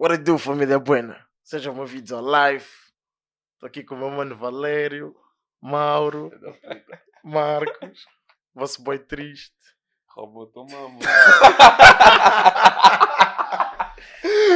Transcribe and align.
What 0.00 0.14
it 0.14 0.24
do, 0.24 0.38
família 0.38 0.78
buena? 0.78 1.14
Sejam 1.44 1.74
bem-vindos 1.74 2.10
ao 2.10 2.22
live. 2.22 2.64
Estou 3.52 3.66
aqui 3.66 3.84
com 3.84 3.94
o 3.94 3.98
meu 3.98 4.10
mano 4.10 4.34
Valério, 4.34 5.14
Mauro, 5.60 6.30
Marcos, 7.22 8.06
vosso 8.54 8.82
boy 8.82 8.98
triste. 8.98 9.52
Roubou 10.08 10.46
tua 10.46 10.64
mama. 10.64 11.00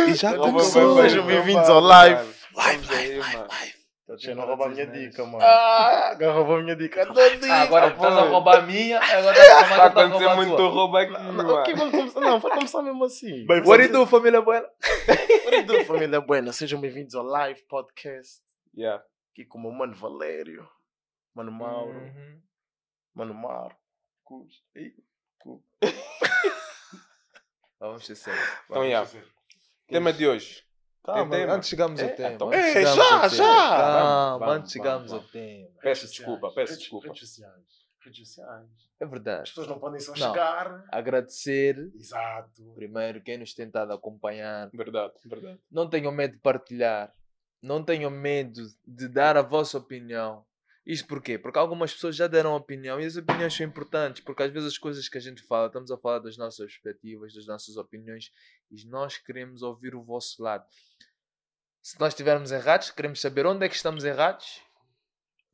E 0.09 0.15
já 0.15 0.35
começou. 0.35 1.03
Sejam 1.03 1.27
bem-vindos 1.27 1.69
ao 1.69 1.81
live. 1.81 2.35
Live, 2.55 2.87
live, 2.87 3.19
live, 3.19 3.84
Tá 4.07 4.15
deixando 4.17 4.43
roubar 4.43 4.67
a 4.67 4.69
minha 4.69 4.87
dica, 4.87 5.25
mano. 5.25 5.43
Ah, 5.43 6.11
Agora 6.11 6.33
roubou 6.33 6.57
a 6.57 6.63
minha 6.63 6.77
dica. 6.77 7.01
Ah, 7.01 7.63
agora 7.63 7.91
Tá 7.91 7.97
estás 7.97 8.17
a 8.17 8.21
bom. 8.23 8.29
roubar 8.31 8.59
a 8.59 8.63
minha, 8.63 8.99
agora 9.01 9.39
estás 9.39 9.39
a 9.39 9.43
Está 9.43 9.57
a 9.57 9.63
roubar 9.63 9.81
a 9.81 9.87
acontecer 10.07 10.35
muito 10.37 10.69
roubo 10.69 10.97
aqui, 10.99 11.13
Não, 11.13 11.33
mano. 11.33 11.55
ok, 11.55 11.75
vamos 11.75 11.91
começar. 11.93 12.21
Não, 12.21 12.39
vai 12.39 12.51
começar 12.53 12.83
mesmo 12.83 13.05
assim. 13.05 13.47
Bem, 13.47 13.63
What 13.63 13.83
it 13.83 13.93
do, 13.93 14.07
família 14.07 14.43
boa? 14.43 14.61
What 15.09 15.55
it 15.57 15.63
do, 15.67 15.85
família 15.87 16.21
buena? 16.21 16.53
Sejam 16.53 16.79
bem-vindos 16.81 17.15
ao 17.15 17.25
live 17.25 17.63
podcast. 17.63 18.43
Yeah. 18.77 19.03
Aqui 19.33 19.47
com 19.47 19.59
o 19.59 19.63
meu 19.63 19.73
mano 19.73 19.95
Valério, 19.95 20.69
mano 21.35 21.51
Mauro, 21.51 21.99
Uhum. 21.99 22.43
mano 23.15 23.33
Marcos. 23.35 24.63
Ih, 24.77 24.95
cu. 25.39 25.65
Vamos 27.81 28.05
ser 28.05 28.17
sérios. 28.17 28.49
Então, 28.69 28.85
yeah. 28.85 29.09
Tema 29.89 30.13
de 30.13 30.29
hoje. 30.29 30.63
Calma, 31.05 31.37
antes 31.37 31.69
chegamos 31.69 32.01
É, 32.01 32.33
então- 32.35 32.49
antes 32.49 32.65
Ei, 32.65 32.73
chegamos 32.73 32.97
já, 32.97 33.29
já. 33.29 33.45
Calma, 33.45 34.39
Vamos, 34.39 34.55
antes 34.57 34.73
chegamos 34.73 35.11
vamos. 35.11 35.31
tema. 35.31 35.69
Peço 35.83 36.07
desculpa, 36.09 36.51
peço 36.55 36.79
desculpa. 36.79 37.07
Redes 37.09 37.21
sociais. 37.29 37.65
Redes 38.01 38.27
sociais. 38.29 38.69
É 39.01 39.05
As 39.05 39.11
verdade. 39.11 39.51
pessoas 39.51 39.67
não 39.67 39.79
podem 39.79 40.01
só 40.01 40.13
Não. 40.13 40.17
chegar. 40.33 40.85
Agradecer, 40.91 41.93
Exato. 41.95 42.73
primeiro, 42.75 43.21
quem 43.23 43.37
nos 43.37 43.53
tem 43.53 43.67
estado 43.67 43.91
a 43.93 43.97
acompanhar. 43.97 44.71
Verdade, 44.73 45.13
verdade. 45.27 45.61
Não 45.71 45.89
tenham 45.91 46.11
medo 46.13 46.35
de 46.35 46.41
partilhar. 46.41 47.13
Não 47.61 47.85
tenham 47.85 48.11
medo 48.11 48.63
de 48.87 49.09
dar 49.09 49.37
a 49.37 49.43
vossa 49.43 49.77
opinião. 49.79 50.45
Isto 50.87 51.09
porquê? 51.09 51.39
Porque 51.39 51.59
algumas 51.59 51.95
pessoas 51.95 52.15
já 52.15 52.27
deram 52.27 52.55
opinião 52.55 53.01
e 53.01 53.07
as 53.07 53.17
opiniões 53.17 53.55
são 53.57 53.65
importantes, 53.67 54.23
porque 54.23 54.43
às 54.43 54.51
vezes 54.53 54.69
as 54.73 54.79
coisas 54.79 55.09
que 55.09 55.17
a 55.17 55.21
gente 55.21 55.43
fala, 55.43 55.69
estamos 55.69 55.91
a 55.91 55.97
falar 55.97 56.19
das 56.19 56.37
nossas 56.37 56.67
perspectivas, 56.73 57.33
das 57.33 57.47
nossas 57.47 57.79
opiniões, 57.79 58.31
e 58.71 58.85
nós 58.87 59.17
queremos 59.17 59.63
ouvir 59.63 59.95
o 59.95 60.03
vosso 60.03 60.43
lado. 60.43 60.63
Se 61.85 62.01
nós 62.01 62.15
estivermos 62.15 62.51
errados, 62.51 62.91
queremos 62.91 63.21
saber 63.21 63.45
onde 63.45 63.67
é 63.67 63.69
que 63.69 63.75
estamos 63.77 64.05
errados, 64.05 64.63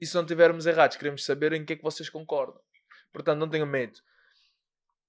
e 0.00 0.06
se 0.06 0.14
não 0.14 0.23
estivermos 0.23 0.64
errados, 0.64 0.97
queremos 0.97 1.25
saber 1.25 1.53
em 1.53 1.64
que 1.64 1.72
é 1.72 1.77
que 1.77 1.83
vocês 1.83 2.09
concordam. 2.09 2.61
Portanto, 3.12 3.41
não 3.41 3.50
tenham 3.50 3.67
medo. 3.67 3.98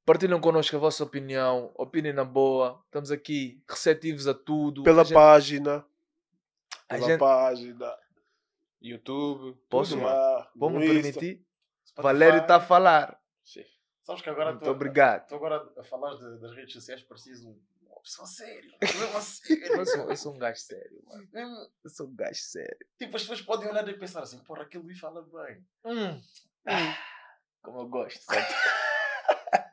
Partilham 0.04 0.42
connosco 0.42 0.76
a 0.76 0.80
vossa 0.80 1.04
opinião, 1.04 1.72
opinem 1.76 2.12
na 2.12 2.26
boa. 2.26 2.82
Estamos 2.88 3.12
aqui 3.12 3.62
receptivos 3.70 4.28
a 4.28 4.34
tudo. 4.34 4.82
Pela 4.82 5.02
A 5.02 5.06
gente- 5.06 5.14
página. 5.14 5.86
a 6.90 6.96
Pela 6.96 7.08
gente- 7.08 7.20
página. 7.20 7.96
YouTube. 8.82 9.56
Posso, 9.70 9.96
mano? 9.98 10.48
No 10.56 10.84
Insta. 10.84 10.94
permitir? 11.04 11.46
Spotify. 11.86 12.02
Valério 12.02 12.42
está 12.42 12.56
a 12.56 12.60
falar. 12.60 13.22
Sim. 13.46 13.64
Sabes 14.02 14.24
que 14.24 14.30
agora 14.32 14.50
Muito 14.54 14.62
estou 14.64 14.74
obrigado. 14.74 15.22
Estou 15.22 15.38
agora 15.38 15.70
a 15.78 15.84
falar 15.84 16.16
de- 16.16 16.40
das 16.42 16.52
redes 16.56 16.74
sociais, 16.74 17.04
preciso 17.04 17.56
pessoa 18.02 18.28
séria. 18.28 18.78
Pessoa 18.80 19.20
séria. 19.22 19.68
Eu 19.68 19.86
sou, 19.86 20.10
eu 20.10 20.16
sou 20.18 20.36
um 20.36 20.38
gajo 20.38 20.60
sério, 20.60 21.02
mano. 21.06 21.28
Mesmo, 21.32 21.56
Eu 21.84 21.90
sou 21.90 22.08
um 22.08 22.16
gajo 22.16 22.42
sério. 22.42 22.78
Tipo, 23.00 23.16
as 23.16 23.22
pessoas 23.24 23.42
podem 23.42 23.70
olhar 23.70 23.88
e 23.88 23.98
pensar 23.98 24.22
assim, 24.22 24.40
porra, 24.40 24.64
aquele 24.64 24.84
Luís 24.84 25.00
fala 25.00 25.22
bem. 25.22 25.66
Hum. 25.86 26.22
Como 27.62 27.80
eu 27.82 27.88
gosto, 27.88 28.20
sabe? 28.24 28.48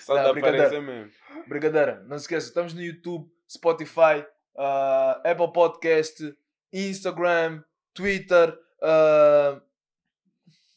Só 0.00 0.16
Não, 0.16 0.22
da 0.24 0.32
brincadeira. 0.32 0.66
aparência 0.66 0.86
mesmo. 0.86 1.12
Brigadeira, 1.48 2.02
não 2.04 2.18
se 2.18 2.24
esqueça, 2.24 2.48
estamos 2.48 2.74
no 2.74 2.82
YouTube, 2.82 3.30
Spotify, 3.48 4.26
ah, 4.56 5.22
Apple 5.24 5.52
Podcast, 5.52 6.36
Instagram, 6.72 7.62
Twitter. 7.94 8.58
ah, 8.82 9.60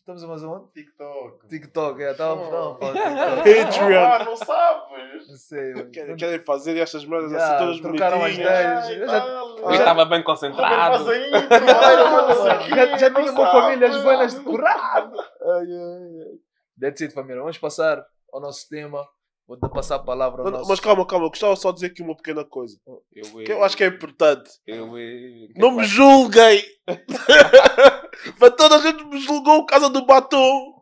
estamos 0.06 0.24
a 0.24 0.28
mais 0.28 0.44
onde? 0.44 0.72
TikTok. 0.72 1.48
TikTok, 1.48 2.04
é, 2.04 2.12
estava 2.12 2.36
Oh. 2.40 2.74
a 2.74 2.78
falar 2.78 2.94
TikTok. 2.94 3.66
Patreon. 3.66 4.04
Ah, 4.06 4.24
não 4.24 4.36
sabes? 4.36 5.28
Não 5.28 5.36
sei. 5.36 5.90
Querem, 5.90 6.16
querem 6.16 6.40
fazer 6.46 6.78
estas 6.78 7.06
merdas 7.06 7.32
Já, 7.32 7.38
assim 7.56 7.66
todas 7.66 7.80
trocaram 7.82 8.18
as 8.18 8.32
bonitinhas. 8.34 8.50
ideias. 8.90 8.90
Eu 9.02 9.08
já- 9.08 9.22
tal. 9.22 9.58
Eu 9.60 9.72
estava 9.72 10.06
bem 10.06 10.24
concentrado. 10.24 11.04
Faz 11.06 11.08
a 11.08 11.18
intro, 11.28 11.50
vai, 11.50 12.26
faz 12.36 12.46
aqui, 12.46 12.70
Já, 12.70 12.98
já 12.98 13.12
tinha 13.14 13.32
uma 13.32 13.48
família 13.52 13.88
as 13.90 14.04
buenas 14.04 14.34
decorado. 14.36 15.18
Ai, 15.20 15.66
ai, 15.66 16.20
ai. 16.22 16.40
That's 16.80 17.02
it, 17.02 17.14
família. 17.14 17.42
Vamos 17.42 17.58
passar 17.58 18.06
ao 18.32 18.40
nosso 18.40 18.70
tema. 18.70 19.04
Vou 19.48 19.58
te 19.58 19.70
passar 19.70 19.96
a 19.96 20.00
palavra 20.00 20.42
ao 20.42 20.46
Não, 20.46 20.58
nosso... 20.58 20.70
Mas 20.70 20.80
calma, 20.80 21.06
calma. 21.06 21.30
Gostava 21.30 21.56
só 21.56 21.70
de 21.70 21.76
dizer 21.76 21.88
aqui 21.88 22.02
uma 22.02 22.16
pequena 22.16 22.44
coisa. 22.44 22.80
Eu, 23.14 23.44
Que 23.44 23.52
eu 23.52 23.64
acho 23.64 23.78
que 23.78 23.84
é 23.84 23.88
importante. 23.88 24.50
Eu, 24.66 24.98
eu, 24.98 25.50
Não 25.56 25.72
me 25.72 25.84
julguem. 25.84 26.64
Para 28.40 28.52
toda 28.52 28.78
a 28.78 28.82
gente 28.82 29.04
me 29.06 29.20
julgou 29.20 29.60
por 29.60 29.68
causa 29.68 29.90
do 29.90 30.06
batom. 30.06 30.82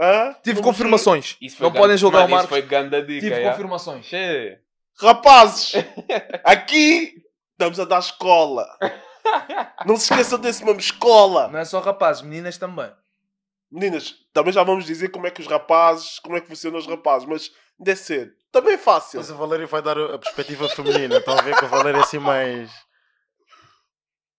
Hã? 0.00 0.34
Tive 0.42 0.56
Não 0.56 0.62
confirmações. 0.62 1.36
Isso 1.40 1.58
foi 1.58 1.66
Não 1.66 1.72
gan- 1.72 1.80
podem 1.80 1.96
julgar 1.96 2.20
Mano, 2.20 2.28
o 2.28 2.30
Marcos. 2.36 2.50
Isso 2.50 2.60
foi 2.60 2.68
ganda 2.68 3.02
dica. 3.02 3.20
Tive 3.20 3.34
yeah. 3.34 3.50
confirmações. 3.50 4.06
Che. 4.06 4.16
julguem. 4.16 4.64
Rapazes, 4.96 5.72
aqui 6.44 7.14
estamos 7.52 7.80
a 7.80 7.84
dar 7.84 7.98
escola. 7.98 8.66
Não 9.84 9.96
se 9.96 10.12
esqueçam 10.12 10.38
desse 10.38 10.64
nome, 10.64 10.78
escola. 10.78 11.48
Não 11.48 11.58
é 11.58 11.64
só 11.64 11.80
rapazes, 11.80 12.22
meninas 12.22 12.56
também. 12.56 12.90
Meninas, 13.70 14.14
também 14.32 14.52
já 14.52 14.62
vamos 14.62 14.84
dizer 14.84 15.08
como 15.08 15.26
é 15.26 15.30
que 15.30 15.40
os 15.40 15.48
rapazes, 15.48 16.20
como 16.20 16.36
é 16.36 16.40
que 16.40 16.46
funcionam 16.46 16.78
os 16.78 16.86
rapazes, 16.86 17.26
mas 17.26 17.50
é 17.86 17.94
cedo. 17.94 18.32
Também 18.52 18.74
é 18.74 18.78
fácil. 18.78 19.18
Mas 19.18 19.30
o 19.30 19.36
Valério 19.36 19.66
vai 19.66 19.82
dar 19.82 19.98
a 19.98 20.18
perspectiva 20.18 20.68
feminina. 20.68 21.16
Estão 21.16 21.38
a 21.38 21.42
ver 21.42 21.56
que 21.56 21.64
o 21.64 21.68
Valério 21.68 22.00
é 22.00 22.02
assim 22.02 22.18
mais. 22.18 22.70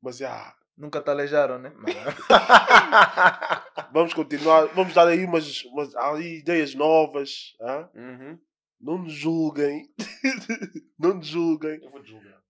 Mas 0.01 0.17
já, 0.17 0.55
Nunca 0.77 1.01
te 1.01 1.09
aleijaram, 1.09 1.57
né? 1.57 1.71
vamos 3.93 4.13
continuar, 4.13 4.65
vamos 4.73 4.93
dar 4.93 5.07
aí 5.07 5.23
umas, 5.23 5.63
umas 5.65 5.95
aí 5.95 6.39
ideias 6.39 6.75
novas. 6.75 7.55
Uhum. 7.95 8.37
Não 8.81 8.97
nos 8.97 9.13
julguem. 9.13 9.89
não 10.99 11.13
nos 11.13 11.27
julguem. 11.27 11.79
Eu 11.81 11.89
vou 11.89 12.03
te 12.03 12.09
julgar. 12.09 12.41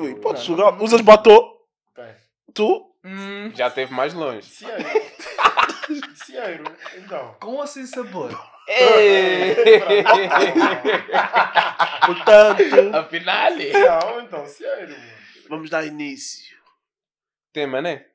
Ui, 0.00 0.16
podes 0.16 0.42
julgar. 0.42 0.82
Usas 0.82 1.00
batom? 1.00 1.56
Ok. 1.90 2.04
Tu? 2.52 2.94
Hum, 3.04 3.52
Já 3.54 3.68
esteve 3.68 3.94
mais 3.94 4.12
longe. 4.12 4.50
Cieiro. 4.50 4.82
Cieiro. 6.24 6.64
Então. 6.96 7.36
com 7.40 7.56
ou 7.56 7.66
sem 7.66 7.86
sabor? 7.86 8.30
Portanto, 12.06 12.62
Afinal, 12.96 13.50
Não, 13.50 14.20
então, 14.22 14.46
Cieiro. 14.46 14.92
mano. 14.92 15.04
vamos 15.48 15.70
dar 15.70 15.84
início. 15.86 16.54
tema, 17.52 17.80
né? 17.82 18.06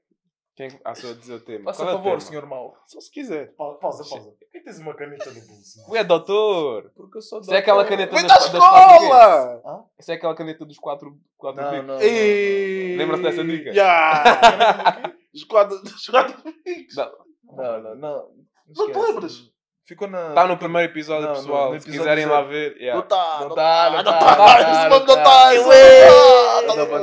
Quem 0.56 0.70
a 0.84 0.94
sua 0.94 1.14
dizer 1.16 1.36
o 1.36 1.40
tema? 1.40 1.72
faça 1.72 1.84
é 1.84 1.86
favor, 1.86 2.04
tema? 2.04 2.20
senhor 2.20 2.46
Mauro. 2.46 2.74
Só 2.86 3.00
se 3.00 3.10
quiser. 3.10 3.54
Pa- 3.56 3.76
Pausa, 3.76 4.04
pausa. 4.10 4.32
Por 4.32 4.50
que 4.52 4.60
tens 4.60 4.78
uma 4.80 4.94
caneta 4.94 5.32
no 5.32 5.40
bolso? 5.40 5.90
Ué, 5.90 6.04
doutor! 6.04 6.92
Porque 6.98 7.18
eu 7.18 7.22
sou 7.22 7.40
Isso 7.40 7.54
é 7.54 7.60
aquela 7.60 7.86
caneta 7.86 8.14
Vem 8.14 8.28
da 8.28 8.36
quatro 8.36 8.58
escola! 8.58 9.86
Isso 9.98 10.12
é 10.12 10.16
aquela 10.16 10.36
caneta 10.36 10.66
dos 10.66 10.78
quatro, 10.78 11.18
quatro 11.38 11.62
Não, 11.62 11.72
bicos. 11.72 11.88
não, 11.88 11.96
não, 11.96 12.02
Ei! 12.02 12.98
Lembra-se 12.98 13.24
dessa 13.24 13.44
dica? 13.46 13.70
Ya! 13.72 15.14
Os 15.34 15.46
quadros. 15.46 15.82
Os 15.82 16.08
quadros. 16.10 16.44
não, 16.44 17.29
não, 17.56 17.96
não. 17.96 17.96
Não 17.96 18.86
te 18.86 18.92
esquece. 18.92 19.00
lembras? 19.08 19.54
Ficou 19.86 20.08
na... 20.08 20.30
Está 20.30 20.46
no 20.48 20.58
primeiro 20.58 20.92
episódio, 20.92 21.24
Não, 21.26 21.34
no- 21.34 21.40
pessoal. 21.42 21.74
no 21.74 21.80
Se 21.80 21.88
episódio 21.88 22.00
quiserem 22.02 22.26
lá 22.28 22.42
ver. 22.44 22.78
yeah. 22.78 23.00
Não 23.02 23.08
tá. 23.08 23.40
Não 23.42 23.56
tá, 23.56 23.90
não 23.90 23.98
não 23.98 24.04
tá, 24.04 24.20
tá. 24.20 24.26
não 24.30 24.36
tá, 24.38 24.60
Esse 24.60 24.90
não 24.90 25.00
não 25.00 25.06
tá. 25.06 25.16
tá. 25.16 25.24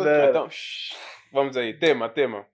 Tá. 0.05 0.29
Então, 0.31 0.49
vamos 1.33 1.57
aí. 1.57 1.77
Tema, 1.77 2.09
tema. 2.09 2.47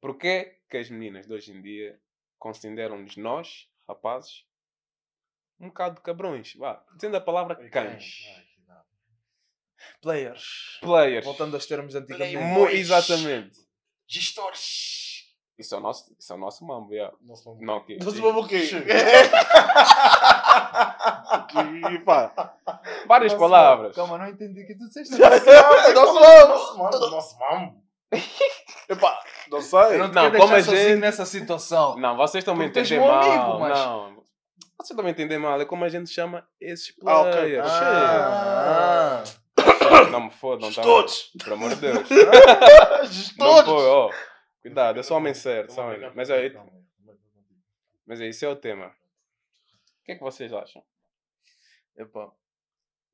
Porquê 0.00 0.58
que 0.70 0.76
as 0.76 0.88
meninas 0.88 1.26
de 1.26 1.32
hoje 1.34 1.52
em 1.52 1.60
dia 1.60 1.98
consideram-nos 2.38 3.16
nós, 3.16 3.68
rapazes, 3.88 4.44
um 5.60 5.66
bocado 5.68 5.96
de 5.96 6.00
cabrões? 6.02 6.54
Vá, 6.54 6.84
dizendo 6.94 7.16
a 7.16 7.20
palavra 7.20 7.56
cães. 7.70 8.24
Players. 10.00 10.78
Players. 10.80 11.24
Voltando 11.24 11.54
aos 11.56 11.66
termos 11.66 11.94
antigamente. 11.94 12.76
Exatamente. 12.76 13.58
Gestores. 14.06 15.11
Isso 15.58 15.74
é 15.74 15.78
o 15.78 15.80
nosso, 15.80 16.12
isso 16.18 16.32
é 16.32 16.36
o 16.36 16.38
nosso 16.38 16.64
mambo, 16.64 16.92
yeah. 16.92 17.14
Nossa, 17.22 17.48
mano. 17.50 17.60
Não, 17.62 17.76
ok. 17.76 17.98
Não 18.02 18.10
se 18.10 18.20
o 18.20 18.46
quê? 18.46 18.60
Sim. 18.62 18.82
E 21.94 21.98
pá. 22.00 22.32
Várias 23.06 23.32
Nossa, 23.32 23.44
palavras. 23.44 23.94
Calma, 23.94 24.18
não 24.18 24.28
entendi 24.28 24.62
o 24.62 24.66
que 24.66 24.74
tu 24.74 24.86
disseste. 24.88 25.16
Nosso 25.18 26.14
Nosso 26.18 26.78
mambo. 26.78 27.10
Nosso 27.10 27.38
mambo. 27.38 27.82
Epá, 28.88 29.18
não 29.50 29.60
sei. 29.60 29.78
Eu 29.78 29.98
não 29.98 30.08
Não, 30.08 30.30
como 30.32 30.54
a 30.54 30.60
gente- 30.60 30.96
nessa 30.96 31.24
situação. 31.24 31.96
Não, 31.98 32.16
vocês 32.16 32.42
estão 32.42 32.54
me 32.54 32.66
entendendo 32.66 33.02
um 33.02 33.08
mal. 33.08 33.22
amigo, 33.22 33.60
mas- 33.60 33.78
Não. 33.78 34.12
Vocês 34.78 34.90
estão 34.90 35.04
me 35.04 35.10
entendendo 35.12 35.40
mal. 35.42 35.60
É 35.60 35.64
como 35.64 35.84
a 35.84 35.88
gente 35.88 36.10
chama 36.10 36.44
esses 36.60 36.92
Ah, 37.06 37.20
ok. 37.20 37.32
players. 37.32 37.68
Ah, 37.70 39.22
Chega. 39.24 39.42
Não 40.10 40.20
me 40.24 40.30
fodam, 40.30 40.72
tá? 40.72 40.82
Todos. 40.82 41.30
Pelo 41.42 41.54
amor 41.56 41.70
de 41.70 41.76
Deus. 41.76 42.08
Todos. 42.08 43.36
Não 43.38 43.64
foi, 43.64 43.86
ó. 43.86 44.10
Cuidado, 44.62 44.98
eu 44.98 45.02
sou 45.04 45.16
homem 45.16 45.34
certo. 45.34 45.72
Sou 45.72 45.84
homem. 45.84 46.10
Mas, 46.14 46.30
é, 46.30 46.52
mas 48.06 48.20
é, 48.20 48.28
isso 48.28 48.44
é 48.44 48.48
o 48.48 48.56
tema. 48.56 48.86
O 48.86 50.04
que 50.04 50.12
é 50.12 50.14
que 50.14 50.22
vocês 50.22 50.52
acham? 50.52 50.82
Epá, 51.96 52.30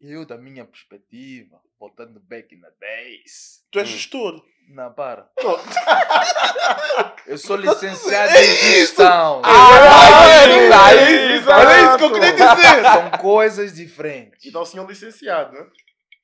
Eu, 0.00 0.24
da 0.24 0.36
minha 0.38 0.64
perspectiva, 0.64 1.60
voltando 1.80 2.20
back 2.20 2.54
in 2.54 2.60
the 2.60 2.70
days. 2.78 3.64
Tu 3.70 3.78
és 3.80 3.88
Hum. 3.88 3.92
gestor. 3.92 4.44
Não, 4.68 4.92
para. 4.92 5.30
Eu 7.26 7.38
sou 7.38 7.56
licenciado 7.60 8.32
É 8.34 8.42
em 8.44 8.56
gestão. 8.56 9.40
Ah, 9.44 10.40
Aí, 10.40 10.72
aí, 10.72 11.32
exato. 11.32 11.60
Era 11.60 11.80
isso 11.88 11.98
que 11.98 12.04
eu 12.04 12.12
queria 12.12 12.32
dizer. 12.32 12.82
São 12.82 13.10
coisas 13.18 13.74
diferentes. 13.74 14.44
Então 14.46 14.62
o 14.62 14.66
senhor 14.66 14.86
licenciado, 14.88 15.52
né? 15.52 15.66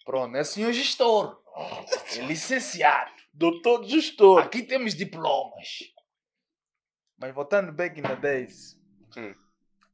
Pronto, 0.05 0.37
é 0.37 0.45
senhor 0.45 0.73
gestor. 0.73 1.43
É 2.17 2.21
licenciado. 2.23 3.11
Doutor 3.37 3.85
gestor. 3.85 4.43
Aqui 4.45 4.63
temos 4.63 4.95
diplomas. 4.95 5.93
Mas 7.17 7.35
voltando 7.35 7.73
back 7.73 7.99
in 7.99 8.03
the 8.03 8.15
days, 8.17 8.81
Hum. 9.17 9.35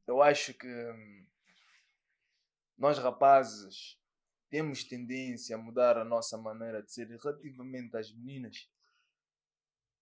eu 0.07 0.21
acho 0.21 0.53
que 0.53 0.67
hum, 0.67 1.25
nós 2.77 2.99
rapazes 2.99 3.99
temos 4.49 4.83
tendência 4.83 5.55
a 5.55 5.59
mudar 5.59 5.97
a 5.97 6.03
nossa 6.05 6.37
maneira 6.37 6.83
de 6.83 6.91
ser 6.91 7.07
relativamente 7.07 7.95
às 7.97 8.11
meninas 8.11 8.69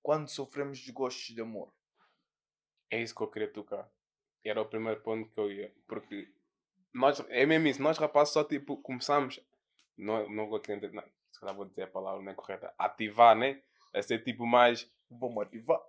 quando 0.02 0.28
sofremos 0.30 0.80
desgostos 0.80 1.34
de 1.34 1.42
amor. 1.42 1.74
É 2.90 3.02
isso 3.02 3.16
que 3.16 3.22
eu 3.22 3.30
queria 3.32 3.52
tocar. 3.52 3.90
Era 4.44 4.62
o 4.62 4.66
primeiro 4.66 5.02
ponto 5.02 5.30
que 5.30 5.40
eu 5.40 5.52
ia. 5.52 5.74
Porque 5.88 6.30
nós, 6.94 7.20
é 7.30 7.46
mesmo 7.46 7.68
isso, 7.68 7.82
nós 7.82 7.98
rapazes 7.98 8.34
só 8.34 8.44
tipo 8.44 8.78
começamos, 8.82 9.40
não, 9.98 10.30
não 10.30 10.50
vou 10.50 10.60
querer, 10.60 10.92
não, 10.92 11.04
se 11.40 11.46
calhar 11.46 11.56
vou 11.56 11.66
dizer 11.66 11.84
a 11.84 11.88
palavra 11.88 12.22
não 12.22 12.32
é 12.32 12.36
correta, 12.36 12.74
ativar, 12.78 13.34
né? 13.36 13.62
A 13.94 14.02
ser 14.02 14.22
tipo 14.24 14.46
mais. 14.46 14.86
Vou 15.10 15.32
motivar. 15.32 15.80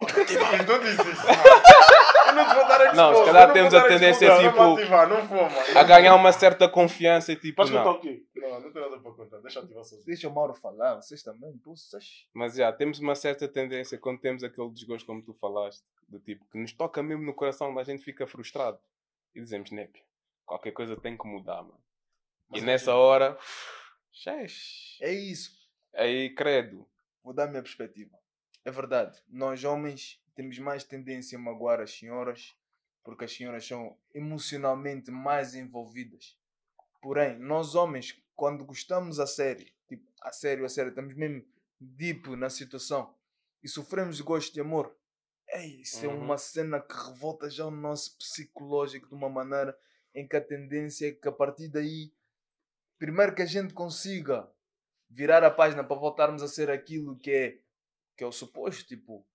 Não 0.00 0.78
diz 0.80 0.92
isso, 0.98 1.26
mano. 1.26 1.42
Eu 2.30 2.34
não 2.36 2.48
te 2.48 2.54
vou 2.54 2.68
dar 2.68 2.94
Não, 2.94 3.14
se 3.16 3.24
calhar 3.24 3.52
temos 3.52 3.74
a 3.74 3.88
tendência, 3.88 4.36
tipo, 4.38 4.56
Não 4.56 4.66
vou 4.68 4.76
ativar, 4.78 5.08
não 5.08 5.26
vou, 5.26 5.42
mano. 5.42 5.78
a 5.78 5.82
ganhar 5.82 6.14
uma 6.14 6.30
certa 6.30 6.68
confiança 6.68 7.32
e 7.32 7.36
tipo. 7.36 7.56
Podes 7.56 7.72
contar 7.72 7.84
Não. 7.84 7.92
o 7.96 8.00
quê? 8.00 8.22
Não, 8.36 8.60
não 8.60 8.72
tem 8.72 8.82
nada 8.82 8.98
para 9.00 9.12
contar. 9.12 9.38
Deixa 9.38 9.58
eu 9.58 9.64
ativar 9.64 9.82
sozinho. 9.84 10.06
Deixa 10.06 10.28
o 10.28 10.32
Mauro 10.34 10.54
falar, 10.54 10.94
vocês 11.02 11.22
também, 11.24 11.52
poças. 11.58 12.26
Mas 12.32 12.54
já, 12.54 12.72
temos 12.72 13.00
uma 13.00 13.16
certa 13.16 13.48
tendência 13.48 13.98
quando 13.98 14.20
temos 14.20 14.44
aquele 14.44 14.70
desgosto, 14.70 15.06
como 15.06 15.22
tu 15.22 15.34
falaste, 15.34 15.82
do 16.08 16.20
tipo 16.20 16.46
que 16.50 16.56
nos 16.58 16.72
toca 16.72 17.02
mesmo 17.02 17.24
no 17.24 17.34
coração, 17.34 17.76
a 17.76 17.82
gente 17.82 18.04
fica 18.04 18.26
frustrado. 18.28 18.78
E 19.34 19.40
dizemos, 19.40 19.70
Népia, 19.72 20.02
qualquer 20.46 20.70
coisa 20.70 20.96
tem 20.96 21.16
que 21.18 21.26
mudar, 21.26 21.62
mano. 21.62 21.80
Mas 22.48 22.60
e 22.60 22.62
é 22.62 22.66
nessa 22.66 22.92
que- 22.92 22.96
hora, 22.96 23.36
xex. 24.12 24.98
É 25.00 25.12
isso. 25.12 25.50
aí 25.94 26.34
credo. 26.34 26.88
Vou 27.22 27.32
dar 27.34 27.44
a 27.44 27.48
minha 27.48 27.62
perspectiva. 27.62 28.18
É 28.64 28.70
verdade, 28.70 29.18
nós 29.28 29.64
homens 29.64 30.22
temos 30.34 30.58
mais 30.58 30.84
tendência 30.84 31.36
a 31.36 31.40
magoar 31.40 31.80
as 31.80 31.90
senhoras 31.92 32.54
porque 33.02 33.24
as 33.24 33.32
senhoras 33.32 33.66
são 33.66 33.96
emocionalmente 34.14 35.10
mais 35.10 35.54
envolvidas. 35.54 36.38
Porém, 37.00 37.38
nós 37.38 37.74
homens, 37.74 38.22
quando 38.36 38.64
gostamos 38.64 39.18
a 39.18 39.26
sério, 39.26 39.66
tipo, 39.88 40.06
a 40.20 40.30
sério, 40.32 40.64
a 40.64 40.68
sério, 40.68 40.90
estamos 40.90 41.14
mesmo 41.14 41.42
deep 41.80 42.28
na 42.36 42.50
situação 42.50 43.14
e 43.62 43.68
sofremos 43.68 44.18
de 44.18 44.22
gosto 44.22 44.52
de 44.52 44.60
amor, 44.60 44.94
é 45.48 45.66
isso, 45.66 46.04
é 46.04 46.08
Uhum. 46.08 46.20
uma 46.22 46.36
cena 46.38 46.78
que 46.80 46.94
revolta 46.94 47.48
já 47.50 47.66
o 47.66 47.70
nosso 47.70 48.16
psicológico 48.18 49.08
de 49.08 49.14
uma 49.14 49.28
maneira 49.30 49.76
em 50.14 50.28
que 50.28 50.36
a 50.36 50.40
tendência 50.40 51.08
é 51.08 51.12
que 51.12 51.26
a 51.26 51.32
partir 51.32 51.68
daí, 51.68 52.12
primeiro 53.00 53.34
que 53.34 53.42
a 53.42 53.46
gente 53.46 53.72
consiga 53.74 54.48
virar 55.08 55.42
a 55.42 55.50
página 55.50 55.82
para 55.82 55.96
voltarmos 55.96 56.42
a 56.42 56.46
ser 56.48 56.70
aquilo 56.70 57.16
que 57.18 57.30
é, 57.32 57.58
que 58.16 58.22
é 58.22 58.26
o 58.26 58.30
suposto, 58.30 58.86
tipo, 58.86 59.26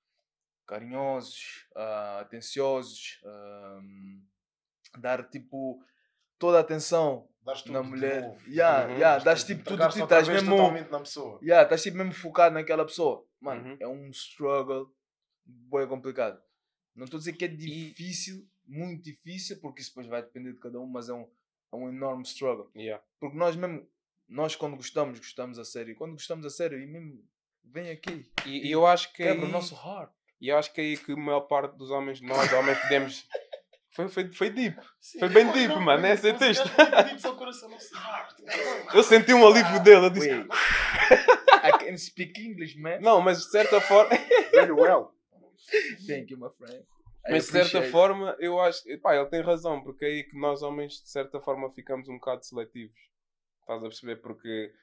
carinhosos, 0.65 1.67
ah, 1.75 2.19
atenciosos, 2.21 3.19
dar 4.97 5.27
tipo 5.29 5.83
toda 6.39 6.57
a 6.57 6.61
atenção 6.61 7.27
na 7.67 7.83
mulher. 7.83 8.21
novo. 8.21 8.41
Yeah, 8.49 8.87
Uhum. 8.87 8.93
yeah, 8.97 9.23
dás 9.23 9.43
tipo 9.43 9.63
tudo 9.63 9.77
de 9.77 9.83
Entregar-se 9.83 9.97
ti, 9.97 10.01
outra 10.01 10.19
estás 10.19 10.43
mesmo, 10.43 10.91
na 10.91 10.99
pessoa. 10.99 11.39
yeah, 11.41 11.63
estás 11.63 11.83
tipo 11.83 11.97
mesmo 11.97 12.13
focado 12.13 12.53
naquela 12.55 12.85
pessoa. 12.85 13.27
Mano, 13.39 13.69
Uhum. 13.71 13.77
é 13.79 13.87
um 13.87 14.09
struggle 14.11 14.89
bem 15.45 15.87
complicado. 15.87 16.41
Não 16.95 17.05
estou 17.05 17.17
a 17.17 17.19
dizer 17.19 17.33
que 17.33 17.45
é 17.45 17.47
difícil, 17.47 18.47
muito 18.65 19.03
difícil, 19.03 19.59
porque 19.59 19.81
isso 19.81 19.91
depois 19.91 20.07
vai 20.07 20.21
depender 20.23 20.53
de 20.53 20.59
cada 20.59 20.79
um, 20.79 20.87
mas 20.87 21.09
é 21.09 21.13
um, 21.13 21.29
é 21.75 21.85
um 21.85 21.89
enorme 21.89 22.23
struggle. 22.23 22.69
Yeah. 22.75 23.03
Porque 23.19 23.37
nós 23.37 23.55
mesmo, 23.55 23.87
nós 24.27 24.55
quando 24.55 24.75
gostamos, 24.75 25.19
gostamos 25.19 25.59
a 25.59 25.65
sério. 25.65 25.91
E 25.91 25.95
quando 25.95 26.13
gostamos 26.13 26.45
a 26.45 26.49
sério, 26.49 26.79
e 26.79 26.85
mesmo 26.87 27.23
vem 27.63 27.89
aqui, 27.89 28.25
E, 28.45 28.67
e 28.67 28.71
eu 28.71 28.85
acho 28.85 29.11
que 29.11 29.17
quebra 29.23 29.43
aí, 29.43 29.49
o 29.49 29.51
nosso 29.51 29.75
heart. 29.75 30.11
e 30.39 30.49
eu 30.49 30.57
acho 30.57 30.71
que 30.73 30.81
é 30.81 30.83
aí 30.83 30.97
que 30.97 31.11
a 31.11 31.15
maior 31.17 31.41
parte 31.41 31.75
dos 31.77 31.89
homens, 31.91 32.21
nós 32.21 32.51
homens, 32.53 32.77
podemos. 32.79 33.27
Foi, 33.95 34.09
foi, 34.09 34.29
foi 34.33 34.49
deep. 34.49 34.75
Foi 35.17 35.29
bem 35.29 35.49
deep, 35.53 35.73
mano, 35.79 36.05
esse 36.05 36.27
é 36.27 36.33
texto. 36.33 36.65
Eu 38.93 39.03
senti 39.03 39.33
um 39.33 39.47
alívio 39.47 39.81
dele. 39.81 40.07
Eu 40.07 40.09
disse, 40.09 40.29
Wait. 40.29 40.47
I 41.63 41.71
can 41.79 41.97
speak 41.97 42.37
English, 42.41 42.77
man. 42.77 42.99
não, 42.99 43.21
mas 43.21 43.37
de 43.39 43.49
certa 43.51 43.79
forma. 43.79 44.09
Very 44.51 44.73
well. 44.73 45.11
Thank 46.05 46.29
you, 46.33 46.37
my 46.37 46.49
friend. 46.57 46.83
Mas 47.29 47.45
de 47.45 47.51
certa 47.51 47.81
forma, 47.89 48.35
eu 48.39 48.59
acho. 48.59 48.81
Pá, 49.01 49.15
ele 49.15 49.25
tem 49.27 49.41
razão, 49.41 49.81
porque 49.83 50.05
é 50.05 50.07
aí 50.07 50.23
que 50.23 50.37
nós 50.37 50.61
homens, 50.61 51.01
de 51.01 51.09
certa 51.09 51.39
forma, 51.39 51.71
ficamos 51.71 52.07
um 52.07 52.15
bocado 52.15 52.45
seletivos. 52.45 52.97
Estás 53.61 53.79
a 53.83 53.87
perceber? 53.87 54.17
Porque 54.17 54.73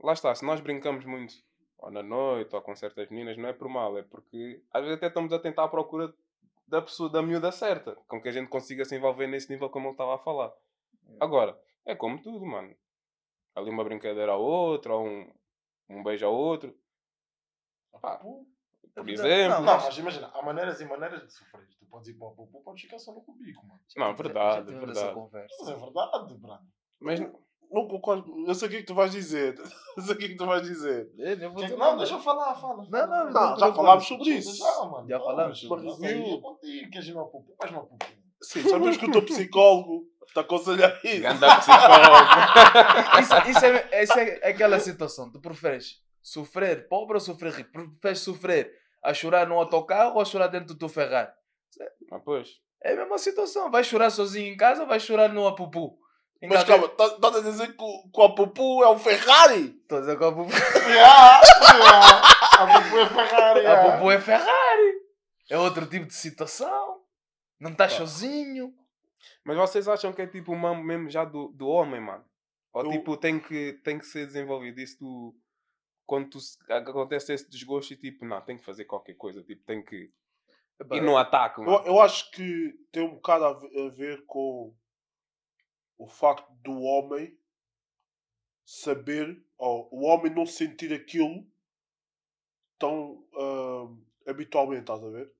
lá 0.00 0.12
está, 0.12 0.34
se 0.34 0.44
nós 0.44 0.60
brincamos 0.60 1.04
muito, 1.04 1.34
ou 1.78 1.90
na 1.90 2.02
noite, 2.02 2.54
ou 2.54 2.62
com 2.62 2.74
certas 2.74 3.08
meninas, 3.10 3.36
não 3.36 3.48
é 3.48 3.52
por 3.52 3.68
mal, 3.68 3.98
é 3.98 4.02
porque 4.02 4.62
às 4.72 4.82
vezes 4.82 4.96
até 4.96 5.08
estamos 5.08 5.32
a 5.32 5.38
tentar 5.38 5.64
à 5.64 5.68
procura 5.68 6.14
da 6.66 6.80
pessoa, 6.80 7.10
da 7.10 7.20
miúda 7.20 7.52
certa, 7.52 7.94
com 8.08 8.20
que 8.20 8.28
a 8.28 8.32
gente 8.32 8.48
consiga 8.48 8.84
se 8.84 8.96
envolver 8.96 9.26
nesse 9.26 9.50
nível 9.50 9.68
como 9.68 9.88
ele 9.88 9.92
estava 9.92 10.14
a 10.14 10.18
falar. 10.18 10.52
Agora, 11.20 11.58
é 11.84 11.94
como 11.94 12.22
tudo, 12.22 12.46
mano. 12.46 12.74
Ali 13.54 13.68
uma 13.68 13.84
brincadeira 13.84 14.32
ao 14.32 14.42
outro, 14.42 14.94
ou 14.94 15.06
um, 15.06 15.30
um 15.90 16.02
beijo 16.02 16.24
ao 16.24 16.34
outro, 16.34 16.74
Pá, 18.00 18.20
por 18.94 19.08
exemplo. 19.08 19.60
Não, 19.60 19.62
mas 19.64 19.98
imagina, 19.98 20.30
há 20.34 20.42
maneiras 20.42 20.80
e 20.80 20.84
maneiras 20.84 21.22
de 21.26 21.32
sofrer. 21.32 21.66
Tu 21.78 21.86
podes 21.86 22.08
ir 22.08 22.14
para 22.14 22.28
o 22.28 22.30
pupu, 22.32 22.62
podes 22.62 22.82
ficar 22.82 22.98
só 22.98 23.12
no 23.12 23.20
cubico, 23.22 23.66
mano. 23.66 23.80
Não, 23.96 24.06
Já 24.06 24.12
verdade, 24.12 24.70
essa 24.72 24.86
verdade. 24.86 25.48
Mas 25.60 25.68
é 25.68 25.74
verdade, 25.76 26.34
brado. 26.38 26.64
Mas 27.00 27.20
Não 27.70 27.88
concordo. 27.88 28.44
Eu 28.46 28.54
sei 28.54 28.68
o 28.68 28.70
que 28.70 28.76
é 28.76 28.80
que 28.80 28.86
tu 28.86 28.94
vais 28.94 29.12
dizer. 29.12 29.58
Eu 29.96 30.02
sei 30.02 30.14
o 30.14 30.18
que 30.18 30.24
é 30.26 30.28
que 30.28 30.36
tu 30.36 30.46
vais 30.46 30.62
dizer. 30.62 31.10
Eu 31.16 31.78
Não, 31.78 31.96
deixa 31.96 32.14
eu 32.14 32.20
falar, 32.20 32.54
fala. 32.54 32.86
Não, 32.90 33.06
não, 33.06 33.30
Não, 33.30 33.58
já 33.58 33.72
falámos 33.72 34.06
sobre 34.06 34.28
isso. 34.30 34.56
Já, 34.56 34.84
mano. 34.84 35.08
Já 35.08 35.18
Não, 35.18 35.36
mas 35.36 35.58
sobre 35.58 35.86
isso 35.88 36.04
é 36.04 36.40
contigo. 36.40 36.90
Queres 36.90 37.08
ir 37.08 37.14
no 37.14 37.26
pupu? 37.26 37.54
Vais 37.58 37.72
no 37.72 37.86
pupu. 37.86 38.06
Sim, 38.42 38.62
sabemos 38.62 38.96
que 38.96 39.06
o 39.06 39.12
teu 39.12 39.24
psicólogo 39.24 40.06
te 40.32 40.38
aconselha 40.38 41.00
isso. 41.04 41.22
Ganda 41.22 41.56
psicólogo. 41.58 42.16
Isso, 43.20 43.50
isso, 43.50 43.64
é, 43.64 44.02
isso 44.02 44.18
é 44.18 44.48
aquela 44.50 44.80
situação. 44.80 45.30
Tu 45.30 45.40
preferes 45.40 46.02
sofrer 46.22 46.88
pobre 46.88 47.14
ou 47.14 47.20
sofrer 47.20 47.52
rico? 47.52 47.70
Preferes 47.70 48.20
sofrer 48.20 48.81
a 49.02 49.12
chorar 49.14 49.46
no 49.46 49.58
autocarro 49.58 50.14
ou 50.14 50.20
a 50.20 50.24
chorar 50.24 50.48
dentro 50.48 50.68
do 50.68 50.78
teu 50.78 50.88
Ferrari? 50.88 51.30
Ah, 52.10 52.20
pois. 52.24 52.48
É 52.82 52.92
a 52.92 52.96
mesma 52.96 53.18
situação. 53.18 53.70
Vais 53.70 53.86
chorar 53.86 54.10
sozinho 54.10 54.52
em 54.52 54.56
casa 54.56 54.82
ou 54.82 54.88
vais 54.88 55.02
chorar 55.02 55.28
no 55.28 55.46
apupu? 55.46 55.98
Mas 56.48 56.64
calma, 56.64 56.86
estás 56.86 57.36
a 57.36 57.40
dizer 57.40 57.76
que 57.76 57.82
o, 57.84 58.10
que 58.12 58.20
o 58.20 58.24
Apupu 58.24 58.82
é 58.82 58.90
um 58.90 58.98
Ferrari? 58.98 59.78
Estou 59.80 59.98
a 59.98 60.00
dizer 60.00 60.18
que 60.18 60.24
o 60.24 60.26
apupu, 60.26 60.50
Ya, 60.88 61.40
ya. 61.40 62.20
A 62.58 62.82
pupu 62.82 62.98
é 62.98 63.06
Ferrari. 63.08 63.62
ya. 63.62 63.80
apupu 63.80 64.10
é 64.10 64.20
Ferrari. 64.20 64.92
É 65.48 65.56
outro 65.58 65.86
tipo 65.86 66.06
de 66.06 66.14
situação. 66.14 67.00
Não 67.60 67.70
estás 67.70 67.92
sozinho. 67.92 68.74
Mas 69.44 69.56
vocês 69.56 69.86
acham 69.86 70.12
que 70.12 70.20
é 70.20 70.26
tipo 70.26 70.52
uma 70.52 70.74
mesmo 70.74 71.08
já 71.08 71.24
do, 71.24 71.48
do 71.48 71.68
homem, 71.68 72.00
mano? 72.00 72.24
Ou 72.72 72.90
tipo 72.90 73.16
tem 73.16 73.38
que, 73.38 73.74
tem 73.84 73.98
que 73.98 74.06
ser 74.06 74.26
desenvolvido 74.26 74.80
isso 74.80 74.98
do. 74.98 75.34
Quando 76.12 76.28
tu, 76.28 76.38
acontece 76.70 77.32
esse 77.32 77.48
desgosto 77.48 77.94
e 77.94 77.96
tipo, 77.96 78.26
não, 78.26 78.38
tem 78.42 78.58
que 78.58 78.64
fazer 78.66 78.84
qualquer 78.84 79.14
coisa, 79.14 79.42
tipo, 79.42 79.64
tem 79.64 79.82
que 79.82 80.12
ir 80.92 81.00
no 81.00 81.16
ataque, 81.16 81.58
Eu, 81.58 81.72
mano. 81.72 81.86
eu 81.86 82.00
acho 82.02 82.30
que 82.32 82.78
tem 82.92 83.02
um 83.02 83.14
bocado 83.14 83.46
a 83.46 83.52
ve- 83.54 83.86
a 83.86 83.88
ver 83.88 84.26
com 84.26 84.74
o 85.96 86.06
facto 86.06 86.52
do 86.62 86.82
homem 86.82 87.34
saber, 88.62 89.42
ou 89.56 89.88
o 89.90 90.02
homem 90.02 90.30
não 90.30 90.44
sentir 90.44 90.92
aquilo 90.92 91.46
tão 92.78 93.26
ah, 93.34 94.30
habitualmente, 94.30 94.82
estás 94.82 95.02
a 95.02 95.08
ver? 95.08 95.32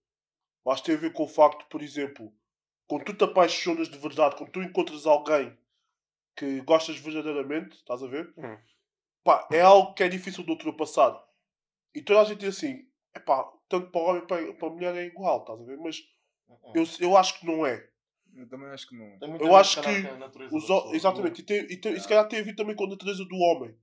Mas 0.64 0.80
tem 0.80 0.94
a 0.94 0.98
ver 0.98 1.12
com 1.12 1.24
o 1.24 1.28
facto, 1.28 1.66
por 1.68 1.82
exemplo, 1.82 2.32
quando 2.86 3.04
tu 3.04 3.12
te 3.12 3.24
apaixonas 3.24 3.90
de 3.90 3.98
verdade, 3.98 4.36
quando 4.36 4.52
tu 4.52 4.62
encontras 4.62 5.04
alguém 5.04 5.54
que 6.34 6.62
gostas 6.62 6.96
verdadeiramente, 6.96 7.76
estás 7.76 8.02
a 8.02 8.06
ver? 8.06 8.32
Hum. 8.38 8.56
Pá, 9.24 9.46
é 9.52 9.60
algo 9.60 9.94
que 9.94 10.02
é 10.02 10.08
difícil 10.08 10.44
de 10.44 10.50
ultrapassar. 10.50 11.22
E 11.94 12.02
toda 12.02 12.20
a 12.20 12.24
gente 12.24 12.40
diz 12.40 12.56
assim, 12.56 12.88
epá, 13.14 13.50
tanto 13.68 13.90
para 13.90 14.00
o 14.00 14.04
homem 14.04 14.26
para, 14.26 14.52
para 14.54 14.68
a 14.68 14.70
mulher 14.70 14.96
é 14.96 15.06
igual, 15.06 15.40
estás 15.40 15.60
a 15.60 15.64
ver? 15.64 15.78
Mas 15.78 15.96
eu, 16.74 16.84
eu 17.00 17.16
acho 17.16 17.38
que 17.38 17.46
não 17.46 17.64
é. 17.64 17.88
Eu 18.34 18.48
também 18.48 18.68
acho 18.68 18.88
que 18.88 18.96
não. 18.96 19.38
Eu 19.38 19.54
acho 19.54 19.80
que 19.82 19.88
Os 20.50 20.62
pessoa, 20.62 20.96
exatamente, 20.96 21.40
e, 21.40 21.44
tem, 21.44 21.60
e, 21.70 21.76
tem, 21.76 21.92
e 21.92 22.00
se 22.00 22.08
calhar 22.08 22.26
tem 22.26 22.40
a 22.40 22.42
ver 22.42 22.54
também 22.54 22.74
com 22.74 22.84
a 22.84 22.88
natureza 22.88 23.24
do 23.24 23.36
homem. 23.36 23.76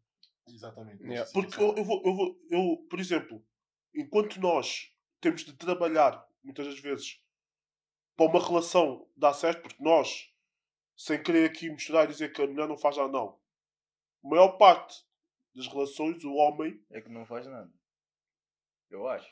Exatamente. 0.48 1.04
Yeah. 1.04 1.30
Porque 1.32 1.62
eu, 1.62 1.76
eu, 1.76 1.84
vou, 1.84 2.02
eu, 2.04 2.16
vou, 2.16 2.40
eu, 2.50 2.88
por 2.90 3.00
exemplo, 3.00 3.46
enquanto 3.94 4.42
nós 4.42 4.92
temos 5.22 5.46
de 5.46 5.54
trabalhar, 5.54 6.26
muitas 6.44 6.66
das 6.66 6.80
vezes, 6.80 7.22
para 8.18 8.26
uma 8.26 8.46
relação 8.46 9.08
dar 9.16 9.34
certo, 9.34 9.62
porque 9.62 9.84
nós 9.84 10.34
sem 10.98 11.22
querer 11.22 11.50
aqui 11.50 11.70
misturar 11.70 12.06
e 12.06 12.08
dizer 12.10 12.34
que 12.34 12.42
a 12.42 12.48
mulher 12.48 12.68
não 12.68 12.78
faz 12.78 12.98
nada, 12.98 13.10
não. 13.10 13.40
A 14.26 14.28
maior 14.28 14.58
parte 14.58 14.98
das 15.56 15.68
relações, 15.68 16.24
o 16.24 16.34
homem. 16.34 16.82
É 16.92 17.02
que 17.02 17.10
não 17.10 17.26
faz 17.26 17.46
nada. 17.48 17.72
Eu 18.90 19.08
acho. 19.08 19.30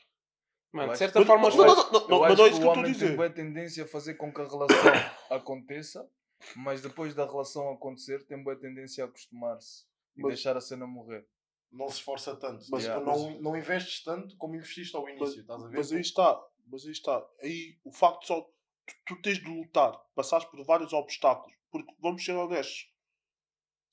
Mano, 0.71 0.89
Eu 0.89 0.93
de 0.93 0.97
certa 0.99 1.19
Mas- 1.19 1.27
forma, 1.27 1.43
mas- 1.45 1.55
não, 1.55 1.65
não, 1.65 1.75
não, 1.75 2.07
não, 2.07 2.19
mas 2.19 2.37
não 2.37 2.45
é 2.45 2.49
isso 2.49 2.59
que 2.59 2.65
o 2.65 2.67
eu 2.67 2.67
estou 2.67 2.69
a 2.69 2.71
homem 2.73 2.83
tem 2.83 2.93
dizer. 2.93 3.15
boa 3.15 3.29
tendência 3.29 3.83
a 3.83 3.87
fazer 3.87 4.13
com 4.15 4.31
que 4.33 4.41
a 4.41 4.47
relação 4.47 4.77
aconteça, 5.31 6.09
mas 6.55 6.81
depois 6.81 7.15
da 7.15 7.25
relação 7.25 7.69
acontecer 7.71 8.25
tem 8.27 8.43
boa 8.43 8.55
tendência 8.55 9.03
a 9.03 9.07
acostumar-se 9.07 9.85
e 10.15 10.21
Mas- 10.21 10.33
deixar 10.33 10.57
a 10.57 10.61
cena 10.61 10.85
morrer. 10.85 11.25
Não 11.71 11.87
se 11.89 11.95
esforça 11.95 12.35
tanto. 12.35 12.65
Mas- 12.69 12.83
Tipo, 12.83 13.01
mas- 13.05 13.21
não, 13.21 13.41
não 13.41 13.57
investes 13.57 14.03
tanto 14.03 14.35
como 14.37 14.55
investiste 14.55 14.95
ao 14.95 15.07
início. 15.09 15.41
estás 15.41 15.63
a 15.63 15.67
ver? 15.67 15.77
Mas 15.77 15.91
aí 15.91 16.01
está, 16.01 16.47
mas 16.67 16.85
aí 16.85 16.91
está. 16.91 17.25
Aí 17.41 17.77
o 17.83 17.91
facto 17.91 18.25
só. 18.27 18.41
Tu, 18.41 18.95
tu 19.15 19.21
tens 19.21 19.37
de 19.39 19.49
lutar, 19.49 19.91
passares 20.15 20.45
por 20.45 20.63
vários 20.63 20.93
obstáculos. 20.93 21.53
Porque 21.71 21.93
vamos 21.99 22.23
ser 22.23 22.31
honestos. 22.33 22.89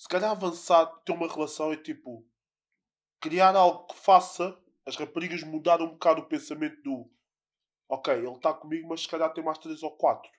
Se 0.04 0.08
calhar 0.08 0.32
avançar, 0.32 0.84
ter 1.02 1.12
uma 1.12 1.26
relação 1.26 1.72
é 1.72 1.78
tipo. 1.78 2.22
Criar 3.18 3.56
algo 3.56 3.86
que 3.86 3.98
faça 3.98 4.54
as 4.84 4.96
raparigas 4.96 5.42
mudar 5.42 5.80
um 5.80 5.92
bocado 5.92 6.20
o 6.20 6.26
pensamento 6.26 6.78
do. 6.82 7.10
Ok, 7.88 8.12
ele 8.12 8.28
está 8.28 8.52
comigo, 8.52 8.86
mas 8.86 9.00
se 9.00 9.08
calhar 9.08 9.32
tem 9.32 9.42
mais 9.42 9.56
três 9.56 9.82
ou 9.82 9.90
quatro. 9.96 10.30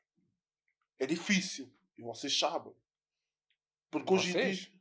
É 0.99 1.07
difícil. 1.07 1.73
E 1.97 2.03
vocês 2.03 2.37
sabem. 2.37 2.75
Porque 3.89 4.13
hoje 4.13 4.29
em 4.29 4.33
Vocês? 4.33 4.57
dia. 4.57 4.74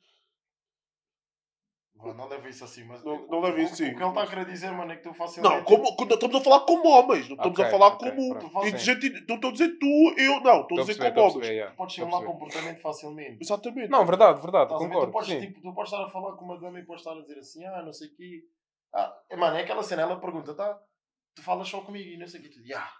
Não 1.96 2.28
leva 2.28 2.48
isso 2.48 2.64
assim, 2.64 2.84
mas 2.84 3.02
Não- 3.02 3.26
não 3.28 3.40
isso 3.58 3.74
assim. 3.74 3.92
O 3.92 3.96
que 3.96 4.02
ele 4.02 4.08
está 4.08 4.22
a 4.22 4.26
querer 4.26 4.44
dizer, 4.44 4.70
mano, 4.72 4.92
é 4.92 4.96
que 4.96 5.02
tu 5.02 5.14
facilmente. 5.14 5.54
Não, 5.56 5.64
como, 5.64 5.84
estamos 5.88 6.36
a 6.36 6.40
falar 6.40 6.60
como 6.60 6.88
homens, 6.88 7.28
não 7.28 7.36
estamos 7.36 7.58
Ok, 7.58 7.64
a 7.64 7.70
falar 7.70 7.86
ok, 7.86 8.10
como. 8.10 8.66
e 8.66 8.76
gente- 8.76 9.26
não 9.26 9.36
estou 9.36 9.48
a 9.50 9.52
dizer 9.52 9.78
tu, 9.78 10.14
eu, 10.18 10.40
não, 10.40 10.60
estou 10.62 10.78
a 10.78 10.80
dizer 10.82 10.98
como 10.98 11.20
homens. 11.20 11.32
perceber, 11.34 11.54
yeah. 11.54 11.74
Podes 11.76 11.94
simular 11.94 12.22
comportamento 12.24 12.80
facilmente. 12.82 13.38
Exatamente. 13.40 13.88
Não, 13.88 14.04
verdade, 14.04 14.40
verdade, 14.42 14.74
a 14.74 14.76
ver? 14.76 14.84
Tu 14.84 14.88
concordo. 14.90 15.12
podes, 15.12 15.28
sim. 15.28 15.40
tipo, 15.40 15.60
tu 15.62 15.72
podes 15.72 15.92
estar 15.92 16.04
a 16.04 16.08
falar 16.10 16.32
com 16.36 16.44
uma 16.44 16.58
dama 16.58 16.78
e 16.78 16.84
podes 16.84 17.00
estar 17.06 17.16
a 17.16 17.22
dizer 17.22 17.38
assim, 17.38 17.64
ah, 17.64 17.82
não 17.82 17.92
sei 17.92 18.08
o 18.08 18.14
quê. 18.14 18.42
Ah, 18.92 19.16
é, 19.30 19.36
mano, 19.36 19.56
é 19.56 19.62
aquela 19.62 19.82
cena, 19.82 20.02
ela 20.02 20.20
pergunta, 20.20 20.52
tá? 20.54 20.78
Tu 21.34 21.42
falas 21.42 21.68
só 21.68 21.80
comigo 21.80 22.10
e 22.10 22.16
não 22.18 22.26
sei 22.28 22.40
o 22.40 22.42
quê. 22.42 22.50
Tu, 22.50 22.60
yeah. 22.60 22.90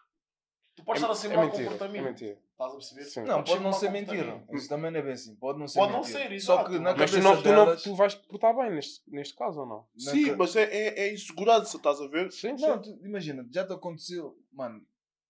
Tu 0.75 0.85
podes 0.85 1.03
estar 1.03 1.13
a 1.13 1.33
É, 1.33 1.37
é 1.37 1.41
mentira, 1.41 1.63
é 1.63 1.65
comportamento. 1.65 2.05
mentira. 2.05 2.39
Estás 2.53 2.71
a 2.71 2.75
perceber? 2.77 3.05
Sim. 3.05 3.23
Não, 3.25 3.43
pode 3.45 3.63
não 3.63 3.73
ser 3.73 3.91
mentira. 3.91 4.45
Isso 4.53 4.69
também 4.69 4.91
não 4.91 5.01
é 5.01 5.03
bem 5.03 5.13
assim. 5.13 5.35
Pode 5.37 5.59
não 5.59 5.67
ser 5.69 5.79
Pode 5.81 5.93
não 5.93 6.01
mentira. 6.03 6.19
ser, 6.29 6.41
Só 6.41 6.55
exato. 6.55 6.71
que 6.71 6.79
na 6.79 6.95
Mas 6.95 7.11
tu, 7.11 7.17
cabeça 7.17 7.21
não, 7.23 7.43
tu, 7.43 7.49
não, 7.49 7.65
delas... 7.65 7.83
tu 7.83 7.95
vais 7.95 8.15
portar 8.15 8.57
bem 8.57 8.71
neste, 8.71 9.03
neste 9.11 9.35
caso 9.35 9.61
ou 9.61 9.67
não? 9.67 9.87
na 10.05 10.11
Sim, 10.13 10.27
ca- 10.31 10.37
mas 10.37 10.57
é, 10.57 10.63
é, 10.65 11.01
é 11.09 11.13
insegurança, 11.15 11.77
estás 11.77 12.01
a 12.01 12.07
ver? 12.07 12.31
Sim, 12.33 12.55
Não, 12.59 12.81
tu- 12.81 12.99
imagina, 13.03 13.47
já 13.51 13.67
te 13.67 13.73
aconteceu, 13.73 14.39
mano, 14.53 14.85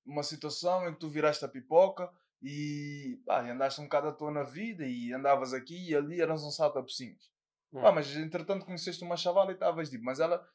uma 0.05 0.23
situação 0.23 0.87
em 0.89 0.93
que 0.93 1.01
tu 1.01 1.09
viraste 1.09 1.45
a 1.45 1.49
pipoca 1.49 2.11
e 2.43 3.19
pá, 3.25 3.43
e 3.43 3.51
andaste 3.51 3.81
um 3.81 3.85
bocado 3.85 4.09
à 4.09 4.13
toa 4.13 4.31
na 4.31 4.43
vida 4.43 4.85
e 4.87 5.13
andavas 5.15 5.55
aqui 5.55 5.91
e 5.91 5.95
ali 5.95 6.21
eras 6.21 6.43
um 6.45 6.51
salto 6.51 6.79
a 6.79 6.83
pocinhos. 6.83 7.33
Hum. 7.73 7.81
Pá, 7.81 7.91
mas 7.91 8.15
entretanto 8.17 8.67
conheceste 8.67 9.03
uma 9.03 9.17
chavala 9.17 9.51
e 9.51 9.55
estavas 9.55 9.89
tipo, 9.89 10.05
mas 10.05 10.21
ela 10.21 10.47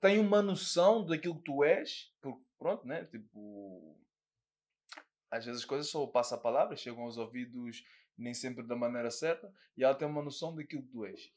tem 0.00 0.20
uma 0.20 0.40
noção 0.40 1.04
daquilo 1.04 1.36
que 1.36 1.42
tu 1.44 1.64
és, 1.64 2.12
porque 2.20 2.40
pronto, 2.58 2.86
né? 2.86 3.04
Tipo, 3.06 3.96
às 5.32 5.44
vezes 5.46 5.62
as 5.62 5.66
coisas 5.66 5.88
só 5.88 6.06
passa 6.06 6.34
a 6.36 6.38
palavra, 6.38 6.76
chegam 6.76 7.02
aos 7.02 7.16
ouvidos 7.16 7.82
nem 8.16 8.34
sempre 8.34 8.62
da 8.62 8.76
maneira 8.76 9.10
certa 9.10 9.52
e 9.76 9.82
ela 9.82 9.94
tem 9.94 10.06
uma 10.06 10.22
noção 10.22 10.54
daquilo 10.54 10.82
que 10.82 10.90
tu 10.90 11.04
és. 11.06 11.32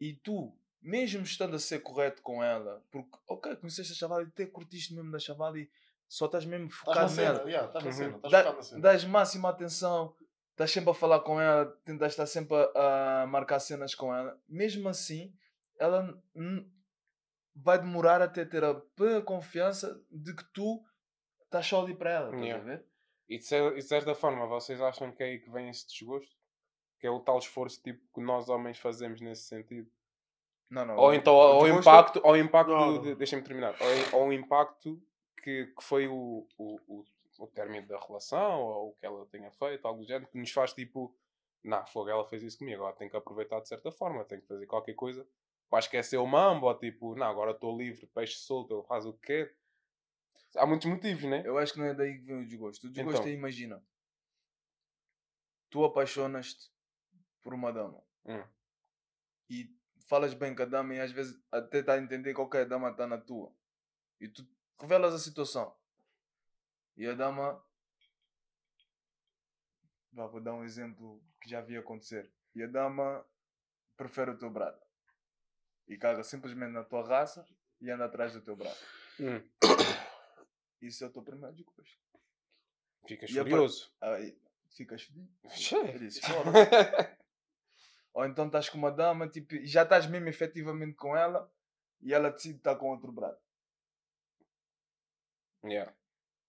E 0.00 0.14
tu, 0.14 0.56
mesmo 0.80 1.22
estando 1.22 1.56
a 1.56 1.58
ser 1.58 1.80
correto 1.80 2.22
com 2.22 2.42
ela, 2.42 2.82
porque, 2.90 3.18
ok, 3.26 3.56
conheceste 3.56 3.92
a 3.92 3.96
chavala 3.96 4.22
e 4.22 4.26
até 4.26 4.46
curtiste 4.46 4.94
mesmo 4.94 5.10
da 5.10 5.18
chavala 5.18 5.58
e 5.58 5.68
só 6.08 6.26
estás 6.26 6.44
mesmo 6.44 6.66
Estás 6.66 6.80
focado 6.80 7.08
cena, 7.10 7.32
nela. 7.34 7.50
yeah, 7.50 7.66
estás 7.66 7.84
na 7.84 7.90
Uhum. 7.90 7.96
cena, 7.96 8.16
estás 8.16 8.32
Dá- 8.32 8.38
focado 8.38 8.56
na 8.56 8.62
cena. 8.62 8.80
dás 8.80 9.04
máxima 9.04 9.48
atenção, 9.50 10.16
estás 10.52 10.70
sempre 10.70 10.90
a 10.90 10.94
falar 10.94 11.20
com 11.20 11.40
ela, 11.40 11.66
tentas 11.84 12.12
estar 12.12 12.26
sempre 12.26 12.56
a, 12.76 13.22
a 13.22 13.26
marcar 13.26 13.58
cenas 13.60 13.94
com 13.94 14.14
ela. 14.14 14.40
Mesmo 14.48 14.88
assim, 14.88 15.34
ela 15.78 16.22
vai 17.54 17.78
demorar 17.78 18.22
até 18.22 18.44
ter 18.44 18.64
a 18.64 18.74
plena 18.74 19.20
confiança 19.22 20.00
de 20.10 20.34
que 20.34 20.44
tu 20.52 20.82
estás 21.44 21.66
só 21.66 21.82
ali 21.82 21.94
para 21.94 22.10
ela. 22.10 22.26
Estás 22.26 22.42
Yeah. 22.44 22.62
a 22.62 22.66
ver? 22.66 22.86
E 23.28 23.38
de, 23.38 23.44
cer- 23.44 23.72
e 23.72 23.76
de 23.76 23.82
certa 23.82 24.14
forma, 24.14 24.46
vocês 24.46 24.80
acham 24.80 25.10
que 25.12 25.22
é 25.22 25.26
aí 25.26 25.38
que 25.38 25.50
vem 25.50 25.68
esse 25.68 25.86
desgosto? 25.86 26.36
Que 26.98 27.06
é 27.06 27.10
o 27.10 27.20
tal 27.20 27.38
esforço 27.38 27.82
tipo, 27.82 28.00
que 28.14 28.20
nós 28.20 28.48
homens 28.48 28.78
fazemos 28.78 29.20
nesse 29.20 29.42
sentido? 29.44 29.90
Não, 30.70 30.84
não. 30.84 30.96
Ou 30.96 31.12
então 31.14 31.34
o 31.34 31.62
desgosto- 31.64 31.80
impacto, 31.80 32.20
ao 32.24 32.36
impacto 32.36 32.70
Não, 32.70 32.92
não. 32.92 33.02
de- 33.02 33.14
deixa-me 33.14 33.42
terminar, 33.42 33.74
ao, 34.12 34.20
ao 34.22 34.32
impacto 34.32 35.02
que, 35.42 35.66
que 35.66 35.82
foi 35.84 36.06
o, 36.08 36.46
o, 36.56 36.78
o, 36.86 37.04
o 37.38 37.46
término 37.48 37.86
da 37.88 37.98
relação, 37.98 38.60
ou 38.62 38.88
o 38.90 38.92
que 38.94 39.04
ela 39.06 39.26
tenha 39.26 39.50
feito, 39.50 39.86
algo 39.86 40.00
do 40.02 40.06
género, 40.06 40.30
que 40.30 40.38
nos 40.38 40.50
faz 40.52 40.72
tipo, 40.72 41.14
não, 41.64 41.84
fogo, 41.86 42.08
ela 42.10 42.24
fez 42.26 42.42
isso 42.42 42.58
comigo, 42.58 42.76
agora 42.82 42.96
tenho 42.96 43.10
que 43.10 43.16
aproveitar 43.16 43.60
de 43.60 43.68
certa 43.68 43.90
forma, 43.90 44.24
tenho 44.24 44.40
que 44.40 44.46
fazer 44.48 44.66
qualquer 44.66 44.94
coisa 44.94 45.26
para 45.68 45.78
esquecer 45.80 46.18
o 46.18 46.26
mambo, 46.26 46.66
ou 46.66 46.74
tipo, 46.78 47.14
não, 47.16 47.26
agora 47.26 47.50
estou 47.52 47.76
livre, 47.76 48.06
peixe 48.06 48.36
solto, 48.38 48.74
ele 48.74 48.82
faz 48.86 49.04
o 49.06 49.12
que 49.14 49.26
quer. 49.26 49.54
Há 50.56 50.66
muitos 50.66 50.86
motivos, 50.88 51.24
né? 51.24 51.42
Eu 51.46 51.56
acho 51.58 51.72
que 51.72 51.78
não 51.78 51.86
é 51.86 51.94
daí 51.94 52.18
que 52.18 52.24
vem 52.24 52.42
o 52.42 52.46
desgosto. 52.46 52.86
O 52.86 52.90
desgosto 52.90 53.20
Então. 53.20 53.28
é, 53.30 53.34
imagina, 53.34 53.82
tu 55.70 55.84
apaixonas-te 55.84 56.70
por 57.42 57.54
uma 57.54 57.72
dama 57.72 58.02
Hum. 58.24 58.44
e 59.50 59.74
falas 60.06 60.34
bem 60.34 60.54
com 60.54 60.62
a 60.62 60.66
dama 60.66 60.94
e 60.94 61.00
às 61.00 61.10
vezes 61.10 61.40
até 61.50 61.78
está 61.78 61.94
a 61.94 61.98
entender 61.98 62.34
qual 62.34 62.48
que 62.48 62.58
é 62.58 62.60
a 62.62 62.64
dama 62.64 62.90
está 62.90 63.06
na 63.06 63.18
tua. 63.18 63.52
E 64.20 64.28
tu 64.28 64.46
revelas 64.78 65.14
a 65.14 65.18
situação. 65.18 65.74
E 66.96 67.06
a 67.06 67.14
dama. 67.14 67.64
Vá, 70.12 70.26
vou 70.26 70.40
dar 70.40 70.52
um 70.54 70.62
exemplo 70.64 71.22
que 71.40 71.48
já 71.48 71.60
vi 71.62 71.76
acontecer. 71.76 72.30
E 72.54 72.62
a 72.62 72.66
dama 72.66 73.26
prefere 73.96 74.30
o 74.32 74.38
teu 74.38 74.50
brado. 74.50 74.78
E 75.88 75.96
caga 75.96 76.22
simplesmente 76.22 76.72
na 76.72 76.84
tua 76.84 77.02
raça 77.06 77.46
e 77.80 77.90
anda 77.90 78.04
atrás 78.04 78.32
do 78.34 78.42
teu 78.42 78.54
brado. 78.54 78.78
Hum. 79.18 79.40
Isso 80.82 81.04
é 81.04 81.06
o 81.06 81.10
teu 81.10 81.22
primeiro 81.22 81.54
desgosto. 81.54 81.98
Ficas 83.06 83.30
E 83.30 83.38
a 83.38 83.42
par- 83.42 83.50
furioso. 83.50 83.92
Aí 84.00 84.36
ficas 84.76 85.02
fedido. 85.02 85.28
Eu. 85.44 87.16
Ou 88.14 88.26
então 88.26 88.46
estás 88.46 88.68
com 88.68 88.76
uma 88.78 88.90
dama 88.90 89.26
tipo, 89.28 89.54
e 89.54 89.66
já 89.66 89.82
estás 89.84 90.06
mesmo 90.06 90.28
efetivamente 90.28 90.94
com 90.96 91.16
ela 91.16 91.50
e 92.00 92.12
ela 92.12 92.30
decide 92.30 92.58
estar 92.58 92.76
com 92.76 92.90
outro 92.90 93.10
brado. 93.12 93.38
yeah. 95.64 95.92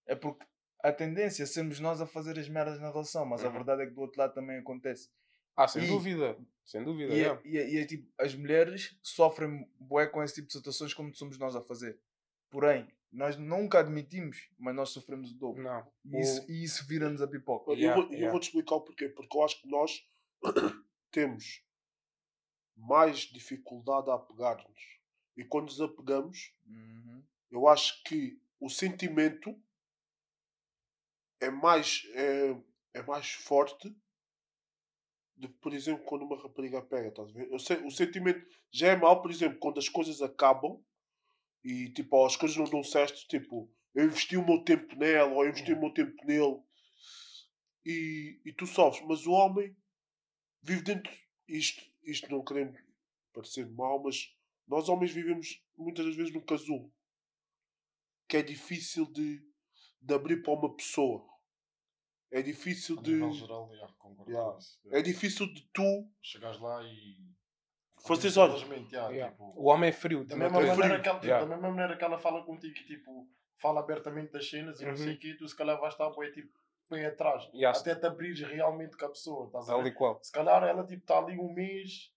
É 0.05 0.15
porque 0.15 0.45
a 0.79 0.91
tendência 0.91 1.43
é 1.43 1.45
sermos 1.45 1.79
nós 1.79 2.01
a 2.01 2.05
fazer 2.05 2.37
as 2.37 2.49
merdas 2.49 2.79
na 2.81 2.89
relação, 2.91 3.25
mas 3.25 3.43
a 3.43 3.47
Uhum. 3.47 3.53
verdade 3.53 3.83
é 3.83 3.85
que 3.85 3.93
do 3.93 4.01
outro 4.01 4.19
lado 4.19 4.33
também 4.33 4.57
acontece. 4.57 5.09
Ah, 5.55 5.67
sem 5.67 5.83
E- 5.83 5.87
dúvida. 5.87 6.37
Sem 6.65 6.83
dúvida, 6.83 7.13
E, 7.13 7.23
é- 7.23 7.41
e, 7.45 7.57
é- 7.57 7.69
e 7.73 7.77
é 7.77 7.85
tipo, 7.85 8.11
as 8.17 8.33
mulheres 8.35 8.97
sofrem 9.01 9.69
bué 9.79 10.07
com 10.07 10.23
esse 10.23 10.35
tipo 10.35 10.47
de 10.47 10.53
situações 10.53 10.93
como 10.93 11.13
somos 11.13 11.37
nós 11.37 11.55
a 11.55 11.61
fazer. 11.61 11.99
Porém, 12.49 12.87
nós 13.13 13.37
nunca 13.37 13.79
admitimos, 13.79 14.49
mas 14.57 14.75
nós 14.75 14.89
sofremos 14.89 15.31
o 15.31 15.37
dobro. 15.37 15.61
Não. 15.61 15.87
E 16.05 16.19
isso, 16.19 16.51
e 16.51 16.63
isso 16.63 16.87
vira-nos 16.87 17.21
a 17.21 17.27
pipoca. 17.27 17.71
Eu, 17.71 17.77
Yeah, 17.77 18.01
vou, 18.01 18.11
eu 18.11 18.17
yeah. 18.17 18.31
vou 18.31 18.39
te 18.39 18.47
explicar 18.47 18.75
o 18.75 18.81
porquê. 18.81 19.07
Porque 19.07 19.37
eu 19.37 19.43
acho 19.43 19.61
que 19.61 19.67
nós 19.69 20.03
temos 21.11 21.63
mais 22.75 23.19
dificuldade 23.19 24.09
a 24.09 24.15
apegar-nos. 24.15 24.99
E 25.37 25.45
quando 25.45 25.65
nos 25.65 25.79
apegamos, 25.79 26.53
Uhum. 26.65 27.23
eu 27.51 27.67
acho 27.67 28.03
que 28.03 28.41
o 28.59 28.67
sentimento 28.69 29.55
é 31.39 31.49
mais, 31.51 32.03
é, 32.13 32.55
é 32.95 33.03
mais 33.03 33.31
forte 33.33 33.95
do 35.35 35.49
que, 35.49 35.57
por 35.59 35.73
exemplo, 35.73 36.03
quando 36.05 36.23
uma 36.23 36.41
rapariga 36.41 36.81
pega, 36.81 37.09
estás 37.09 37.29
a 37.29 37.33
ver? 37.33 37.51
Eu 37.51 37.59
sei, 37.59 37.77
o 37.85 37.91
sentimento 37.91 38.45
já 38.71 38.87
é 38.89 38.95
mau, 38.95 39.21
por 39.21 39.29
exemplo, 39.29 39.59
quando 39.59 39.77
as 39.79 39.89
coisas 39.89 40.21
acabam 40.21 40.83
e 41.63 41.89
tipo, 41.89 42.25
as 42.25 42.35
coisas 42.35 42.57
não 42.57 42.65
dão 42.65 42.83
certo, 42.83 43.27
tipo, 43.27 43.71
eu 43.95 44.05
investi 44.05 44.35
o 44.37 44.45
meu 44.45 44.63
tempo 44.63 44.95
nela 44.95 45.31
ou 45.31 45.43
eu 45.43 45.49
investi 45.49 45.73
o 45.73 45.79
meu 45.79 45.91
tempo 45.93 46.15
nele 46.25 46.61
e, 47.85 48.41
e 48.45 48.53
tu 48.53 48.65
sofres, 48.65 49.05
mas 49.07 49.25
o 49.25 49.31
homem 49.31 49.75
vive 50.61 50.81
dentro 50.81 51.11
isto, 51.47 51.83
isto 52.03 52.29
não 52.29 52.43
queremos 52.43 52.79
parecer 53.33 53.69
mal, 53.69 54.01
mas 54.01 54.35
nós 54.67 54.89
homens 54.89 55.11
vivemos 55.11 55.61
muitas 55.77 56.05
das 56.05 56.15
vezes 56.15 56.33
num 56.33 56.41
casulo 56.41 56.91
que 58.27 58.37
é 58.37 58.41
difícil 58.41 59.05
de, 59.11 59.45
de 60.01 60.13
abrir 60.13 60.41
para 60.41 60.53
uma 60.53 60.75
pessoa. 60.75 61.23
É 62.31 62.41
difícil 62.41 62.99
de. 62.99 63.19
geral, 63.33 63.71
yeah. 64.27 64.57
É 64.91 65.01
difícil 65.03 65.45
de 65.53 65.61
tu 65.71 66.09
Chegares 66.19 66.59
lá 66.59 66.83
e. 66.83 67.17
fazeres 68.05 68.37
olha. 68.37 68.53
Simplesmente, 68.57 68.93
yeah, 68.93 69.11
Yeah. 69.13 69.31
tipo, 69.31 69.53
O 69.55 69.65
homem 69.69 69.89
é 69.89 69.93
frio. 69.93 70.25
Da 70.25 70.35
mesma, 70.35 70.59
maneira 70.61 70.99
que 71.01 71.07
ela, 71.09 71.19
tipo, 71.19 71.25
Yeah. 71.27 71.45
da 71.45 71.55
mesma 71.55 71.69
maneira 71.71 71.97
que 71.97 72.03
ela 72.03 72.17
fala 72.19 72.43
contigo, 72.43 72.73
tipo, 72.73 73.27
fala 73.57 73.79
abertamente 73.79 74.31
das 74.31 74.49
cenas 74.49 74.79
e 74.81 74.85
não 74.85 74.95
sei 74.95 75.07
Uhum. 75.09 75.13
o 75.13 75.17
que, 75.19 75.33
tu 75.37 75.47
se 75.47 75.55
calhar 75.55 75.79
vais 75.79 75.93
estar 75.93 76.09
bué, 76.09 76.29
tipo, 76.31 76.51
bem 76.89 77.05
atrás. 77.05 77.49
Yeah. 77.53 77.77
Até 77.77 77.95
te 77.95 78.05
abrires 78.05 78.41
realmente 78.41 78.97
com 78.97 79.05
a 79.05 79.09
pessoa, 79.09 79.45
estás 79.47 79.69
a 79.69 79.77
ver? 79.77 79.89
e. 79.95 80.25
Se 80.25 80.31
calhar 80.31 80.63
ela 80.63 80.85
tipo 80.85 81.01
está 81.01 81.17
ali 81.17 81.39
um 81.39 81.51
mês, 81.53 82.11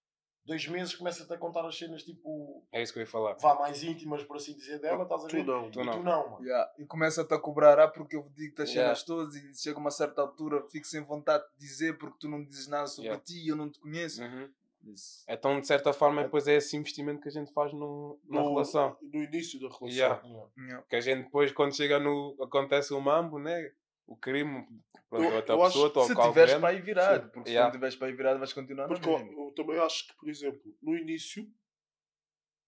dois 0.45 0.67
meses 0.69 0.95
começa-te 0.95 1.33
a 1.33 1.39
contar 1.39 1.65
as 1.67 1.77
cenas 1.79 2.03
tipo, 2.03 2.65
É 2.73 2.83
isso 2.83 2.93
que 2.93 2.99
eu 2.99 3.03
ia 3.03 3.07
falar. 3.07 3.35
vá 3.35 3.55
mais 3.55 3.83
íntimas, 3.83 4.23
por 4.25 4.37
assim 4.37 4.55
dizer, 4.55 4.79
dela, 4.81 5.05
estás 5.05 5.25
a 5.25 5.29
Tu 5.29 5.37
ver? 5.37 5.45
não. 5.45 5.71
Tu 5.71 5.81
e 5.81 5.85
não. 5.85 5.93
tu 5.93 6.03
não, 6.03 6.31
mano. 6.31 6.45
Yeah. 6.45 6.73
E 6.79 6.85
começa-te 6.85 7.33
a 7.33 7.39
cobrar, 7.39 7.79
ah, 7.79 7.89
porque 7.89 8.17
eu 8.17 8.29
digo-te 8.35 8.63
as 8.63 8.71
Yeah. 8.71 8.95
cenas 8.95 9.03
todas 9.05 9.35
e 9.37 9.55
chega 9.55 9.79
uma 9.79 9.91
certa 9.91 10.21
altura, 10.21 10.63
fico 10.69 10.87
sem 10.87 11.03
vontade 11.03 11.45
de 11.55 11.59
dizer 11.67 11.97
porque 11.97 12.19
tu 12.21 12.29
não 12.29 12.45
dizes 12.45 12.67
nada 12.69 12.87
sobre 12.89 13.09
Yeah. 13.11 13.25
ti 13.25 13.45
e 13.45 13.49
eu 13.49 13.57
não 13.57 13.71
te 13.71 13.79
conheço. 13.79 14.23
Uhum. 14.23 14.51
Isso. 14.93 15.25
Então, 15.29 15.61
de 15.61 15.67
certa 15.67 15.93
forma, 15.93 16.23
depois 16.23 16.47
é 16.47 16.55
esse 16.57 16.77
investimento 16.77 17.21
que 17.21 17.29
a 17.29 17.33
gente 17.33 17.53
faz 17.53 17.73
no, 17.73 18.21
na 18.29 18.43
No, 18.43 18.51
relação. 18.51 18.97
no 19.03 19.23
início 19.23 19.59
da 19.59 19.67
relação. 19.67 19.89
Yeah. 19.89 20.23
Yeah. 20.25 20.51
Yeah. 20.59 20.87
Que 20.89 20.97
a 20.97 21.01
gente 21.01 21.25
depois, 21.25 21.53
quando 21.53 21.75
chega 21.77 21.99
no. 21.99 22.37
acontece 22.43 22.95
o 22.95 23.01
mambo, 23.01 23.39
né? 23.39 23.73
O 24.07 24.17
crime, 24.17 24.65
pronto, 25.11 25.25
Eu- 25.25 25.35
outra 25.35 25.55
eu 25.55 25.63
acho- 25.65 25.73
pessoa, 25.91 26.07
Se 26.07 26.15
toca 26.15 26.29
tiveres 26.29 26.55
para 26.55 26.69
aí 26.69 26.81
virado, 26.81 27.25
Sim. 27.25 27.31
porque 27.33 27.51
se 27.51 27.57
não 27.57 27.71
tiveres 27.73 27.97
para 27.97 28.07
aí 28.07 28.13
virado 28.15 28.39
vais 28.39 28.53
continuar 28.53 28.87
Porque 28.87 29.11
na 29.11 29.19
eu, 29.19 29.47
eu 29.49 29.53
também 29.57 29.79
acho 29.79 30.07
que, 30.07 30.15
por 30.17 30.29
exemplo, 30.29 30.63
no 30.81 30.97
início, 30.97 31.45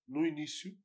no 0.09 0.27
início, 0.27 0.77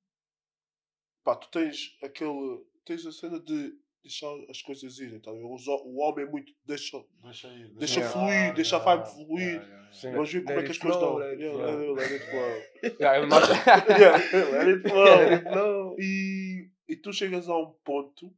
pá, 1.24 1.36
tu 1.36 1.50
tens 1.50 1.98
aquele, 2.04 2.64
tens 2.86 3.04
a 3.06 3.12
cena 3.12 3.40
de 3.40 3.74
deixar 4.04 4.28
as 4.50 4.62
coisas 4.62 5.00
irem, 5.00 5.20
tá? 5.20 5.32
o 5.32 5.98
homem 6.00 6.26
é 6.26 6.30
muito, 6.30 6.54
deixa, 6.66 7.04
Deixa 7.24 7.48
ir. 7.48 7.70
Deixa 7.76 8.00
ir. 8.02 8.04
fluir, 8.10 8.54
deixa 8.54 8.76
a 8.76 8.80
vibe 8.80 9.06
fluir. 9.10 9.62
Sim. 9.94 10.12
vamos 10.12 10.32
ver 10.34 10.44
como 10.44 10.56
Let 10.56 10.64
é 10.64 10.66
que 10.66 10.72
as 10.72 10.78
coisas 10.78 11.02
estão. 11.02 11.16
let 11.18 11.30
it 11.34 11.44
Yeah, 11.44 11.74
flow. 11.78 11.94
let 11.96 12.12
it 12.12 12.26
flow. 12.30 12.62
Yeah, 13.00 13.20
eu- 13.20 13.28
nós- 13.28 13.50
Yeah, 13.88 14.18
let 14.52 14.68
it 14.68 14.90
flow. 14.90 15.06
Let 15.06 15.34
it 15.34 15.44
flow. 15.50 15.96
E, 16.00 16.70
e 16.90 16.96
tu 16.98 17.14
chegas 17.14 17.48
a 17.48 17.58
um 17.58 17.72
ponto 17.84 18.36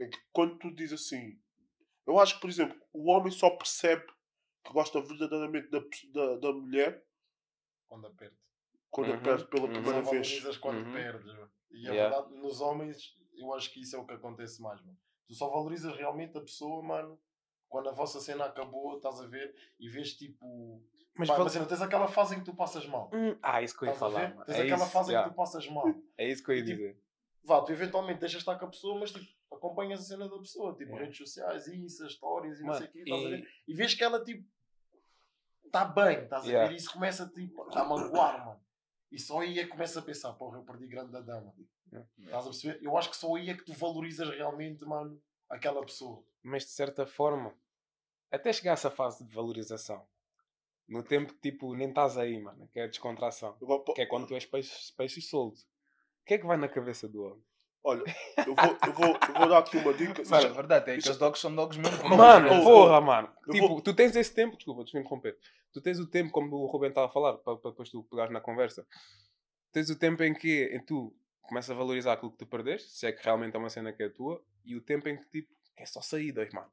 em 0.00 0.08
que 0.08 0.18
quando 0.32 0.56
tu 0.58 0.70
dizes 0.74 1.00
assim, 1.04 1.38
eu 2.06 2.18
acho 2.18 2.34
que, 2.36 2.40
por 2.40 2.50
exemplo, 2.50 2.76
o 2.92 3.10
homem 3.10 3.30
só 3.32 3.50
percebe 3.50 4.04
que 4.64 4.72
gosta 4.72 5.00
verdadeiramente 5.00 5.68
da, 5.70 5.80
da, 6.12 6.36
da 6.38 6.52
mulher 6.52 7.04
Quando 7.88 8.06
aperta. 8.06 8.36
Quando 8.94 9.08
Uhum, 9.08 9.14
a 9.16 9.20
perde 9.20 9.44
pela 9.46 9.64
uhum. 9.66 9.72
primeira 9.72 10.04
Só 10.04 10.10
vez. 10.12 10.28
valorizas 10.28 10.56
quando 10.56 10.86
Uhum. 10.86 10.92
perdes. 10.92 11.32
E 11.72 11.88
a 11.88 11.92
Yeah. 11.92 12.16
verdade, 12.16 12.40
nos 12.40 12.60
homens, 12.60 13.16
eu 13.36 13.52
acho 13.52 13.72
que 13.72 13.80
isso 13.80 13.96
é 13.96 13.98
o 13.98 14.06
que 14.06 14.14
acontece 14.14 14.62
mais, 14.62 14.80
mano. 14.82 14.96
Tu 15.26 15.34
só 15.34 15.48
valorizas 15.50 15.96
realmente 15.96 16.38
a 16.38 16.40
pessoa, 16.40 16.80
mano, 16.80 17.18
quando 17.68 17.88
a 17.88 17.92
vossa 17.92 18.20
cena 18.20 18.44
acabou, 18.44 18.96
estás 18.96 19.20
a 19.20 19.26
ver, 19.26 19.52
e 19.80 19.88
vês 19.88 20.14
tipo. 20.14 20.80
Mas 21.16 21.26
Pá, 21.28 21.34
val- 21.34 21.42
imagina, 21.42 21.66
tens 21.66 21.82
aquela 21.82 22.06
fase 22.06 22.36
em 22.36 22.38
que 22.38 22.44
tu 22.44 22.54
passas 22.54 22.86
mal. 22.86 23.10
Hum, 23.12 23.36
Ah, 23.42 23.60
isso 23.62 23.76
que 23.76 23.84
eu 23.84 23.88
ia 23.88 23.94
a 23.94 23.96
falar. 23.98 24.44
Tens 24.44 24.58
É 24.58 24.62
aquela 24.62 24.84
isso, 24.84 24.92
fase 24.92 25.08
em 25.10 25.12
yeah. 25.14 25.28
que 25.28 25.34
tu 25.34 25.36
passas 25.36 25.68
mal. 25.68 25.84
É 26.16 26.28
isso 26.28 26.44
que 26.44 26.50
eu 26.52 26.54
ia 26.56 26.60
E, 26.62 26.64
tipo, 26.64 26.76
dizer. 26.78 27.00
Vá, 27.42 27.60
tu 27.62 27.72
eventualmente 27.72 28.20
deixas 28.20 28.40
estar 28.42 28.56
com 28.58 28.64
a 28.66 28.68
pessoa, 28.70 28.98
mas 29.00 29.10
tipo, 29.10 29.26
acompanhas 29.52 30.00
a 30.00 30.04
cena 30.04 30.28
da 30.28 30.38
pessoa, 30.38 30.70
tipo, 30.72 30.84
Yeah. 30.92 31.04
redes 31.04 31.18
sociais, 31.18 31.66
Insta, 31.68 32.08
stories 32.08 32.60
e 32.60 32.62
não 32.64 32.74
sei 32.74 32.86
o 32.86 32.90
quê, 32.92 33.00
estás 33.00 33.24
a 33.24 33.28
ver? 33.28 33.38
e- 33.40 33.72
E 33.72 33.74
vês 33.74 33.92
que 33.94 34.04
ela 34.04 34.24
tipo 34.24 34.44
está 35.66 35.84
bem, 35.84 36.22
estás 36.24 36.44
a 36.44 36.46
Yeah. 36.48 36.68
ver? 36.68 36.74
E 36.74 36.76
isso 36.78 36.92
começa 36.92 37.26
tipo, 37.28 37.62
a 37.76 37.84
magoar, 37.84 38.46
mano. 38.46 38.60
E 39.10 39.18
só 39.18 39.40
aí 39.40 39.58
é 39.60 39.64
que 39.64 39.70
começa 39.70 39.98
a 39.98 40.02
pensar, 40.02 40.32
porra, 40.32 40.58
eu 40.58 40.62
perdi 40.64 40.86
grande 40.86 41.12
da 41.12 41.20
dama. 41.20 41.54
Yeah. 41.92 42.08
Estás 42.18 42.46
a 42.46 42.50
perceber? 42.50 42.78
Eu 42.82 42.96
acho 42.98 43.10
que 43.10 43.16
só 43.16 43.34
aí 43.36 43.48
é 43.50 43.54
que 43.54 43.64
tu 43.64 43.72
valorizas 43.72 44.28
realmente, 44.30 44.84
mano, 44.84 45.20
aquela 45.48 45.80
pessoa. 45.84 46.24
Mas 46.42 46.64
de 46.64 46.70
certa 46.70 47.06
forma, 47.06 47.54
até 48.30 48.52
chegar 48.52 48.72
a 48.72 48.74
essa 48.74 48.90
fase 48.90 49.24
de 49.24 49.32
valorização, 49.34 50.04
no 50.88 51.02
tempo 51.02 51.32
que 51.34 51.50
tipo, 51.52 51.74
nem 51.74 51.88
estás 51.88 52.18
aí, 52.18 52.38
mano, 52.40 52.68
que 52.72 52.80
é 52.80 52.84
a 52.84 52.88
descontração, 52.88 53.52
po- 53.58 53.94
que 53.94 54.02
é 54.02 54.06
quando 54.06 54.26
tu 54.26 54.34
és 54.34 54.44
peixe, 54.44 54.92
peixe 54.96 55.20
solto. 55.22 55.60
O 55.60 56.24
que 56.26 56.34
é 56.34 56.38
que 56.38 56.46
vai 56.46 56.56
na 56.56 56.68
cabeça 56.68 57.06
do 57.08 57.22
homem? 57.22 57.44
Olha, 57.86 58.02
eu 58.46 58.54
vou, 58.54 58.78
eu, 58.86 58.92
vou, 58.94 59.06
eu 59.28 59.34
vou 59.38 59.48
dar 59.48 59.58
aqui 59.58 59.76
uma 59.76 59.92
dica. 59.94 60.22
Mas 60.26 60.44
é 60.44 60.46
Isto- 60.48 60.54
verdade, 60.56 60.90
é 60.90 60.98
que 60.98 61.10
os 61.10 61.18
dogs 61.18 61.38
são 61.40 61.54
dogs 61.54 61.78
mesmo. 61.78 62.08
Mano, 62.16 62.48
porra, 62.64 63.00
mano. 63.00 63.32
eu 63.46 63.52
Tipo, 63.52 63.68
vou- 63.68 63.80
tu 63.82 63.94
tens 63.94 64.16
esse 64.16 64.34
tempo, 64.34 64.56
desculpa, 64.56 64.82
deixa-me 64.82 65.04
interromper. 65.04 65.38
Tu 65.74 65.80
tens 65.80 65.98
o 65.98 66.06
tempo, 66.06 66.30
como 66.30 66.54
o 66.54 66.66
Ruben 66.66 66.90
estava 66.90 67.08
a 67.08 67.10
falar, 67.10 67.36
para 67.38 67.56
depois 67.56 67.90
tu 67.90 68.04
pegares 68.04 68.32
na 68.32 68.40
conversa. 68.40 68.86
Tens 69.72 69.90
o 69.90 69.98
tempo 69.98 70.22
em 70.22 70.32
que 70.32 70.70
em 70.72 70.80
tu 70.84 71.12
começas 71.42 71.72
a 71.72 71.74
valorizar 71.74 72.12
aquilo 72.12 72.30
que 72.30 72.38
tu 72.38 72.46
perdeste, 72.46 72.92
se 72.92 73.06
é 73.06 73.12
que 73.12 73.24
realmente 73.24 73.56
é 73.56 73.58
uma 73.58 73.68
cena 73.68 73.92
que 73.92 74.04
é 74.04 74.08
tua, 74.08 74.40
e 74.64 74.76
o 74.76 74.80
tempo 74.80 75.08
em 75.08 75.16
que 75.16 75.26
tipo, 75.28 75.52
é 75.76 75.84
só 75.84 76.00
saídas, 76.00 76.48
mano. 76.52 76.70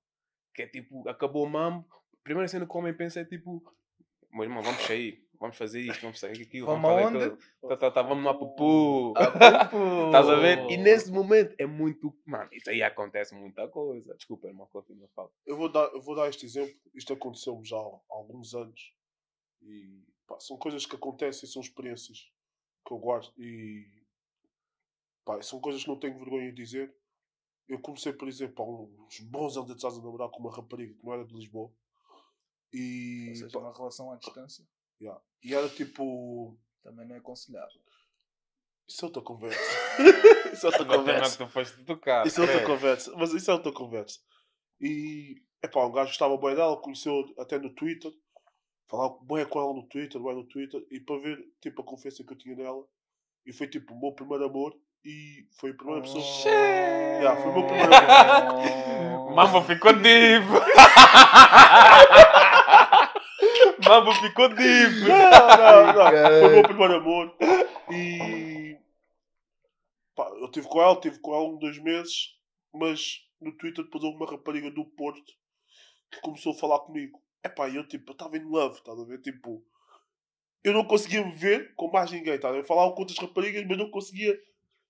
Que 0.53 0.61
é 0.61 0.67
tipo, 0.67 1.09
acabou 1.09 1.43
o 1.43 1.49
mambo. 1.49 1.85
A 2.13 2.23
primeira 2.23 2.47
cena 2.47 2.67
que 2.67 2.71
o 2.71 2.77
homem 2.77 2.93
pensa 2.93 3.19
é 3.21 3.25
tipo, 3.25 3.63
mas 4.31 4.43
irmão, 4.43 4.61
vamos 4.61 4.81
sair, 4.83 5.27
vamos 5.39 5.57
fazer 5.57 5.81
isto, 5.81 6.01
vamos 6.01 6.19
fazer 6.19 6.41
aquilo, 6.41 6.67
vamos, 6.67 6.81
Vamos 6.81 7.03
fazer 7.03 7.17
aonde? 7.17 7.33
aquilo. 7.33 7.69
Tá, 7.69 7.77
tá, 7.77 7.91
tá, 7.91 8.01
vamos 8.03 8.23
lá 8.23 8.33
pupu. 8.33 9.13
Ah, 9.17 9.65
Estás 10.05 10.29
a 10.29 10.35
ver? 10.35 10.69
E 10.69 10.77
nesse 10.77 11.11
momento 11.11 11.55
é 11.57 11.65
muito. 11.65 12.15
Mano, 12.25 12.49
isso 12.53 12.69
aí 12.69 12.83
acontece 12.83 13.33
muita 13.33 13.67
coisa. 13.67 14.13
Desculpa, 14.15 14.47
irmão, 14.47 14.67
continua 14.71 15.07
a 15.07 15.09
falar. 15.09 15.29
eu, 15.45 15.57
vou 15.57 15.69
dar, 15.69 15.89
eu 15.93 16.01
vou 16.01 16.15
dar 16.15 16.29
este 16.29 16.45
exemplo. 16.45 16.73
Isto 16.93 17.13
aconteceu-me 17.13 17.65
já 17.65 17.77
há 17.77 17.99
alguns 18.09 18.53
anos. 18.53 18.93
E 19.61 20.03
pá, 20.27 20.39
são 20.39 20.57
coisas 20.57 20.85
que 20.85 20.95
acontecem, 20.95 21.47
são 21.47 21.61
experiências 21.61 22.31
que 22.85 22.93
eu 22.93 22.97
guardo. 22.97 23.31
E 23.37 23.87
pá, 25.25 25.41
são 25.41 25.59
coisas 25.59 25.83
que 25.83 25.89
não 25.89 25.99
tenho 25.99 26.17
vergonha 26.17 26.51
de 26.51 26.63
dizer. 26.63 26.93
Eu 27.67 27.79
comecei, 27.79 28.11
por 28.11 28.27
exemplo, 28.27 28.63
há 28.63 29.05
uns 29.05 29.19
bons 29.21 29.55
anos 29.55 29.71
atrás 29.71 29.95
a 29.95 30.01
namorar 30.01 30.29
com 30.29 30.39
uma 30.39 30.53
rapariga 30.53 30.93
que 30.93 31.05
não 31.05 31.13
era 31.13 31.25
de 31.25 31.33
Lisboa. 31.33 31.71
E, 32.73 33.27
Ou 33.29 33.35
seja, 33.35 33.49
pá, 33.51 33.59
uma 33.59 33.73
relação 33.73 34.11
à 34.11 34.17
distância 34.17 34.65
yeah. 34.99 35.21
e 35.43 35.53
era 35.53 35.67
tipo. 35.69 36.57
também 36.81 37.07
não 37.07 37.15
é 37.15 37.17
aconselhável. 37.19 37.81
Isso 38.87 39.05
é 39.05 39.07
outra 39.07 39.21
conversa. 39.21 39.59
isso 40.51 40.65
é 40.65 40.69
outra 40.69 40.85
Não 40.85 40.97
conversa. 40.97 41.37
tu 41.37 41.51
foste 41.51 41.83
tocar. 41.85 42.27
Isso 42.27 42.39
é 42.39 42.43
outra 42.43 42.61
é. 42.61 42.65
conversa. 42.65 43.15
Mas 43.15 43.33
isso 43.33 43.49
é 43.49 43.53
outra 43.53 43.71
conversa. 43.71 44.19
E, 44.81 45.41
epá, 45.63 45.85
um 45.85 45.91
gajo 45.91 46.09
gostava 46.09 46.37
bem 46.37 46.55
dela, 46.55 46.81
conheceu 46.81 47.33
até 47.37 47.57
no 47.57 47.73
Twitter. 47.73 48.11
Falava 48.91 49.17
bem 49.21 49.45
com 49.45 49.61
ela 49.61 49.73
no 49.73 49.83
Twitter, 49.83 50.21
bem 50.21 50.35
no 50.35 50.43
Twitter. 50.43 50.85
E 50.91 50.99
para 50.99 51.17
ver, 51.19 51.41
tipo, 51.61 51.81
a 51.81 51.85
confiança 51.85 52.25
que 52.25 52.33
eu 52.33 52.37
tinha 52.37 52.57
nela. 52.57 52.83
E 53.45 53.53
foi, 53.53 53.67
tipo, 53.67 53.93
o 53.93 54.01
meu 54.01 54.11
primeiro 54.11 54.43
amor. 54.43 54.75
E 55.05 55.47
foi 55.57 55.71
a 55.71 55.73
primeira 55.73 56.01
pessoa... 56.01 56.21
Yeah, 56.45 57.41
foi 57.41 57.51
o 57.51 57.53
meu 57.53 57.65
primeiro 57.65 57.95
amor. 57.95 59.31
Mambo 59.33 59.61
ficou 59.61 59.93
deep. 59.93 60.45
Mambo 63.87 64.11
ficou 64.11 64.49
deep. 64.49 65.07
Não, 65.07 65.57
não, 65.57 65.93
não. 65.93 66.11
Foi 66.11 66.47
o 66.47 66.51
meu 66.51 66.63
primeiro 66.63 66.95
amor. 66.95 67.33
E... 67.91 68.77
Pá, 70.13 70.27
eu 70.37 70.47
estive 70.47 70.67
com 70.67 70.81
ela, 70.81 70.95
estive 70.95 71.17
com 71.19 71.33
ela 71.33 71.45
um, 71.45 71.57
dois 71.57 71.81
meses. 71.81 72.35
Mas 72.73 73.21
no 73.39 73.53
Twitter 73.53 73.85
depois 73.85 74.03
houve 74.03 74.17
uma 74.17 74.29
rapariga 74.29 74.69
do 74.69 74.83
Porto 74.83 75.31
que 76.11 76.19
começou 76.19 76.51
a 76.51 76.57
falar 76.57 76.79
comigo. 76.79 77.21
Epá, 77.43 77.69
eu 77.69 77.87
tipo, 77.87 78.11
eu 78.11 78.13
estava 78.13 78.37
in 78.37 78.43
love, 78.43 78.75
estás 78.77 78.99
a 78.99 79.03
ver? 79.03 79.19
Tipo, 79.21 79.63
eu 80.63 80.73
não 80.73 80.85
conseguia 80.85 81.25
me 81.25 81.31
ver 81.33 81.73
com 81.75 81.89
mais 81.91 82.11
ninguém, 82.11 82.35
estás 82.35 82.53
a 82.53 82.57
ver? 82.57 82.65
Falava 82.65 82.93
com 82.93 82.99
outras 83.01 83.17
raparigas, 83.17 83.65
mas 83.67 83.77
não 83.77 83.89
conseguia 83.89 84.37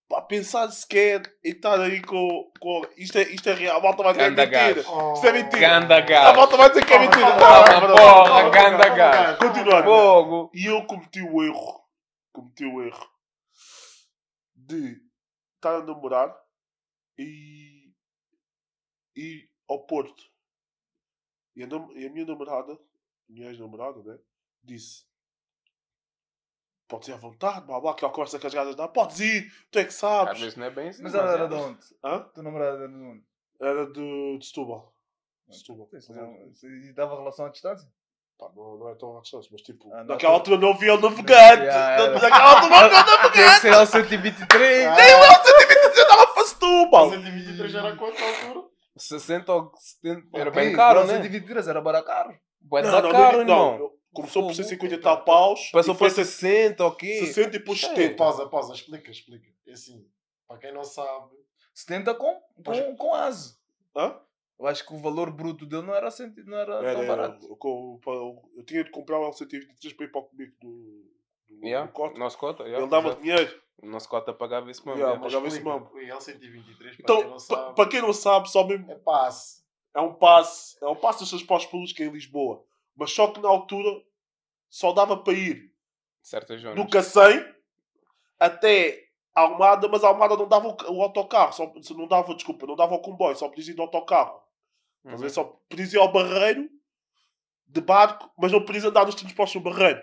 pá, 0.10 0.22
pensar 0.22 0.70
sequer 0.72 1.22
em 1.44 1.52
estar 1.52 1.80
aí 1.80 2.02
com. 2.02 2.52
com... 2.60 2.82
Isto, 2.98 3.18
é, 3.20 3.24
isto 3.24 3.50
é 3.50 3.54
real, 3.54 3.78
a 3.80 3.82
malta 3.82 4.04
vai 4.04 4.14
dizer 4.14 4.36
que 4.36 4.42
é 4.42 4.68
mentira. 4.68 4.84
gajo. 4.84 5.14
Isto 5.14 5.28
é 5.28 5.32
mentira. 5.32 5.60
Ganda 5.62 5.96
A 5.98 6.02
gajo. 6.02 6.38
malta 6.38 6.58
vai 6.58 6.70
dizer 6.70 6.86
que 6.86 6.94
é 6.94 7.00
mentira. 7.00 7.38
Calma, 7.38 7.80
Não, 7.82 7.88
não, 7.88 7.96
porra, 7.96 8.50
ganda 8.50 8.90
gajo. 8.90 9.38
Continuar. 9.40 9.84
Fogo. 9.84 10.52
E 10.54 10.66
eu 10.66 10.86
cometi 10.86 11.22
o 11.22 11.42
erro. 11.44 11.82
Cometi 12.34 12.66
o 12.66 12.82
erro 12.82 13.10
de 14.56 15.02
estar 15.56 15.76
a 15.78 15.84
namorar 15.84 16.34
e 17.18 17.92
ir 19.16 19.50
ao 19.70 19.86
Porto. 19.86 20.24
E 21.56 21.64
a, 21.64 21.68
nam- 21.68 21.92
e 21.94 22.06
a 22.06 22.10
minha 22.10 22.26
namorada, 22.26 22.78
minha 23.28 23.48
ex-namorada, 23.50 24.02
né? 24.04 24.18
Disse: 24.64 25.04
Podes 26.88 27.08
ir 27.08 27.14
à 27.14 27.18
vontade, 27.18 27.66
blá 27.66 27.80
blá, 27.80 27.92
aquela 27.92 28.12
conversa 28.12 28.38
que 28.40 28.48
as 28.48 28.54
gajas 28.54 28.76
dão, 28.76 28.88
podes 28.90 29.20
ir, 29.20 29.52
tu 29.72 29.80
é 29.80 29.84
que 29.84 29.90
Às 29.90 29.96
sabes. 29.96 30.40
vezes 30.42 30.56
não 30.58 30.66
é 30.66 30.70
bem 30.70 30.90
assim. 30.90 31.04
Mas 31.04 31.16
ela 31.16 31.32
era 31.32 31.46
é. 31.46 31.48
de 31.48 31.54
onde? 31.56 31.80
Hã? 32.04 32.20
Tu 32.34 32.44
namorada 32.44 32.78
era 32.78 32.88
de 32.90 32.96
onde? 32.96 33.24
Era 33.62 33.86
de, 33.92 34.38
de 34.40 34.46
Setúbal. 34.46 34.94
De 35.48 35.58
Setúbal. 35.58 35.90
Isso 35.94 36.14
não- 36.14 36.48
isso- 36.50 36.68
E 36.68 36.92
dava 36.94 37.16
relação 37.18 37.46
à 37.46 37.50
distância? 37.50 37.88
Pá, 38.38 38.50
não, 38.56 38.78
não 38.78 38.90
é 38.90 38.96
tão 38.96 39.18
à 39.18 39.22
distância, 39.22 39.50
mas 39.52 39.62
tipo, 39.62 39.94
Ah, 39.94 40.04
naquela 40.04 40.34
tu- 40.34 40.52
altura 40.52 40.58
não 40.58 40.78
via 40.78 40.96
o 40.96 41.00
navegante. 41.00 41.64
Era. 41.64 42.12
naquela 42.14 42.56
altura 42.56 42.82
não 42.82 42.90
via 42.90 43.00
o 43.00 43.06
navegante. 43.06 43.34
Tinha 43.34 43.54
que 43.56 43.62
ser 43.62 43.74
ao 43.74 43.86
123. 43.86 44.86
Ah, 44.88 44.96
Nem 44.96 45.14
o 45.14 45.20
L123 45.20 45.84
eu 45.96 46.02
estava 46.04 46.34
para 46.34 46.46
Setúbal. 46.46 47.10
123 47.12 47.76
era 47.76 47.96
quanto 47.96 48.20
na 48.20 48.28
altura? 48.28 48.71
60 48.98 49.54
ou 49.54 49.72
70. 49.78 50.28
Era 50.34 50.50
Ok, 50.50 50.64
bem 50.64 50.76
caro, 50.76 51.06
né? 51.06 51.14
123 51.16 51.68
era 51.68 51.82
para 51.82 52.04
caro. 52.04 52.38
Bué 52.60 52.82
Não, 52.84 52.92
não, 53.02 53.12
caro, 53.12 53.38
não, 53.46 53.78
não. 53.80 53.92
Começou 54.14 54.44
por 54.44 54.54
Fogo. 54.54 54.56
150 54.56 54.96
e 54.96 54.98
tal 54.98 55.24
paus. 55.24 55.70
Passou 55.72 55.96
para 55.96 56.10
60 56.10 56.84
ou 56.84 56.92
quê? 56.92 57.26
60 57.26 57.48
e 57.48 57.52
depois 57.60 57.82
É. 57.84 57.88
70. 57.88 58.16
Pausa, 58.18 58.46
pausa, 58.50 58.74
explica, 58.74 59.10
explica. 59.10 59.48
É 59.66 59.72
assim, 59.72 60.06
para 60.48 60.58
quem 60.58 60.74
não 60.74 60.84
sabe, 60.84 61.32
70 61.74 62.14
com, 62.16 62.42
com, 62.66 62.96
com 62.98 63.14
asa. 63.16 63.56
Hã? 63.96 64.20
Eu 64.60 64.68
acho 64.68 64.86
que 64.86 64.94
o 64.94 64.98
valor 64.98 65.32
bruto 65.32 65.66
dele 65.66 65.84
não 65.88 65.96
era, 65.96 66.12
cento, 66.12 66.44
não 66.46 66.58
era, 66.58 66.74
Era, 66.76 66.92
tão 66.94 67.02
era, 67.04 67.08
barato. 67.16 67.46
eu, 67.48 67.58
eu, 67.64 68.14
eu, 68.14 68.52
eu 68.58 68.64
tinha 68.66 68.84
de 68.84 68.92
comprar 68.92 69.20
um 69.20 69.32
L123 69.32 69.96
para 69.96 70.06
ir 70.06 70.12
para 70.12 70.22
o 70.22 70.24
comigo 70.26 70.54
do, 70.62 71.06
do, 71.50 71.66
Yeah, 71.66 71.88
do 71.88 71.94
Cota. 71.94 72.20
Nosso 72.20 72.38
cota, 72.38 72.64
yeah, 72.64 72.80
Ele 72.82 72.90
dava 72.92 73.08
exato. 73.08 73.22
dinheiro. 73.24 73.62
Nosso 73.84 74.08
cota 74.10 74.32
pagava 74.34 74.70
esse 74.70 74.86
mesmo. 74.86 75.00
Yeah, 75.02 75.20
mas 75.20 75.32
pagava 75.34 75.48
esse 75.48 75.62
mambo. 75.62 75.90
o 75.94 75.98
L123, 76.00 76.76
para 76.78 76.92
quem 76.92 76.96
Então, 77.00 77.22
não 77.24 77.32
pa- 77.34 77.40
sabe, 77.40 77.76
para 77.76 77.90
quem 77.90 78.02
não 78.02 78.14
sabe, 78.14 78.50
só 78.52 78.66
mesmo 78.66 78.92
é 78.92 78.96
passe. 78.96 79.64
é 79.94 80.00
um 80.02 80.14
passe. 80.14 80.78
É 80.82 80.88
um 80.88 80.96
passe 80.96 81.20
dos 81.20 81.30
transportes 81.30 81.68
públicos 81.70 82.00
em 82.00 82.10
Lisboa. 82.10 82.64
Mas 82.96 83.12
só 83.12 83.28
que 83.28 83.40
na 83.40 83.50
altura 83.50 84.02
só 84.70 84.92
dava 84.94 85.18
para 85.18 85.34
ir 85.34 85.72
Certas 86.22 86.62
zonas. 86.62 86.76
do 86.84 86.90
Cacém 86.90 87.44
até 88.40 89.04
Almada, 89.34 89.88
mas 89.88 90.04
Almada 90.04 90.36
não 90.36 90.48
dava 90.48 90.68
o, 90.68 90.94
o 90.98 91.02
autocarro, 91.02 91.54
só, 91.54 91.72
não 91.96 92.08
dava, 92.08 92.36
desculpa, 92.36 92.68
não 92.68 92.76
dava 92.76 92.96
o 92.96 93.00
comboio, 93.00 93.36
só 93.36 93.48
podias 93.48 93.68
ir 93.70 93.74
de 93.76 93.82
autocarro. 93.82 94.42
A? 95.06 95.12
Uhum. 95.16 95.30
Só 95.30 95.44
podias 95.70 95.94
ir 95.94 95.98
ao 95.98 96.12
Barreiro 96.12 96.70
de 97.66 97.80
barco, 97.82 98.30
mas 98.38 98.52
não 98.52 98.64
podias 98.66 98.84
andar 98.84 99.06
nos 99.06 99.16
transportes 99.16 99.56
no 99.56 99.62
Barreiro. 99.62 100.02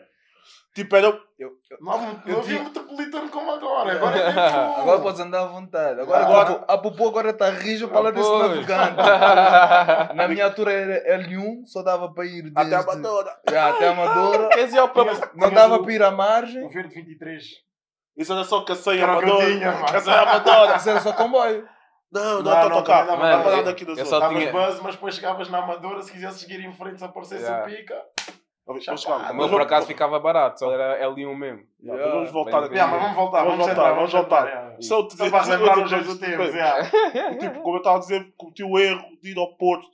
Tipo, 0.74 0.94
era. 0.96 1.06
Eu, 1.06 1.18
eu- 1.38 1.78
Não, 1.80 2.00
não 2.00 2.22
Eu 2.26 2.38
havia 2.38 2.62
metropolitano 2.62 3.28
como 3.30 3.50
agora. 3.52 3.92
Agora 3.92 4.16
é 4.18 4.26
tipo... 4.28 4.80
Agora 4.80 5.00
podes 5.00 5.20
andar 5.20 5.42
à 5.42 5.46
vontade. 5.46 6.00
Agora, 6.00 6.24
Agora- 6.24 6.64
a 6.68 6.74
a 6.74 6.78
Pupu 6.78 7.08
agora 7.08 7.30
está 7.30 7.50
rijo 7.50 7.88
para 7.88 8.00
lá 8.00 8.10
desse 8.10 8.28
Pois. 8.28 8.48
navegante. 8.48 8.96
Na 10.14 10.28
minha 10.28 10.44
altura 10.44 10.72
era 10.72 11.18
L1, 11.22 11.64
só 11.66 11.82
dava 11.82 12.12
para 12.12 12.24
ir 12.26 12.42
desde... 12.52 12.54
Até 12.56 12.76
a 12.76 12.80
Amadora. 12.80 13.36
Já, 13.50 13.70
até 13.70 13.88
a 13.88 13.90
Amadora. 13.92 14.48
Não 15.34 15.50
dava 15.50 15.82
para 15.82 15.92
ir 15.92 16.02
à 16.02 16.10
margem. 16.10 16.64
O 16.64 16.68
Verde 16.68 16.94
23. 16.94 17.44
Isso 18.16 18.32
era 18.32 18.44
só 18.44 18.62
Cacém 18.64 18.94
e 18.96 19.00
Era 19.00 19.16
o 19.16 19.18
que 19.20 19.24
eu 19.24 19.28
Amadora. 19.34 19.52
tinha, 19.54 19.72
mano. 19.72 19.86
Cacém 19.86 20.12
e 20.12 20.16
Amadora. 20.16 20.76
Isso 20.76 20.90
era 20.90 21.00
só 21.00 21.12
comboio. 21.12 21.68
Não, 22.10 22.22
não, 22.22 22.30
Não, 22.30 22.42
não, 22.42 22.68
não, 22.68 22.76
autocarro. 22.78 23.06
também 23.06 23.18
Não 23.22 23.28
dava- 23.30 23.36
dava 23.36 23.44
Mano, 23.50 23.56
nada 23.58 23.70
aqui 23.70 23.84
da 23.84 23.92
eu 23.92 23.96
zona. 23.96 24.06
só 24.08 24.18
Davas 24.20 24.38
tinha- 24.38 24.50
buzz, 24.52 24.80
mas 24.80 24.94
depois 24.94 25.14
chegavas 25.14 25.48
na 25.50 25.58
Amadora, 25.58 26.02
se 26.02 26.10
quisesse 26.12 26.38
seguir 26.40 26.60
em 26.64 26.72
frente, 26.72 26.98
se 26.98 27.04
aparecesse 27.04 27.42
Yeah. 27.42 27.64
o 27.64 27.68
pica. 27.68 27.94
Vamos 27.94 28.02
Já 28.17 28.17
vamos. 28.68 28.86
O 29.06 29.10
Mas 29.10 29.34
meu 29.36 29.48
por 29.48 29.60
acaso 29.62 29.86
ficava 29.86 30.20
barato, 30.20 30.60
só 30.60 30.72
era 30.72 31.00
L1 31.10 31.34
mesmo. 31.36 31.66
Yeah, 31.82 32.04
mas 32.04 32.12
Vamos 32.14 32.30
voltar 32.30 32.64
aqui. 32.64 32.74
Yeah, 32.74 32.92
mas 32.92 33.02
vamos 33.02 33.16
voltar, 33.16 33.38
Vamos 33.44 33.58
vamos, 33.58 33.66
voltar, 33.74 33.92
vamos 33.94 34.12
voltar. 34.12 34.46
yeah. 34.46 34.76
Só 34.82 35.02
te 35.08 35.16
dizer- 35.16 35.30
para 35.30 35.42
relembrar 35.44 35.78
outra 35.78 35.98
os 35.98 36.06
dois 36.06 36.18
tempos, 36.18 36.54
yeah. 36.54 36.90
E, 37.34 37.38
tipo, 37.38 37.60
como 37.62 37.76
eu 37.76 37.78
estava 37.78 37.96
a 37.96 38.00
dizer, 38.00 38.32
cometi 38.36 38.62
o 38.62 38.78
erro 38.78 39.04
de 39.22 39.30
ir 39.32 39.38
ao 39.38 39.56
Porto 39.56 39.86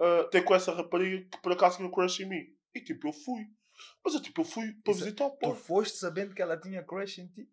uh, 0.00 0.24
ter 0.30 0.42
com 0.42 0.54
essa 0.54 0.72
rapariga 0.74 1.26
que 1.30 1.38
por 1.42 1.52
acaso 1.52 1.78
tinha 1.78 1.90
crush 1.90 2.20
em 2.20 2.28
mim. 2.28 2.42
E 2.74 2.80
tipo, 2.80 3.08
eu 3.08 3.12
fui. 3.12 3.44
Mas 4.04 4.14
eu 4.14 4.22
tipo, 4.22 4.40
eu 4.40 4.44
fui 4.44 4.72
para 4.84 4.92
Isso- 4.92 5.04
visitar 5.04 5.26
o 5.26 5.30
Tu 5.30 5.38
Porto. 5.38 5.56
foste 5.56 5.98
sabendo 5.98 6.34
que 6.34 6.42
ela 6.42 6.56
tinha 6.58 6.82
crush 6.82 7.18
em 7.20 7.26
ti? 7.28 7.48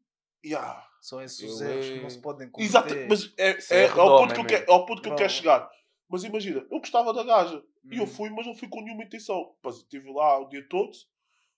Yeah. 0.46 0.84
São 1.02 1.22
esses 1.22 1.40
Eu 1.42 1.50
os 1.50 1.62
erros 1.62 1.86
que 1.86 1.94
é- 2.00 2.02
não 2.02 2.10
se 2.10 2.22
podem 2.22 2.50
cometer. 2.50 2.70
Exato, 2.70 2.94
mas 3.10 3.34
é, 3.38 3.50
é, 3.52 3.58
é 3.70 3.84
é 3.86 3.90
ao 3.92 4.18
ponto 4.18 4.34
que 4.34 4.40
eu 4.40 4.44
mesmo. 4.44 4.46
quero, 4.60 4.72
é 4.72 4.74
ao 4.74 4.86
ponto 4.86 5.02
que 5.02 5.10
eu 5.10 5.16
quero 5.16 5.30
chegar. 5.30 5.70
Mas 6.14 6.24
imagina, 6.24 6.60
eu 6.70 6.78
gostava 6.78 7.12
da 7.12 7.24
gaja. 7.24 7.66
E 7.92 7.98
eu 7.98 8.04
Hum. 8.04 8.08
fui, 8.08 8.30
mas 8.30 8.46
não 8.46 8.54
fui 8.54 8.68
com 8.70 8.82
nenhuma 8.82 9.04
intenção. 9.04 9.56
Mas 9.64 9.78
estive 9.78 10.14
lá 10.14 10.38
o 10.38 10.48
dia 10.48 10.64
todo, 10.70 10.96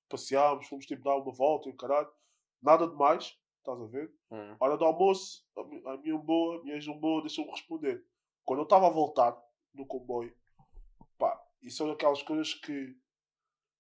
passeámos, 0.08 0.66
fomos 0.70 0.86
tipo 0.86 1.04
dar 1.04 1.18
uma 1.18 1.30
volta 1.34 1.68
e 1.68 1.74
o 1.74 1.76
caralho. 1.76 2.08
Nada 2.62 2.88
demais, 2.88 3.38
estás 3.58 3.82
a 3.82 3.86
ver? 3.86 4.10
Hum. 4.32 4.56
Hora 4.58 4.78
do 4.78 4.86
almoço, 4.86 5.46
a 5.58 5.64
mi- 5.66 5.82
a 5.86 5.98
minha 5.98 6.18
boa, 6.18 6.62
a 6.62 6.64
minha 6.64 6.80
boa, 6.94 7.22
deixou-me 7.22 7.52
responder. 7.52 8.02
Quando 8.46 8.60
eu 8.60 8.64
estava 8.64 8.88
a 8.88 8.90
voltar 8.90 9.38
no 9.74 9.86
comboio, 9.86 10.34
pá, 11.18 11.38
isso 11.62 11.76
são 11.80 11.92
aquelas 11.92 12.24
coisas 12.24 12.54
que 12.54 12.96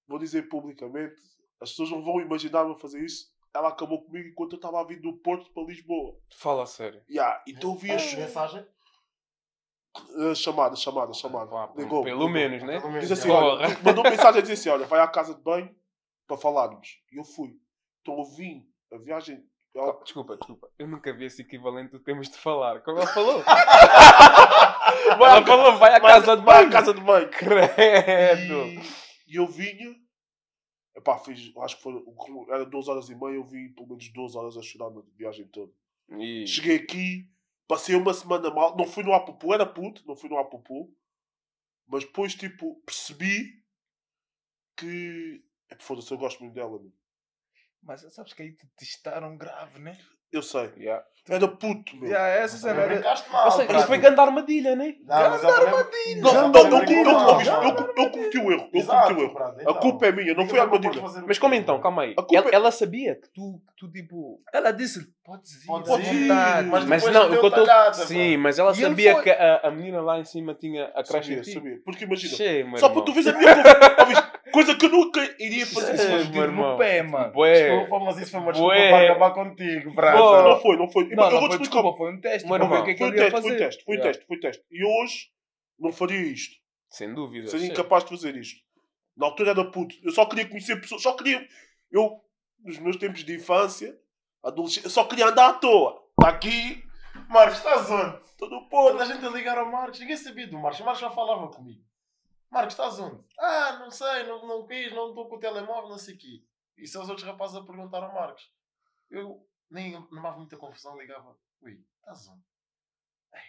vou 0.06 0.20
dizer 0.20 0.50
publicamente, 0.50 1.22
as 1.62 1.70
pessoas 1.70 1.90
não 1.90 2.04
vão 2.04 2.20
imaginar-me 2.20 2.74
a 2.74 2.78
fazer 2.78 3.02
isso. 3.02 3.34
Ela 3.54 3.70
acabou 3.70 4.04
comigo 4.04 4.28
enquanto 4.28 4.52
eu 4.52 4.58
estava 4.58 4.82
a 4.82 4.84
vir 4.84 5.00
do 5.00 5.14
Porto 5.14 5.50
para 5.52 5.64
Lisboa. 5.64 6.20
Fala 6.36 6.64
a 6.64 6.66
sério. 6.66 7.02
Yeah, 7.10 7.42
então 7.48 7.72
eu 7.72 7.78
vi 7.78 7.94
as 7.94 8.14
Mensagem? 8.14 8.68
Uh, 10.02 10.36
chamada, 10.36 10.76
chamada, 10.76 11.14
chamada. 11.14 11.46
Vá, 11.52 11.72
Ligou, 11.78 12.04
Pelo 12.04 12.20
ligou. 12.20 12.30
menos, 12.30 12.64
né? 12.64 12.80
Pelo 12.80 12.92
menos, 12.92 13.08
Diz 13.08 13.18
assim, 13.20 13.30
olha, 13.30 13.68
mandou 13.84 14.04
mensagem 14.04 14.40
a 14.40 14.42
dizer 14.42 14.54
assim, 14.54 14.70
olha, 14.70 14.86
vai 14.86 15.00
à 15.00 15.08
casa 15.08 15.34
de 15.36 15.42
banho 15.42 15.74
para 16.28 16.38
falarmos. 16.38 16.98
E 17.12 17.18
eu 17.18 17.24
fui. 17.24 17.58
Então 18.02 18.18
eu 18.18 18.26
vim, 18.26 18.66
a 18.94 18.98
viagem... 18.98 19.36
ela- 19.76 19.98
Oh, 20.00 20.04
Desculpa, 20.04 20.38
desculpa. 20.38 20.70
Eu 20.80 20.88
nunca 20.88 21.12
vi 21.14 21.26
esse 21.26 21.42
equivalente 21.42 21.92
do 21.92 22.00
temos 22.00 22.30
de 22.30 22.38
falar. 22.38 22.80
Como 22.82 22.98
ela 22.98 23.08
falou? 23.08 23.44
Vai 25.18 25.30
ela 25.32 25.40
à 25.40 25.46
falou, 25.46 25.76
vai 25.78 25.94
à 25.94 26.00
casa 26.00 26.38
de 26.38 26.44
vai 26.44 26.56
à 26.56 26.60
banho. 26.62 26.72
casa 26.72 26.94
de 26.94 27.02
banho. 27.02 27.30
Credo. 27.30 28.54
E, 28.66 28.82
e 29.28 29.36
eu 29.36 29.48
vinha, 29.48 29.96
epá, 30.96 31.18
fiz, 31.18 31.52
acho 31.58 31.76
que 31.78 31.84
foi, 31.84 32.04
era 32.50 32.66
duas 32.66 32.88
horas 32.88 33.10
e 33.10 33.16
meia, 33.16 33.36
eu 33.36 33.44
vim 33.44 33.70
pelo 33.74 33.88
menos 33.90 34.08
duas 34.14 34.36
horas 34.36 34.56
a 34.58 34.62
chorar 34.62 34.90
na 34.92 35.02
viagem 35.18 35.46
toda. 35.48 35.72
E... 36.18 36.46
Cheguei 36.48 36.78
aqui, 36.78 37.28
passei 37.68 37.96
uma 37.96 38.14
semana 38.14 38.50
mal, 38.52 38.76
não 38.78 38.88
fui 38.88 39.04
no 39.04 39.14
Apupu, 39.14 39.54
era 39.54 39.66
puto, 39.66 40.06
não 40.08 40.16
fui 40.16 40.30
no 40.30 40.38
Apupu, 40.38 40.96
mas 41.88 42.04
depois, 42.04 42.36
tipo, 42.36 42.76
percebi 42.86 43.64
que, 44.76 45.44
é, 45.70 45.78
foda-se, 45.80 46.12
eu 46.12 46.18
gosto 46.18 46.42
muito 46.42 46.54
dela, 46.54 46.78
mano. 46.78 46.94
Mas 47.82 48.02
sabes 48.14 48.34
que 48.34 48.42
aí 48.42 48.54
te 48.54 48.68
testaram 48.76 49.38
grave, 49.38 49.80
né? 49.80 49.98
Eu 50.32 50.42
sei, 50.42 50.70
Yeah. 50.78 51.04
era 51.30 51.48
puto, 51.48 51.96
meu. 51.98 52.10
Já, 52.10 52.20
essa 52.28 52.58
cena 52.58 52.82
Também 52.84 52.98
era... 52.98 53.16
mal, 53.32 53.46
Eu 53.46 53.52
sei, 53.52 53.66
isso 53.66 53.88
foi 53.88 53.98
grande 53.98 54.20
armadilha, 54.22 54.76
né? 54.76 54.94
Não, 55.06 55.34
eu 55.36 55.40
também- 55.42 56.22
Não, 56.22 56.34
eu 56.36 56.42
não, 56.50 56.52
não, 56.52 56.62
eu, 56.64 58.12
cometi 58.12 58.38
o 58.38 58.52
erro, 58.52 58.70
eu 58.72 58.86
cometi 58.86 59.14
o 59.14 59.22
erro. 59.22 59.38
A 59.40 59.56
então. 59.62 59.74
culpa 59.76 60.06
é 60.06 60.12
minha, 60.12 60.34
não 60.36 60.48
foi 60.48 60.60
a 60.60 60.64
armadilha. 60.64 61.02
Mas 61.26 61.40
como 61.40 61.56
então? 61.56 61.80
Calma 61.82 62.04
aí. 62.04 62.16
Ela, 62.32 62.50
é- 62.50 62.56
ela 62.56 62.72
sabia 62.72 63.16
que 63.16 63.28
tu, 63.34 63.60
tu 63.78 63.92
tipo... 63.92 64.40
Ela 64.54 64.72
disse, 64.72 65.00
podes 65.24 65.64
ir, 65.64 65.68
Podes 65.68 66.08
à 66.08 66.62
ir, 66.62 66.66
mas 66.88 67.04
não, 67.06 67.34
eu 67.34 67.50
talhada, 67.50 67.94
Sim, 67.94 68.38
mas 68.38 68.60
ela 68.60 68.72
E 68.72 68.76
sabia 68.76 69.14
foi. 69.14 69.24
que 69.24 69.30
a, 69.32 69.62
a 69.64 69.72
menina 69.72 70.02
lá 70.02 70.20
em 70.20 70.26
cima 70.26 70.54
tinha 70.54 70.86
a 70.94 71.04
crush 71.04 71.30
em 71.32 71.38
Sabia, 71.38 71.54
sabia. 71.54 71.82
Porque 71.84 72.04
imagina, 72.04 72.78
só 72.78 72.90
para 72.90 73.02
tu 73.02 73.14
vês 73.14 73.26
a 73.28 73.34
minha 73.34 73.56
conversa? 73.56 74.25
coisa 74.56 74.76
que 74.76 74.86
eu 74.86 74.90
nunca 74.90 75.22
iria 75.40 75.66
fazer. 75.68 75.94
Isso 75.96 76.08
foi 76.10 76.32
Tiro 76.32 76.52
no 76.52 76.78
pé, 76.78 77.04
mano. 77.04 77.32
Bué. 77.32 77.54
Desculpa, 77.78 78.06
mas 78.06 78.18
isso 78.18 78.32
foi 78.32 78.40
uma 78.40 78.52
desculpa 78.52 78.76
Bué. 78.76 78.90
para 78.90 79.06
acabar 79.12 79.34
contigo, 79.34 79.90
Pô. 79.90 79.96
prato. 79.96 80.18
Não 80.18 80.60
foi, 80.62 80.78
não 80.78 80.88
foi. 80.90 81.04
Não, 81.04 81.10
eu 81.12 81.16
não 81.16 81.30
vou 81.30 81.32
foi 81.32 81.40
te 81.40 81.52
explicar. 81.52 81.60
desculpa, 81.62 81.98
foi 81.98 82.14
um 82.14 82.22
teste. 82.22 82.52
Irmão, 82.52 82.68
o 82.82 82.84
que 82.84 82.92
é 82.92 82.94
que 82.94 82.98
Foi 83.00 83.08
um 83.10 83.14
teste, 83.16 83.32
foi 83.32 83.40
um 83.40 83.44
fazer. 83.44 83.58
teste, 83.58 83.84
foi 83.86 83.94
um 83.94 83.98
Yeah. 83.98 84.12
teste, 84.14 84.28
foi 84.28 84.38
um 84.38 84.40
teste. 84.40 84.64
E 84.72 84.84
hoje 84.86 85.28
não 85.80 85.92
faria 85.92 86.22
isto. 86.22 86.56
Sem 86.90 87.14
dúvida. 87.14 87.48
Seria 87.48 87.68
incapaz 87.68 88.04
de 88.04 88.10
fazer 88.12 88.36
isto. 88.38 88.62
Na 89.18 89.28
altura 89.28 89.52
era 89.52 89.64
puto. 89.72 89.96
Eu 90.04 90.12
só 90.12 90.26
queria 90.26 90.48
conhecer 90.48 90.80
pessoas. 90.82 91.02
Só 91.02 91.14
queria. 91.14 91.46
Eu, 91.92 92.20
nos 92.64 92.80
meus 92.80 92.96
tempos 92.98 93.24
de 93.24 93.36
infância, 93.36 93.96
adolescência, 94.44 94.88
eu 94.88 94.92
só 94.92 95.04
queria 95.06 95.28
andar 95.28 95.50
à 95.50 95.54
toa. 95.54 96.02
Está 96.20 96.30
aqui, 96.30 96.84
Marcos, 97.30 97.58
estás 97.58 97.90
onde? 97.90 98.18
estou 98.26 98.50
no 98.50 98.68
Porto. 98.70 98.98
Toda 98.98 99.04
a 99.04 99.08
gente 99.14 99.26
a 99.26 99.30
ligar 99.30 99.58
ao 99.58 99.72
Marcos. 99.72 100.00
Ninguém 100.00 100.18
sabia 100.18 100.48
do 100.48 100.58
Marcos. 100.60 100.80
O 100.80 100.84
Marcos 100.86 101.02
já 101.02 101.10
falava 101.10 101.48
comigo. 101.50 101.82
Marcos, 102.56 102.74
estás 102.74 102.98
onde? 103.00 103.22
Ah, 103.38 103.74
não 103.80 103.92
sei, 103.92 104.24
não, 104.24 104.48
não 104.48 104.66
quis, 104.66 104.90
não 104.94 105.10
estou 105.10 105.28
com 105.28 105.36
o 105.36 105.40
telemóvel, 105.40 105.90
não 105.90 105.98
sei 105.98 106.16
o 106.16 106.18
quê. 106.18 106.42
E 106.78 106.88
são 106.88 107.02
os 107.04 107.10
outros 107.10 107.28
rapazes 107.28 107.58
a 107.58 107.62
perguntar 107.66 108.02
ao 108.02 108.14
Marcos. 108.14 108.50
Eu 109.12 109.46
nem 109.70 109.92
não 110.10 110.26
hava 110.26 110.38
muita 110.38 110.56
confusão, 110.56 110.98
ligava. 110.98 111.38
Ui, 111.62 111.84
estás 112.00 112.30
onde? 112.30 112.44
Ei, 113.34 113.42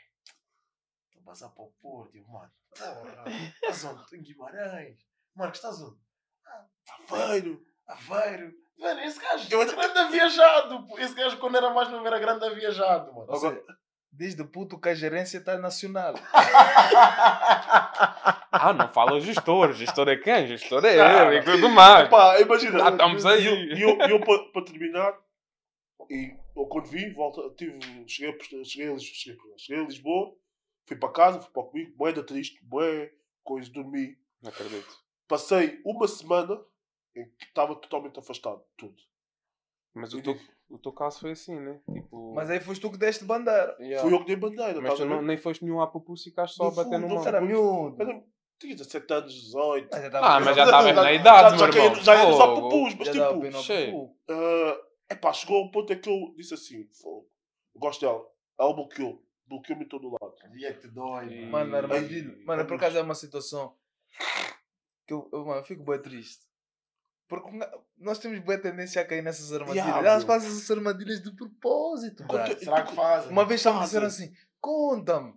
Estou 1.06 1.22
a 1.22 1.24
passar 1.24 1.50
para 1.50 1.62
o 1.62 1.70
Porto. 1.80 2.16
E 2.16 2.18
eu, 2.18 2.26
Marcos, 2.26 2.56
porra, 2.76 3.24
estás 3.54 3.84
onde? 3.84 4.02
Estou 4.02 4.18
em 4.18 4.22
Guimarães. 4.22 4.98
Marcos, 5.36 5.58
estás 5.58 5.80
onde? 5.82 6.00
Aveiro. 7.08 7.64
Aveiro. 7.86 8.52
Mano, 8.76 9.00
esse 9.02 9.20
gajo 9.20 9.48
Eu- 9.52 9.62
é 9.62 9.66
grande 9.66 9.98
a 10.00 10.08
viajado. 10.08 10.98
Esse 10.98 11.14
gajo, 11.14 11.38
quando 11.38 11.56
era 11.58 11.70
mais 11.72 11.88
novo, 11.90 12.04
era 12.04 12.18
grande 12.18 12.44
a 12.44 12.50
viajado, 12.50 13.14
mano. 13.14 13.36
Seja, 13.36 13.64
Desde 14.12 14.42
puto 14.44 14.78
que 14.80 14.88
a 14.88 14.94
gerência 14.94 15.38
está 15.38 15.58
nacional. 15.58 16.14
Ah, 18.58 18.72
não 18.72 18.88
fala 18.88 19.20
gestor. 19.20 19.72
Gestor 19.74 20.08
é 20.08 20.16
quem? 20.16 20.46
Gestor 20.46 20.84
é 20.84 20.98
Ah. 20.98 21.26
ele 21.26 21.40
e 21.40 21.44
tudo 21.44 21.68
mais. 21.68 22.08
Pá, 22.08 22.40
imagina. 22.40 22.86
Ah, 22.86 22.90
estamos 22.90 23.26
aí. 23.26 23.44
E 23.44 23.82
eu, 23.82 23.98
eu, 23.98 24.08
eu 24.08 24.20
para, 24.20 24.64
terminar, 24.64 25.14
e 26.10 26.34
eu 26.56 26.64
quando 26.66 26.86
vim, 26.86 27.12
volta, 27.12 27.42
tive, 27.56 27.78
cheguei, 28.08 28.38
cheguei, 28.64 28.64
cheguei, 28.64 29.38
cheguei 29.58 29.82
a 29.84 29.86
Lisboa, 29.86 30.34
fui 30.86 30.96
para 30.96 31.12
casa, 31.12 31.40
fui 31.40 31.50
para 31.52 31.62
comigo, 31.64 31.94
moeda 31.98 32.22
triste, 32.22 32.58
bué, 32.64 33.12
coisa, 33.44 33.70
dormi. 33.70 34.16
Não 34.42 34.50
acredito. 34.50 34.96
Passei 35.28 35.80
uma 35.84 36.08
semana 36.08 36.58
em 37.14 37.24
que 37.38 37.44
estava 37.44 37.74
totalmente 37.76 38.18
afastado 38.18 38.58
de 38.58 38.76
tudo. 38.78 38.96
Mas 39.96 40.12
o 40.12 40.18
E 40.18 40.22
teu, 40.22 40.38
o 40.68 40.78
teu 40.78 40.92
caso 40.92 41.20
foi 41.20 41.30
assim, 41.30 41.58
né? 41.58 41.80
Tipo... 41.90 42.34
Mas 42.34 42.50
aí 42.50 42.60
foste 42.60 42.82
tu 42.82 42.90
que 42.90 42.98
deste 42.98 43.24
bandeira. 43.24 43.74
Yeah. 43.80 44.02
Fui 44.06 44.12
eu 44.14 44.20
que 44.20 44.26
dei 44.26 44.36
bandeira, 44.36 44.78
Mas 44.78 44.94
tu 44.94 45.06
não, 45.06 45.22
nem 45.22 45.38
foste 45.38 45.64
nenhum 45.64 45.80
apupus 45.80 46.20
e 46.20 46.24
ficaste 46.24 46.54
só 46.54 46.68
a 46.68 46.70
bater 46.70 47.00
no 47.00 47.08
não 47.08 47.14
mão. 47.16 47.26
Era 47.26 47.40
miúdo. 47.40 47.96
Tinha 48.58 48.74
17 48.74 49.12
anos, 49.12 49.34
18. 49.34 49.88
Mas 49.90 50.02
já 50.12 50.18
Ah, 50.18 50.40
mas 50.40 50.56
já 50.56 50.64
estava 50.64 50.88
estavas 50.90 50.94
na 50.94 51.12
idade, 51.12 51.50
já, 51.58 51.66
meu 51.66 51.72
já, 51.72 51.84
irmão. 51.84 52.02
já 52.02 52.14
era 52.14 52.32
só 52.32 52.54
pupus, 52.54 52.94
mas 52.94 53.08
tipo, 53.08 53.40
pupu. 53.40 54.16
Uh, 54.32 54.80
epá, 55.10 55.32
chegou 55.32 55.56
ao 55.64 55.70
ponto 55.70 55.92
em 55.92 55.98
que 56.00 56.08
eu 56.08 56.34
disse 56.36 56.54
assim: 56.54 56.86
"Fogo, 56.88 57.28
gosto 57.74 58.00
dela. 58.02 58.22
Ela 58.58 58.72
bloqueou, 58.74 59.22
bloqueou-me 59.46 59.84
em 59.84 59.88
todo 59.88 60.08
o 60.08 60.10
lado. 60.12 60.34
O 60.46 60.56
dia 60.56 60.72
que 60.74 60.80
te 60.80 60.88
dói, 60.88 61.28
E- 61.28 61.46
mano. 61.46 61.70
Mano, 62.46 62.66
por 62.66 62.74
acaso 62.76 62.96
é 62.98 63.02
uma 63.02 63.14
situação 63.14 63.74
que 65.06 65.12
eu, 65.12 65.28
eu, 65.32 65.44
mano, 65.44 65.60
eu 65.60 65.64
fico 65.64 65.84
bem 65.84 66.00
triste. 66.00 66.46
Porque 67.28 67.50
nós 67.98 68.18
temos 68.18 68.38
boa 68.40 68.56
tendência 68.58 69.02
a 69.02 69.04
cair 69.04 69.22
nessas 69.22 69.52
armadilhas. 69.52 69.84
Yeah, 69.86 70.08
Elas 70.08 70.24
bro. 70.24 70.32
fazem 70.34 70.48
essas 70.50 70.70
armadilhas 70.70 71.20
de 71.22 71.32
propósito, 71.34 72.24
cara. 72.26 72.56
Será 72.56 72.82
que 72.82 72.94
fazem? 72.94 73.30
Uma 73.32 73.44
vez 73.44 73.64
me 73.64 73.72
Fazem. 73.72 73.84
disseram 73.84 74.06
assim: 74.06 74.32
conta-me, 74.60 75.34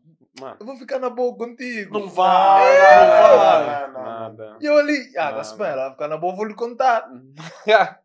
eu 0.59 0.65
vou 0.65 0.77
ficar 0.77 0.99
na 0.99 1.09
boa 1.09 1.35
contigo. 1.35 1.97
Não 1.99 2.07
vai, 2.07 2.77
Não, 2.79 3.29
não 3.31 3.37
vai. 3.39 3.87
não, 3.87 3.93
não, 3.93 3.99
não. 3.99 4.05
nada. 4.05 4.57
E 4.61 4.65
eu 4.65 4.77
ali, 4.77 5.17
ah, 5.17 5.29
Não, 5.31 5.37
dá-se 5.37 5.57
bem, 5.57 5.67
ela 5.67 5.83
vai 5.85 5.91
ficar 5.93 6.07
na 6.07 6.17
boa, 6.17 6.35
vou 6.35 6.45
lhe 6.45 6.53
contar. 6.55 7.09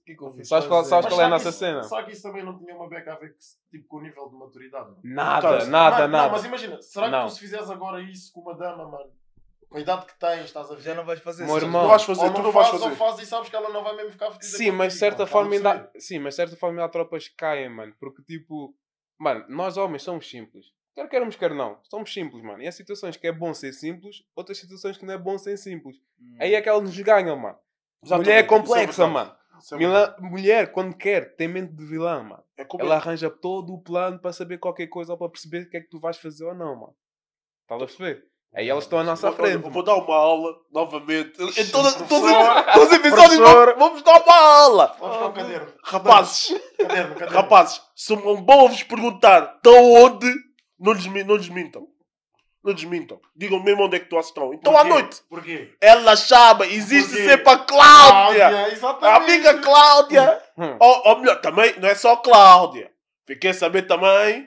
O 0.00 0.12
que 0.12 0.16
que 0.16 0.24
eu 0.24 0.32
fiz? 0.32 0.48
Sabes 0.48 0.66
qual- 0.66 0.84
sabes 0.84 1.06
qual 1.08 1.20
é 1.20 1.24
a 1.24 1.28
só 1.28 1.28
que 1.28 1.30
nossa 1.30 1.48
isso- 1.50 1.58
cena? 1.58 1.82
Só 1.84 2.02
que 2.02 2.10
isso 2.12 2.22
também 2.22 2.44
não 2.44 2.58
tinha 2.58 2.74
uma 2.74 2.88
beca 2.88 3.12
a 3.12 3.16
ver 3.16 3.28
com, 3.32 3.38
tipo, 3.70 3.86
com 3.86 3.96
o 3.98 4.02
nível 4.02 4.28
de 4.28 4.34
maturidade. 4.34 4.88
Mano. 4.88 5.00
Nada, 5.04 5.40
Cara, 5.42 5.64
nada, 5.66 5.96
Mano, 5.98 6.08
nada. 6.12 6.24
Não, 6.26 6.32
mas 6.32 6.44
imagina, 6.44 6.82
será 6.82 7.06
que 7.06 7.12
Não. 7.12 7.26
tu 7.26 7.32
se 7.34 7.38
fizeres 7.40 7.70
agora 7.70 8.00
isso 8.02 8.32
com 8.32 8.40
uma 8.40 8.56
dama, 8.56 8.88
mano? 8.88 9.10
Com 9.70 9.78
a 9.78 9.80
idade 9.80 10.04
que 10.04 10.18
tens, 10.18 10.46
estás 10.46 10.68
a 10.70 10.74
ver? 10.74 10.80
Já 10.82 10.94
não 10.96 11.04
vais 11.04 11.20
fazer 11.20 11.44
Meu 11.46 11.56
isso. 11.56 11.64
irmão. 11.66 11.82
Não 11.82 11.88
vais 11.90 12.02
fazer, 12.02 12.24
ou 12.24 12.34
tu 12.34 12.42
não 12.42 12.52
fazes 12.52 12.72
ou 12.74 12.78
fazer. 12.80 12.96
fazes 12.96 13.20
e 13.22 13.26
sabes 13.26 13.48
que 13.48 13.54
ela 13.56 13.68
não 13.70 13.84
vai 13.84 13.94
mesmo 13.94 14.10
ficar 14.10 14.32
fedida 14.32 14.56
Sim, 14.56 14.72
mas 14.72 14.92
de 14.94 14.98
contigo, 14.98 14.98
certa 14.98 15.18
mano. 15.18 15.26
forma 15.28 15.54
ainda. 15.54 15.92
Sim, 15.96 16.18
mas 16.18 16.32
de 16.34 16.36
certa 16.36 16.56
forma 16.56 16.74
ainda 16.74 16.84
há 16.86 16.88
tropas 16.88 17.28
que 17.28 17.36
caem, 17.36 17.68
mano. 17.68 17.94
Porque 18.00 18.20
tipo. 18.22 18.74
Mano, 19.16 19.44
nós 19.48 19.76
homens 19.76 20.02
somos 20.02 20.28
simples. 20.28 20.66
Quer 20.94 21.08
queremos, 21.08 21.36
quer 21.36 21.54
não. 21.54 21.78
Somos 21.84 22.12
simples, 22.12 22.42
mano. 22.42 22.60
E 22.62 22.66
há 22.66 22.72
situações 22.72 23.16
que 23.16 23.26
é 23.28 23.32
bom 23.32 23.54
ser 23.54 23.72
simples, 23.72 24.24
outras 24.34 24.58
situações 24.58 24.96
que 24.98 25.06
não 25.06 25.14
é 25.14 25.18
bom 25.18 25.38
ser 25.38 25.56
simples. 25.56 25.96
Hum. 26.20 26.36
Aí 26.40 26.54
é 26.54 26.60
que 26.60 26.68
ela 26.68 26.80
nos 26.80 26.98
ganha, 26.98 27.36
mano. 27.36 27.56
Exatamente, 28.02 28.26
Mulher 28.28 28.36
é 28.36 28.40
isso 28.40 28.48
complexa, 28.48 29.06
mano. 29.06 29.36
É 29.72 29.76
Mila- 29.76 30.16
mulher, 30.18 30.72
quando 30.72 30.96
quer, 30.96 31.36
tem 31.36 31.46
mente 31.46 31.72
de 31.74 31.84
vilã, 31.84 32.22
mano. 32.22 32.42
É 32.56 32.64
como 32.64 32.82
Ela 32.82 32.96
arranja 32.96 33.30
todo 33.30 33.72
o 33.74 33.80
plano 33.80 34.18
para 34.18 34.32
saber 34.32 34.58
qualquer 34.58 34.86
coisa 34.88 35.12
ou 35.12 35.18
para 35.18 35.28
perceber 35.28 35.64
o 35.66 35.70
que 35.70 35.76
é 35.76 35.80
que 35.80 35.88
tu 35.90 36.00
vais 36.00 36.16
fazer 36.16 36.44
ou 36.46 36.54
não, 36.54 36.74
mano. 36.74 36.96
Estás 37.62 37.82
a 37.82 37.86
perceber? 37.86 38.29
Aí 38.54 38.68
elas 38.68 38.84
estão 38.84 38.98
à 38.98 39.04
nossa 39.04 39.28
Vou- 39.30 39.36
frente. 39.36 39.62
Vou, 39.62 39.70
vou 39.70 39.82
dar 39.84 39.94
uma 39.94 40.14
aula 40.16 40.52
novamente. 40.72 41.40
Em 41.40 41.66
toda- 41.70 41.92
todos, 41.92 42.08
todos 42.08 42.88
os 42.88 42.92
episódios 42.92 43.38
vamos, 43.38 43.74
vamos 43.78 44.02
dar 44.02 44.20
uma 44.22 44.34
aula. 44.36 44.96
Vamos 44.98 45.16
buscar 45.16 45.28
o 45.28 45.32
caderno. 45.32 45.72
Rapazes, 45.84 46.60
Caderno, 46.78 47.14
caderno. 47.14 47.36
rapazes, 47.36 47.80
se 47.94 48.12
um 48.12 48.42
bom 48.42 48.68
vos 48.68 48.82
perguntar 48.82 49.54
estão 49.56 49.92
onde, 49.92 50.26
não 50.78 50.92
lhes, 50.92 51.06
não 51.26 51.36
lhes 51.36 51.48
mintam. 51.48 51.86
Não 52.62 52.72
lhes 52.72 52.84
mintam. 52.84 53.18
Digam 53.36 53.62
mesmo 53.62 53.84
onde 53.84 53.96
é 53.96 54.00
que 54.00 54.06
tu 54.10 54.18
estão. 54.18 54.52
Então 54.52 54.76
à 54.76 54.82
noite, 54.84 55.22
Porquê? 55.30 55.72
ela 55.80 56.14
chama, 56.16 56.66
existe 56.66 57.08
Porquê? 57.10 57.28
sempre 57.28 57.50
a 57.52 57.56
Cláudia. 57.58 58.48
Cláudia, 58.48 58.64
A 58.64 58.68
exatamente. 58.72 59.30
amiga 59.32 59.58
Cláudia. 59.62 60.42
Hum. 60.58 60.76
Ou, 60.78 61.02
ou 61.08 61.18
melhor, 61.20 61.40
também 61.40 61.78
não 61.80 61.88
é 61.88 61.94
só 61.94 62.16
Cláudia. 62.16 62.90
Fiquei 63.26 63.50
a 63.50 63.54
saber 63.54 63.82
também 63.86 64.46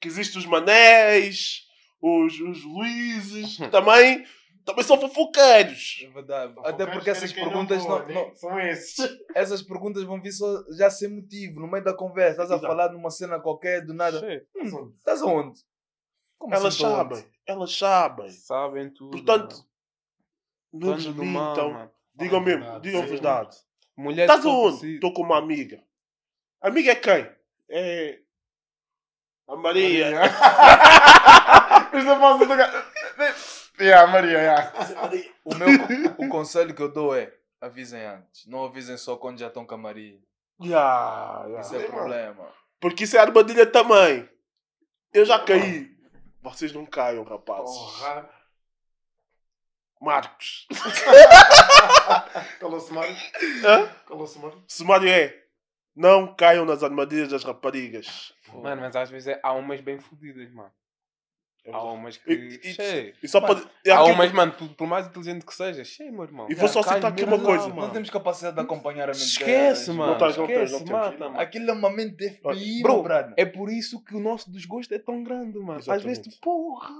que 0.00 0.06
existem 0.06 0.38
os 0.38 0.46
Manés, 0.46 1.62
os, 2.00 2.40
os 2.40 2.62
Luizes, 2.64 3.56
também, 3.70 4.24
também 4.64 4.84
são 4.84 5.00
fofoqueiros. 5.00 6.00
É 6.04 6.08
verdade. 6.08 6.54
Só 6.54 6.60
Até 6.62 6.86
porque 6.86 7.10
essas 7.10 7.32
perguntas 7.32 7.84
não, 7.84 7.98
não- 8.06 8.10
hein? 8.10 8.32
São 8.36 8.60
esses. 8.60 8.96
essas 9.34 9.62
perguntas 9.62 10.04
vão 10.04 10.20
vir 10.20 10.32
só 10.32 10.62
já 10.76 10.88
sem 10.90 11.08
motivo, 11.08 11.60
no 11.60 11.68
meio 11.70 11.82
da 11.84 11.94
conversa. 11.94 12.42
Estás 12.42 12.52
a 12.52 12.58
falar 12.66 12.92
numa 12.92 13.10
cena 13.10 13.40
qualquer, 13.40 13.84
do 13.84 13.92
nada. 13.94 14.20
Hum, 14.56 14.92
estás 14.98 15.22
aonde? 15.22 15.60
Como 16.38 16.54
Elas 16.54 16.74
assim, 16.74 16.82
sabem, 16.82 17.18
onde? 17.18 17.28
elas 17.46 17.76
sabem. 17.76 18.30
Sabem 18.30 18.90
tudo. 18.90 19.10
Portanto, 19.10 19.56
mano. 20.72 20.86
não 20.86 20.94
lhes 20.94 21.06
Bando 21.06 21.16
do 21.16 21.24
mal, 21.24 21.50
mintam. 21.50 21.72
mano. 21.72 21.90
Digam 22.14 22.40
mesmo, 22.40 22.62
verdade, 22.62 22.82
digam 22.82 23.02
sim. 23.02 23.08
verdade. 23.08 23.56
Mulher 23.96 24.22
Estás 24.28 24.46
aonde? 24.46 24.94
Estou 24.94 25.12
com 25.12 25.22
uma 25.22 25.38
amiga. 25.38 25.82
Amiga 26.60 26.92
é 26.92 26.94
quem? 26.94 27.28
É. 27.68 28.18
A 29.48 29.56
Maria. 29.56 30.10
Isto 31.92 32.10
é 32.10 32.18
fácil 32.18 32.46
de 32.46 33.84
Yeah, 33.84 34.10
Maria, 34.10 34.38
yeah. 34.38 34.72
O 35.44 35.54
meu 35.54 35.68
o 36.18 36.28
conselho 36.28 36.74
que 36.74 36.82
eu 36.82 36.90
dou 36.92 37.14
é 37.16 37.32
avisem 37.60 38.04
antes. 38.04 38.46
Não 38.46 38.64
avisem 38.64 38.96
só 38.96 39.16
quando 39.16 39.38
já 39.38 39.46
estão 39.48 39.64
com 39.64 39.74
a 39.74 39.78
Maria. 39.78 40.18
Ya, 40.60 41.44
ya. 41.48 41.60
Isso 41.60 41.76
é 41.76 41.80
Sim, 41.80 41.84
mano. 41.86 41.92
problema. 41.98 42.48
Porque 42.80 43.04
isso 43.04 43.16
é 43.16 43.20
armadilha 43.20 43.66
também. 43.66 44.28
Eu 45.12 45.24
já 45.24 45.38
caí. 45.38 45.96
Vocês 46.42 46.72
não 46.72 46.84
caiam, 46.86 47.22
rapazes. 47.24 47.76
Porra. 47.76 48.28
Marcos. 50.00 50.66
Calou-se, 52.60 52.92
Mário. 52.92 53.16
Hã? 53.64 53.88
Calou-se, 54.06 54.38
Mário. 54.38 54.62
Sumário 54.68 55.08
é. 55.08 55.44
Não 55.94 56.34
caiam 56.34 56.64
nas 56.64 56.82
armadilhas 56.84 57.28
das 57.30 57.42
raparigas. 57.44 58.32
Mano, 58.52 58.80
mas 58.82 58.94
às 58.94 59.10
vezes 59.10 59.28
é- 59.28 59.40
há 59.42 59.52
umas 59.52 59.80
bem 59.80 59.98
fodidas, 59.98 60.48
mano. 60.52 60.70
É 61.68 61.74
Há 61.74 61.82
umas 61.82 62.16
que. 62.16 62.32
E- 62.32 62.60
e- 62.64 62.72
Cheio. 62.74 63.14
E 63.22 63.28
só 63.28 63.40
Mano, 63.40 63.54
pode. 63.56 63.68
é 63.84 63.90
Há 63.90 64.02
umas, 64.04 64.32
mano, 64.32 64.52
tu, 64.56 64.68
por 64.70 64.86
mais 64.86 65.06
inteligente 65.06 65.44
que 65.44 65.54
sejas, 65.54 65.86
cheio, 65.86 66.12
meu 66.12 66.24
irmão. 66.24 66.46
E 66.48 66.54
vou 66.54 66.68
só 66.68 66.82
citar 66.82 67.04
aqui 67.06 67.24
uma 67.24 67.38
coisa. 67.38 67.68
mano. 67.68 67.82
Não 67.82 67.90
temos 67.90 68.08
capacidade 68.10 68.56
de 68.56 68.62
acompanhar 68.62 69.04
a 69.04 69.12
mente 69.12 69.18
Esquece, 69.22 69.90
mano. 69.90 70.12
Não 70.12 70.18
não 70.18 70.18
tens, 70.18 70.38
Esquece, 70.38 70.72
não 70.72 70.78
tens. 70.80 70.90
mata, 70.90 71.24
mano. 71.28 71.40
Aquilo 71.40 71.70
é 71.70 71.72
uma 71.74 71.90
mente 71.90 72.16
de 72.16 72.30
FBI, 72.30 72.82
Bro, 72.82 73.02
brother. 73.02 73.34
É 73.36 73.44
por 73.44 73.70
isso 73.70 74.02
que 74.02 74.16
o 74.16 74.20
nosso 74.20 74.50
desgosto 74.50 74.94
é 74.94 74.98
tão 74.98 75.22
grande, 75.22 75.58
mano. 75.58 75.78
Às 75.78 75.86
vezes 76.02 76.04
Exatamente. 76.18 76.30
tu, 76.36 76.40
porra, 76.40 76.94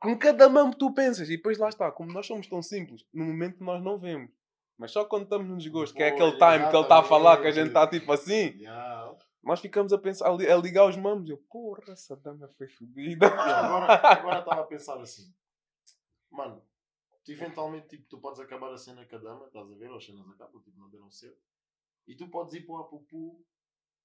com 0.00 0.16
cada 0.18 0.48
mão 0.48 0.70
que 0.70 0.78
tu 0.78 0.92
pensas. 0.92 1.28
E 1.30 1.36
depois 1.36 1.56
lá 1.58 1.68
está, 1.68 1.90
como 1.92 2.12
nós 2.12 2.26
somos 2.26 2.46
tão 2.46 2.60
simples, 2.62 3.02
no 3.14 3.24
momento 3.24 3.62
nós 3.62 3.82
não 3.82 3.98
vemos. 3.98 4.30
Mas 4.78 4.92
só 4.92 5.04
quando 5.04 5.24
estamos 5.24 5.48
no 5.48 5.56
desgosto, 5.56 5.94
que 5.96 6.02
é 6.02 6.08
aquele 6.08 6.32
time 6.32 6.68
que 6.70 6.76
ele 6.76 6.82
está 6.82 6.98
a 7.00 7.02
falar, 7.02 7.36
que 7.38 7.48
a 7.48 7.50
gente 7.50 7.68
está 7.68 7.80
exatamente. 7.80 8.00
tipo 8.00 8.12
assim, 8.12 8.54
Yeah. 8.60 9.10
Nós 9.42 9.60
ficamos 9.60 9.92
a 9.92 9.98
pensar, 9.98 10.28
a 10.28 10.32
li- 10.32 10.50
a 10.50 10.56
ligar 10.56 10.86
os 10.88 10.96
mamos. 10.96 11.28
Eu, 11.30 11.38
porra, 11.50 11.92
essa 11.92 12.16
dama 12.16 12.48
foi 12.56 12.68
fodida. 12.68 13.26
Agora 13.28 13.92
agora 13.94 14.38
estava 14.40 14.60
a 14.62 14.64
pensar 14.66 15.00
assim. 15.00 15.32
Mano, 16.30 16.62
tu 17.24 17.32
eventualmente 17.32 17.88
tipo, 17.88 18.06
tu 18.08 18.18
podes 18.18 18.40
acabar 18.40 18.72
a 18.72 18.76
cena 18.78 19.04
com 19.06 19.16
a 19.16 19.18
dama, 19.18 19.46
estás 19.46 19.70
a 19.70 19.74
ver? 19.74 19.90
Ou 19.90 19.96
as 19.96 20.04
cenas 20.04 20.28
acabam, 20.30 20.60
tipo, 20.62 20.78
não 20.78 20.88
deram 20.90 21.10
certo. 21.10 21.38
E 22.06 22.14
tu 22.14 22.28
podes 22.28 22.54
ir 22.54 22.62
para 22.66 22.74
o 22.74 22.78
Apupu 22.78 23.44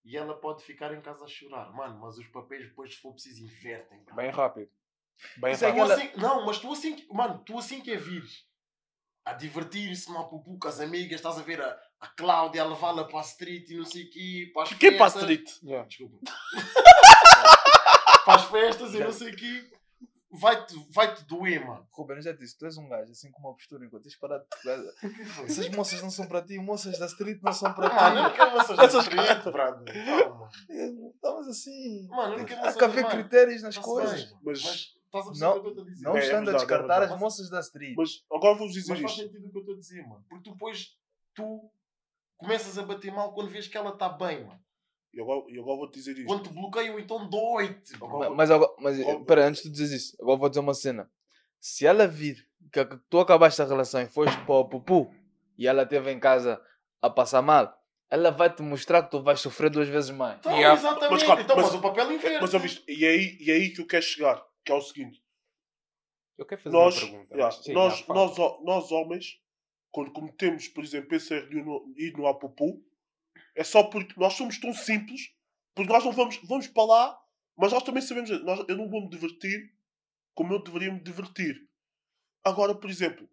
e 0.05 0.17
ela 0.17 0.35
pode 0.35 0.63
ficar 0.63 0.93
em 0.93 1.01
casa 1.01 1.23
a 1.25 1.27
chorar. 1.27 1.71
Mano, 1.73 1.99
mas 1.99 2.17
os 2.17 2.27
papéis 2.27 2.67
depois, 2.67 2.93
se 2.93 2.99
for 3.01 3.13
preciso, 3.13 3.43
invertem. 3.43 4.03
Bem 4.15 4.29
rápido. 4.29 4.69
Bem 5.37 5.53
é 5.53 5.55
rápido. 5.55 5.91
Assim- 5.91 6.11
não, 6.17 6.45
mas 6.45 6.59
tu 6.59 6.71
assim, 6.71 6.95
que- 6.95 7.13
mano, 7.13 7.41
tu 7.45 7.57
assim 7.57 7.81
que 7.81 7.91
é 7.91 7.97
vires 7.97 8.45
a 9.25 9.31
divertir-se 9.33 10.09
no 10.11 10.19
Apupu 10.19 10.57
com 10.59 10.67
as 10.67 10.79
amigas, 10.81 11.19
estás 11.19 11.37
a 11.37 11.41
ver 11.41 11.61
a, 11.61 11.81
a 12.03 12.07
Cláudia 12.17 12.63
a 12.63 12.67
levá-la 12.67 13.05
para 13.05 13.19
a 13.19 13.23
street 13.23 13.69
e 13.69 13.77
não 13.77 13.85
sei 13.85 14.03
o 14.03 14.09
quê, 14.09 14.51
para 14.53 14.63
as 14.63 14.73
Que 14.73 14.87
é 14.87 14.91
para 14.97 15.05
a 15.05 15.09
festas. 15.09 15.21
street? 15.29 15.63
Yeah. 15.63 15.87
Desculpa. 15.87 16.17
para 18.25 18.35
as 18.35 18.45
festas 18.45 18.93
e 18.93 18.99
não 18.99 19.11
sei 19.11 19.31
o 19.31 19.35
quê. 19.35 19.69
Vai-te 20.35 20.73
vai 20.91 21.13
-te 21.13 21.23
doer, 21.25 21.63
mano. 21.63 21.87
Ruben, 21.91 22.15
eu 22.17 22.23
já 22.23 22.33
te 22.33 22.39
disse, 22.39 22.57
tu 22.57 22.65
és 22.65 22.75
um 22.75 22.89
gajo 22.89 23.11
assim 23.11 23.29
com 23.31 23.39
uma 23.39 23.53
postura 23.53 23.85
enquanto 23.85 24.01
tens 24.03 24.15
parado 24.15 24.43
de 24.63 25.03
Essas 25.45 25.69
moças 25.69 26.01
não 26.01 26.09
são 26.09 26.25
para 26.27 26.41
ti, 26.41 26.57
moças 26.57 26.97
da 26.97 27.05
street 27.05 27.39
não 27.43 27.53
são 27.53 27.71
para 27.71 27.87
Mano, 27.93 28.17
eu 28.17 28.23
não 28.23 28.29
ti. 28.31 28.35
quero 28.37 28.51
moças 28.51 28.75
da 28.75 28.85
street. 28.85 29.43
Calma. 29.43 30.49
Estamos 31.13 31.47
assim. 31.47 32.07
Mano, 32.07 32.37
não 32.39 32.45
quero 32.45 32.61
Há 32.61 32.63
moças 32.63 32.77
que 32.77 32.83
haver 32.83 33.03
mano, 33.03 33.15
critérios 33.15 33.61
nas 33.61 33.75
tá-se 33.75 33.87
coisas. 33.87 34.23
bem, 34.25 34.33
Mas- 34.43 34.63
Mas 34.63 34.73
estás 34.73 34.95
a 35.13 35.23
perceber 35.29 35.45
Não- 35.45 35.57
o 35.57 35.61
que 35.61 35.67
eu 35.67 35.69
estou 35.69 35.83
a 35.83 35.87
dizer? 35.87 36.03
Não 36.03 36.17
É, 36.17 36.19
é 36.19 36.23
estando 36.23 36.33
a 36.33 36.39
verdade, 36.39 36.55
é 36.55 36.59
descartar 36.65 36.87
verdade. 36.99 37.13
as 37.13 37.19
moças 37.19 37.49
da 37.51 37.59
street. 37.59 37.95
Mas 37.95 38.09
agora 38.33 38.57
vou-vos 38.57 38.73
dizer 38.73 38.91
Mas 38.93 39.01
faz 39.01 39.11
isto. 39.11 39.23
sentido 39.23 39.47
o 39.47 39.51
que 39.51 39.57
eu 39.57 39.61
estou 39.61 39.75
a 39.75 39.77
dizer, 39.77 40.01
mano. 40.07 40.25
Porque 40.27 40.43
tu 40.45 40.51
depois, 40.53 40.87
tu 41.35 41.71
começas 42.43 42.77
a 42.77 42.84
bater 42.84 43.12
mal 43.12 43.34
quando 43.34 43.49
vês 43.49 43.67
que 43.67 43.77
ela 43.77 43.91
está 43.91 44.10
bem, 44.10 44.43
mano. 44.45 44.60
E 45.13 45.21
agora, 45.21 45.43
e 45.47 45.60
agora 45.60 45.77
vou-te 45.77 45.93
dizer 45.93 46.13
isto. 46.17 46.25
Quando 46.25 46.43
te 46.43 46.53
bloqueiam, 46.53 46.99
então 46.99 47.29
dói-te. 47.29 47.93
Mas 48.36 48.49
agora, 48.51 48.71
mas 48.79 48.97
espera, 48.99 49.45
antes 49.47 49.62
de 49.63 49.69
tu 49.69 49.71
dizeres 49.71 49.91
isso, 50.03 50.17
agora 50.21 50.38
vou 50.39 50.49
dizer 50.49 50.60
uma 50.60 50.73
cena. 50.73 51.10
Se 51.60 51.86
ela 51.86 52.08
vir 52.08 52.47
que 52.71 52.84
tu 53.10 53.19
acabaste 53.19 53.62
a 53.62 53.65
relação 53.65 54.01
e 54.01 54.08
foste 54.08 54.36
para 54.45 54.56
o 54.56 54.67
pupu 54.67 55.13
e 55.58 55.67
ela 55.67 55.84
esteve 55.84 56.12
em 56.12 56.19
casa 56.19 56.60
a 57.01 57.10
passar 57.10 57.41
mal, 57.41 57.73
ela 58.10 58.32
vai 58.32 58.53
te 58.53 58.62
mostrar 58.63 59.03
que 59.03 59.12
tu 59.12 59.21
vais 59.21 59.39
sofrer 59.39 59.69
duas 59.69 59.88
vezes 59.88 60.10
mais. 60.12 60.39
Então, 60.39 60.51
Yeah. 60.51 60.79
exatamente. 60.79 61.12
Mas, 61.12 61.23
claro, 61.23 61.41
então, 61.41 61.56
mas- 61.56 61.65
mas, 61.67 61.75
o 61.75 61.82
papel 61.82 62.12
inverte. 62.12 62.41
Mas 62.41 62.53
ouviste, 62.53 62.84
e 62.88 63.06
é 63.06 63.10
aí, 63.10 63.38
e 63.39 63.51
é 63.51 63.53
aí 63.56 63.69
que 63.69 63.82
eu 63.82 63.88
quero 63.88 64.03
chegar, 64.03 64.43
que 64.65 64.71
é 64.71 64.75
o 64.75 64.82
seguinte. 64.82 65.21
Eu 66.38 66.45
quero 66.45 66.60
fazer 66.62 66.75
Nós, 66.75 66.97
uma 66.97 67.10
pergunta. 67.12 67.38
mas- 67.38 67.56
sim, 67.63 67.73
nós, 67.73 68.08
nós, 68.08 68.38
ho- 68.39 68.62
nós 68.63 68.91
homens, 68.91 69.39
quando 69.93 70.12
cometemos, 70.12 70.67
por 70.67 70.84
exemplo, 70.84 71.15
esse 71.15 71.36
erro 71.36 71.93
de 71.93 72.08
ir 72.08 72.17
no, 72.17 72.27
Apupu, 72.27 72.84
é 73.56 73.63
só 73.63 73.84
porque 73.84 74.19
nós 74.19 74.34
somos 74.34 74.58
tão 74.58 74.73
simples, 74.73 75.32
porque 75.75 75.93
nós 75.93 76.03
não 76.03 76.12
vamos, 76.12 76.38
vamos 76.43 76.67
para 76.67 76.84
lá, 76.84 77.25
mas 77.56 77.71
nós 77.71 77.84
também 77.84 78.01
sabemos, 78.01 78.32
nós, 78.43 78.65
eu 78.67 78.75
não 78.75 78.89
vou 78.89 79.03
me 79.03 79.10
divertir 79.10 79.71
como 80.34 80.51
eu 80.51 80.63
deveria 80.63 80.91
me 80.91 80.99
divertir. 80.99 81.69
Agora, 82.43 82.73
por 82.73 82.89
exemplo, 82.89 83.29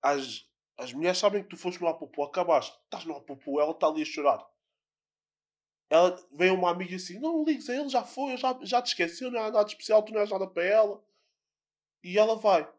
as, 0.00 0.48
as 0.78 0.92
mulheres 0.92 1.18
sabem 1.18 1.42
que 1.42 1.48
tu 1.48 1.56
foste 1.56 1.80
no 1.80 1.88
Apupu, 1.88 2.22
acabaste, 2.22 2.78
estás 2.84 3.04
no 3.04 3.16
Apupu, 3.16 3.60
ela 3.60 3.72
está 3.72 3.88
ali 3.88 4.02
a 4.02 4.04
chorar. 4.04 4.48
Ela 5.90 6.14
vem 6.30 6.52
uma 6.52 6.70
amiga 6.70 6.94
assim, 6.94 7.18
não 7.18 7.44
ligues 7.44 7.68
a 7.68 7.74
ele, 7.74 7.88
já 7.88 8.04
foi, 8.04 8.36
já, 8.36 8.56
já 8.62 8.80
te 8.80 8.88
esqueceu, 8.88 9.28
não 9.28 9.40
é 9.40 9.50
nada 9.50 9.68
especial, 9.68 10.04
tu 10.04 10.12
não 10.12 10.20
és 10.20 10.30
nada 10.30 10.46
para 10.46 10.62
ela. 10.62 11.04
E 12.04 12.16
ela 12.16 12.36
vai. 12.36 12.72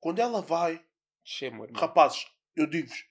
Quando 0.00 0.18
ela 0.18 0.42
vai, 0.42 0.84
Rapazes, 1.78 2.26
eu 2.56 2.66
digo-vos, 2.66 3.04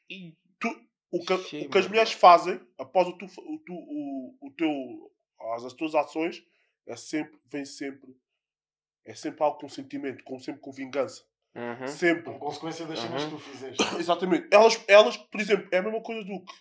tu- 0.59 0.87
o, 1.11 1.19
que, 1.25 1.37
Cheio, 1.39 1.67
o 1.67 1.69
que 1.69 1.77
as 1.77 1.87
mulheres 1.87 2.11
fazem 2.13 2.59
após 2.77 3.07
o, 3.07 3.13
tu, 3.17 3.25
o, 3.25 3.59
tu, 3.59 3.73
o, 3.73 4.37
o 4.47 4.51
teu, 4.51 5.11
as, 5.55 5.65
as 5.65 5.73
tuas 5.73 5.93
ações 5.95 6.43
é 6.87 6.95
sempre, 6.95 7.39
vem 7.45 7.65
sempre, 7.65 8.15
é 9.05 9.13
sempre 9.15 9.43
algo 9.43 9.57
com 9.59 9.67
sentimento, 9.69 10.23
com, 10.23 10.39
sempre 10.39 10.61
com 10.61 10.71
vingança. 10.71 11.23
uhum. 11.55 11.87
Sempre. 11.87 12.23
Com 12.23 12.39
consequência 12.39 12.85
das 12.85 12.99
cenas 12.99 13.23
Uhum. 13.23 13.29
que 13.31 13.35
tu 13.35 13.41
fizeste. 13.49 13.83
Exatamente. 13.99 14.47
Elas, 14.51 14.83
elas, 14.87 15.17
por 15.17 15.39
exemplo, 15.41 15.67
é 15.71 15.77
a 15.77 15.81
mesma 15.81 16.01
coisa 16.01 16.23
do 16.23 16.43
que. 16.43 16.53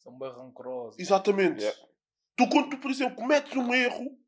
São 0.00 0.18
bem 0.18 0.30
rancorosos. 0.30 0.98
Exatamente. 0.98 1.60
Yeah. 1.62 1.80
Tu, 2.36 2.48
quando 2.48 2.70
tu, 2.70 2.78
por 2.78 2.90
exemplo, 2.90 3.14
cometes 3.16 3.54
um 3.56 3.72
erro, 3.72 4.18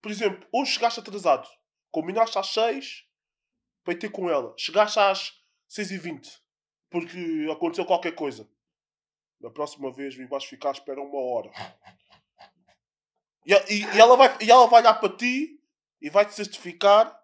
por 0.00 0.10
exemplo, 0.12 0.46
hoje 0.52 0.72
chegaste 0.72 1.00
atrasado, 1.00 1.48
combinaste 1.90 2.38
às 2.38 2.46
6 2.48 3.04
para 3.82 3.94
ir 3.94 3.98
ter 3.98 4.10
com 4.10 4.30
ela, 4.30 4.54
chegaste 4.56 4.98
às 5.00 5.37
6 5.68 5.90
e 5.92 5.98
20 5.98 6.42
porque 6.90 7.46
aconteceu 7.52 7.84
qualquer 7.84 8.12
coisa. 8.14 8.48
Da 9.40 9.50
próxima 9.50 9.92
vez 9.92 10.16
vais 10.28 10.44
ficar 10.44 10.70
à 10.70 10.72
espera 10.72 11.00
uma 11.00 11.20
hora. 11.20 11.50
E, 13.46 13.52
e- 13.52 13.84
e 13.96 14.00
ela 14.00 14.16
vai, 14.16 14.36
e 14.40 14.50
ela 14.50 14.66
vai 14.66 14.80
olhar 14.80 14.94
para 14.94 15.16
ti 15.16 15.62
e 16.00 16.10
vai 16.10 16.24
te 16.26 16.34
certificar 16.34 17.16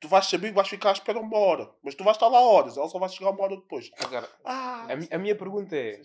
tu 0.00 0.08
vais 0.08 0.26
saber 0.26 0.48
que 0.48 0.54
vais 0.54 0.68
ficar 0.68 0.90
à 0.90 0.92
espera 0.92 1.20
uma 1.20 1.38
hora. 1.38 1.72
Mas 1.82 1.94
tu 1.94 2.02
vais 2.02 2.16
estar 2.16 2.26
lá 2.28 2.40
horas, 2.40 2.76
ela 2.76 2.88
só 2.88 2.98
vai 2.98 3.08
chegar 3.08 3.30
uma 3.30 3.42
hora 3.44 3.56
depois. 3.56 3.88
Agora, 4.04 4.28
Ah, 4.44 4.92
a, 4.92 4.96
mi- 4.96 5.08
a 5.12 5.18
minha 5.18 5.36
pergunta 5.36 5.76
é. 5.76 6.02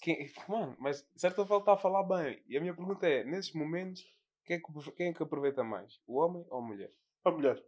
Quem, 0.00 0.32
mano, 0.48 0.74
mas 0.78 1.02
de 1.14 1.20
certa 1.20 1.44
forma 1.44 1.62
está 1.62 1.74
a 1.74 1.76
falar 1.76 2.04
bem. 2.04 2.42
E 2.48 2.56
a 2.56 2.60
minha 2.60 2.72
pergunta 2.74 3.06
é: 3.06 3.24
nesses 3.24 3.52
momentos, 3.52 4.02
quem 4.46 4.56
é, 4.56 4.60
que, 4.60 4.92
quem 4.92 5.08
é 5.08 5.12
que 5.12 5.22
aproveita 5.22 5.62
mais? 5.62 6.00
O 6.06 6.16
homem 6.18 6.44
ou 6.50 6.58
a 6.58 6.62
mulher? 6.62 6.90
a 7.24 7.30
mulher. 7.30 7.62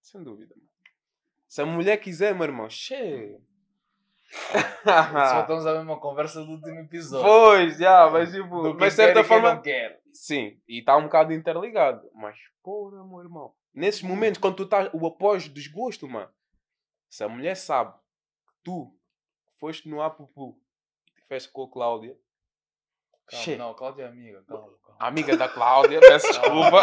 Sem 0.00 0.22
dúvida, 0.22 0.54
mano. 0.56 0.68
Se 1.48 1.62
a 1.62 1.66
mulher 1.66 1.96
quiser, 1.98 2.34
meu 2.34 2.44
irmão, 2.44 2.68
cheio. 2.68 3.40
Só 4.84 5.40
estamos 5.42 5.66
a 5.66 5.74
mesma 5.74 5.98
conversa 6.00 6.44
do 6.44 6.52
último 6.52 6.80
episódio. 6.80 7.24
pois, 7.24 7.78
já, 7.78 8.10
mas 8.10 8.32
tipo, 8.32 8.74
de 8.74 8.90
certa 8.90 9.22
forma. 9.22 9.62
Sim, 10.12 10.60
e 10.66 10.80
está 10.80 10.96
um 10.96 11.04
bocado 11.04 11.32
interligado. 11.32 12.08
Mas, 12.14 12.38
porra, 12.62 13.04
meu 13.04 13.20
irmão. 13.20 13.54
Nesses 13.72 14.02
momentos, 14.02 14.40
quando 14.40 14.56
tu 14.56 14.62
estás 14.64 14.90
o 14.92 15.06
após 15.06 15.48
desgosto, 15.48 16.08
mano. 16.08 16.30
Se 17.08 17.22
a 17.22 17.28
mulher 17.28 17.54
sabe 17.54 17.92
que 17.92 18.52
tu 18.64 18.94
foste 19.58 19.88
no 19.88 20.02
Apupu 20.02 20.58
e 21.08 21.22
tiveste 21.22 21.50
com 21.52 21.64
a 21.64 21.70
Cláudia, 21.70 22.16
Calma, 23.28 23.44
Che. 23.44 23.56
não, 23.56 23.74
Cláudia 23.74 24.04
é 24.04 24.06
amiga. 24.08 24.42
Calma, 24.46 24.62
calma. 24.84 24.96
a 25.00 25.06
amiga 25.08 25.36
da 25.36 25.48
Cláudia, 25.48 26.00
peço 26.00 26.26
desculpa. 26.30 26.78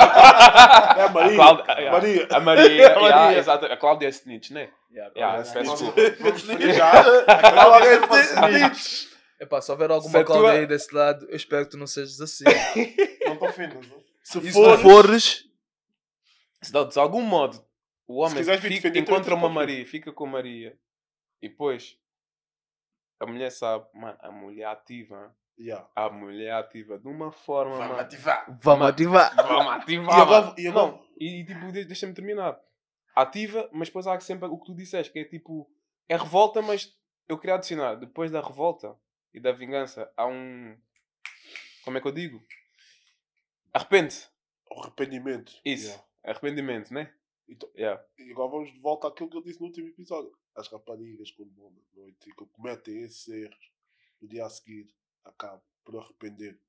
É 0.98 1.02
a 1.04 1.10
Maria. 1.10 1.34
A 1.34 1.36
Cláudia, 1.36 1.74
yeah. 1.74 1.92
Maria. 1.92 2.28
A 2.32 2.40
Maria, 2.40 2.88
A 2.88 3.00
Maria. 3.00 3.08
yeah, 3.08 3.38
exato. 3.38 3.66
A 3.66 3.78
Cláudia 3.78 4.08
é 4.08 4.10
snitch, 4.10 4.52
né? 4.52 4.72
Yeah, 4.92 5.14
Yeah, 5.16 5.44
Cláudia 5.44 5.50
é 5.98 6.10
peço 6.12 6.48
desculpa. 6.48 6.82
Ela 7.32 7.80
vez 7.80 8.02
é 8.12 8.34
snitch. 8.60 9.14
Epá, 9.40 9.62
se 9.62 9.72
houver 9.72 9.92
alguma 9.92 10.12
Se 10.12 10.18
a 10.18 10.24
Cláudia 10.24 10.50
tua- 10.52 10.60
aí 10.60 10.68
desse 10.68 10.94
lado, 10.96 11.26
eu 11.30 11.36
espero 11.36 11.66
que 11.66 11.72
tu 11.72 11.78
não 11.78 11.88
sejas 11.88 12.20
assim. 12.22 12.44
Não 13.26 13.34
estou 13.34 13.52
fino. 13.52 13.74
não? 13.76 14.04
Se 14.24 14.38
E 14.40 14.42
se 14.44 14.52
for, 14.54 14.78
tu 14.78 14.82
fores, 14.84 15.44
Se 16.62 16.72
de, 16.72 16.86
de 16.86 17.00
algum 17.00 17.22
modo 17.22 17.62
o 18.08 18.20
homem 18.22 18.42
fica- 18.60 18.98
encontra 18.98 19.34
uma. 19.36 19.50
Maria, 19.50 19.86
fica 19.86 20.12
com 20.14 20.26
Maria 20.26 20.78
e 21.42 21.50
depois 21.50 21.98
a 23.20 23.26
mulher 23.26 23.50
sabe, 23.52 23.86
mano, 23.94 24.18
a 24.22 24.32
mulher 24.32 24.66
ativa, 24.66 25.34
Yeah. 25.60 25.88
a 25.96 26.10
mulher 26.10 26.52
ativa 26.54 26.98
de 26.98 27.08
uma 27.08 27.32
forma, 27.32 27.78
Vamos 27.78 28.00
ativar. 28.00 28.60
vamos 28.62 28.88
ativar. 28.88 29.36
Vamos 29.36 29.66
E 29.68 29.98
ativar. 29.98 30.20
agora, 30.20 30.42
mano. 30.48 30.56
e 30.58 30.68
agora 30.68 30.88
Não, 30.92 31.06
e, 31.20 31.42
e, 31.42 31.46
tipo, 31.46 31.72
de- 31.72 31.86
deixa-me 31.86 32.14
terminar. 32.14 32.60
Ativa, 33.16 33.70
mas 33.72 33.88
depois 33.90 34.08
há 34.08 34.20
sempre 34.20 34.48
o 34.48 34.58
que 34.58 34.66
tu 34.66 34.76
disseste, 34.76 35.14
que 35.14 35.20
é 35.20 35.26
tipo, 35.26 35.70
é 36.10 36.18
revolta, 36.18 36.62
mas 36.62 36.98
eu 37.30 37.38
queria 37.38 37.56
adicionar, 37.56 37.96
depois 37.96 38.32
da 38.32 38.42
revolta 38.42 38.98
e 39.34 39.40
da 39.40 39.52
vingança, 39.52 40.12
há 40.18 40.26
um. 40.26 40.76
Como 41.86 41.98
é 41.98 42.02
que 42.02 42.08
eu 42.08 42.12
digo? 42.12 42.44
Arrepende. 43.74 44.16
o 44.72 44.80
arrependimento. 44.82 45.54
Isso. 45.64 45.86
Yeah. 45.88 46.04
Arrependimento, 46.24 46.92
né? 46.94 47.14
Então- 47.48 47.70
Yeah. 47.76 48.04
E 48.18 48.32
agora 48.32 48.50
vamos 48.50 48.72
de 48.74 48.80
volta 48.80 49.08
àquilo 49.08 49.30
que 49.30 49.38
eu 49.38 49.44
disse 49.44 49.60
no 49.60 49.68
último 49.68 49.88
episódio. 49.90 50.32
As 50.56 50.68
raparigas, 50.68 51.30
quando 51.32 51.54
vão 51.54 51.70
na 51.72 51.82
noite 52.02 52.28
e 52.30 52.34
que 52.34 52.46
cometem 52.48 53.04
esses 53.04 53.28
erros, 53.28 53.72
no 54.22 54.28
dia 54.28 54.46
a 54.46 54.50
seguir 54.50 54.88
acabam 55.24 55.62
por 55.84 55.98
arrepender. 55.98 56.60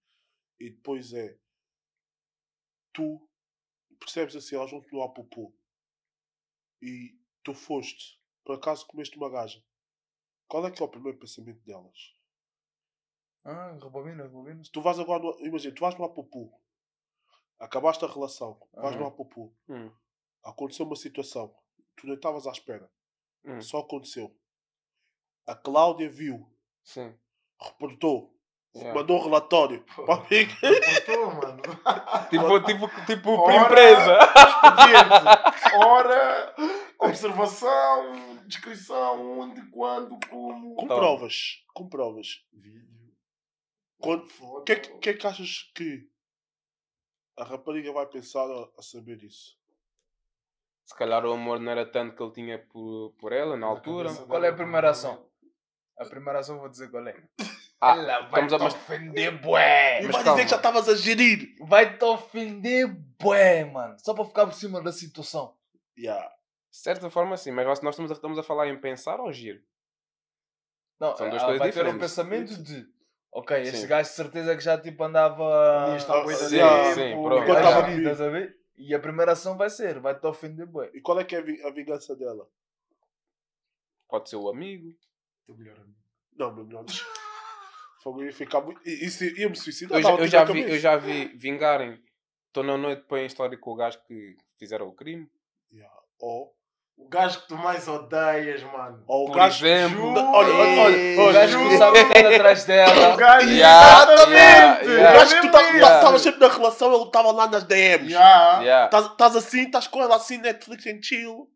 E 0.59 0.71
depois 0.71 1.13
é. 1.13 1.39
Tu 2.93 3.21
percebes 3.99 4.37
assim, 4.37 4.55
elas 4.57 4.71
vão-te 4.71 4.93
no 4.93 5.03
apopô. 5.03 5.53
E 6.83 7.19
tu 7.43 7.55
foste, 7.55 8.21
por 8.45 8.57
acaso 8.57 8.87
comeste 8.87 9.17
uma 9.17 9.31
gaja. 9.31 9.63
Qual 10.47 10.67
é 10.67 10.71
que 10.71 10.83
é 10.83 10.85
o 10.85 10.89
primeiro 10.89 11.19
pensamento 11.19 11.61
delas? 11.65 12.15
Ah, 13.45 13.73
rebobina, 13.73 14.23
rebobina. 14.25 14.63
Se 14.65 14.71
tu 14.71 14.81
vais 14.81 14.99
agora 14.99 15.23
no. 15.23 15.47
Imagina, 15.47 15.75
tu 15.75 15.81
vais 15.81 15.97
no 15.99 16.05
apopô. 16.05 16.53
Acabaste 17.59 18.05
a 18.05 18.09
relação. 18.09 18.61
Vais 18.73 18.95
no 18.97 19.03
Uhum. 19.03 19.09
apopô. 19.09 19.53
Hum, 19.69 19.91
Aconteceu 20.43 20.87
uma 20.87 20.97
situação. 20.97 21.55
Tu 21.97 22.07
nem 22.07 22.17
estavas 22.17 22.47
à 22.47 22.53
espera. 22.53 22.91
hum, 23.45 23.61
Só 23.61 23.79
aconteceu. 23.81 24.35
A 25.47 25.55
Cláudia 25.55 26.09
viu, 26.09 26.51
sim. 26.83 27.15
reportou, 27.61 28.34
Yeah. 28.77 28.93
mandou 28.93 29.21
um 29.21 29.23
relatório 29.23 29.85
para 29.95 30.17
mim. 30.17 30.49
Estou, 30.91 31.33
mano. 31.33 31.63
Tipo, 32.29 32.61
tipo, 32.61 33.07
tipo 33.07 33.31
Ora- 33.31 33.57
empresa. 33.57 34.19
Expediente. 34.19 35.77
Hora, 35.77 36.55
observação, 36.99 38.37
descrição, 38.47 39.39
onde, 39.39 39.63
quando, 39.71 40.19
como. 40.29 40.75
Com 40.75 40.87
provas. 40.89 41.65
Com 41.73 41.89
provas. 41.89 42.45
Vídeo. 42.53 42.85
O 44.01 44.63
que, 44.63 44.73
é 44.73 44.77
que, 44.77 44.91
que 44.99 45.11
é 45.11 45.15
que 45.15 45.27
achas 45.27 45.71
que 45.75 46.09
a 47.39 47.45
rapariga 47.45 47.93
vai 47.93 48.07
pensar 48.07 48.45
a, 48.45 48.69
a 48.77 48.83
saber 48.83 49.23
isso? 49.23 49.57
Se 50.85 50.95
calhar 50.95 51.25
o 51.25 51.33
amor 51.33 51.59
não 51.61 51.71
era 51.73 51.87
tanto 51.87 52.15
que 52.17 52.23
ele 52.23 52.33
tinha 52.33 52.59
por, 52.59 53.15
por 53.19 53.33
ela 53.33 53.57
na 53.57 53.67
altura. 53.67 54.13
Qual 54.27 54.45
é 54.45 54.49
a 54.49 54.55
primeira 54.55 54.91
ação? 54.91 55.27
A 55.97 56.05
primeira 56.05 56.41
ação 56.41 56.59
vou 56.59 56.69
dizer 56.69 56.91
qual 56.91 57.07
é. 57.07 57.17
Ah, 57.81 57.93
Ela 57.97 58.21
vai 58.29 58.45
estamos 58.47 58.53
a 58.55 58.57
te 58.59 58.63
mas- 58.65 58.75
ofender, 58.75 59.41
bué. 59.43 60.01
E 60.01 60.07
Mas 60.07 60.15
vai 60.15 60.25
calma. 60.25 60.37
dizer 60.37 60.45
que 60.45 60.51
já 60.51 60.57
estavas 60.57 60.89
a 60.89 60.95
gerir. 60.95 61.55
Vai 61.61 61.99
te 61.99 62.05
ofender, 62.05 62.89
bué, 63.21 63.65
mano. 63.65 63.97
Só 63.99 64.15
para 64.15 64.25
ficar 64.25 64.47
por 64.47 64.55
cima 64.55 64.81
da 64.83 64.91
situação. 64.93 65.55
Yeah. 65.99 66.27
De 66.71 66.77
certa 66.79 67.11
forma, 67.11 67.37
sim, 67.37 67.51
mas 67.53 67.67
nós 67.67 67.79
estamos 67.79 68.11
a, 68.11 68.15
estamos 68.15 68.39
a 68.39 68.43
falar 68.43 68.69
em 68.69 68.81
pensar 68.81 69.21
ou 69.21 69.29
agir? 69.29 69.63
Não, 70.99 71.17
São 71.17 71.29
duas 71.29 71.43
coisas 71.43 71.59
vai 71.59 71.71
ter 71.73 71.81
um 71.81 71.85
diferentes. 71.99 72.01
pensamento 72.01 72.63
de... 72.63 72.89
Ok, 73.31 73.61
este 73.63 73.79
Sim. 73.79 73.87
gajo 73.89 74.09
de 74.09 74.15
certeza 74.15 74.57
que 74.57 74.63
já 74.63 74.79
tipo 74.81 75.03
andava... 75.05 75.93
Há 75.93 75.97
de 75.97 76.03
Sim, 76.03 76.07
tempo, 76.57 76.95
sim, 76.95 77.11
pronto. 77.23 77.43
Enquanto 77.43 77.57
a 77.59 77.69
estava 77.69 77.91
estás 77.91 78.21
a 78.21 78.29
ver? 78.29 78.57
E 78.77 78.95
a 78.95 78.99
primeira 79.01 79.33
ação 79.33 79.57
vai 79.57 79.69
ser, 79.71 79.99
vai 79.99 80.19
te 80.19 80.25
ofender, 80.27 80.67
bué. 80.67 80.91
E 80.95 81.01
qual 81.01 81.19
é 81.21 81.25
que 81.25 81.35
é 81.37 81.41
a 81.41 81.43
vi- 81.43 81.63
a 81.65 81.71
vingança 81.71 82.15
dela? 82.17 82.49
Pode 84.09 84.31
ser 84.31 84.37
o 84.37 84.49
amigo. 84.49 84.95
Teu 85.47 85.57
melhor 85.57 85.77
amigo. 85.77 85.99
Não, 86.37 86.55
meu 86.55 86.65
melhor. 86.65 86.85
Fogo 88.05 88.23
ia 88.23 88.33
ficar 88.33 88.61
muito. 88.61 88.81
i- 88.87 89.05
Isso 89.07 89.25
ia 89.25 89.49
me 89.49 89.57
suicidar. 89.57 89.99
Eu 89.99 90.03
já, 90.03 90.11
eu, 90.11 90.19
já 90.19 90.27
tirar 90.29 90.43
a 90.43 90.53
vi, 90.53 90.71
eu 90.73 90.79
já 90.79 90.97
vi 90.97 91.29
vingarem. 91.37 91.99
Estou 92.49 92.63
na 92.63 92.77
noite 92.77 93.03
põe 93.09 93.23
a 93.23 93.27
história 93.27 93.59
com 93.59 93.71
o 93.73 93.75
gajo 93.77 93.99
que 94.07 94.37
fizeram 94.59 94.87
o 94.87 94.93
crime. 94.95 95.27
Yeah. 95.73 95.93
Ou, 96.21 96.55
O 96.97 97.09
gajo 97.09 97.41
que 97.41 97.49
tu 97.49 97.57
mais 97.57 97.89
odeias, 97.89 98.63
mano. 98.63 99.03
ou 99.09 99.25
o 99.25 99.27
Por 99.27 99.37
gajo. 99.37 99.67
exemplo. 99.67 99.97
Juro. 100.01 100.21
Olha, 100.21 100.55
olha, 100.55 100.81
olha. 100.83 101.21
O 101.29 101.33
gajo 101.33 101.59
que 101.59 101.69
tu 101.71 101.79
sabes 101.79 102.05
que 102.05 102.19
anda 102.19 102.35
atrás 102.37 102.63
O 102.65 102.67
dela. 102.69 103.17
gajo, 103.17 103.49
Yeah, 103.51 104.13
exatamente! 104.13 104.33
yeah, 104.37 104.81
O 104.85 104.89
yeah. 104.91 105.19
gajo 105.19 105.35
que 105.35 105.41
tu 105.41 105.57
estavas 105.57 106.15
isso. 106.21 106.25
sempre 106.25 106.41
na 106.47 106.55
relação, 106.55 106.95
ele 106.95 107.05
estava 107.05 107.33
lá 107.33 107.49
nas 107.49 107.65
DMs. 107.65 108.13
Yeah. 108.13 108.61
Yeah. 108.63 108.99
Estás 109.09 109.35
assim, 109.35 109.63
estás 109.65 109.89
com 109.89 110.01
ela 110.03 110.15
assim, 110.17 110.37
Netflix 110.39 110.87
and 110.87 111.01
chill. 111.03 111.51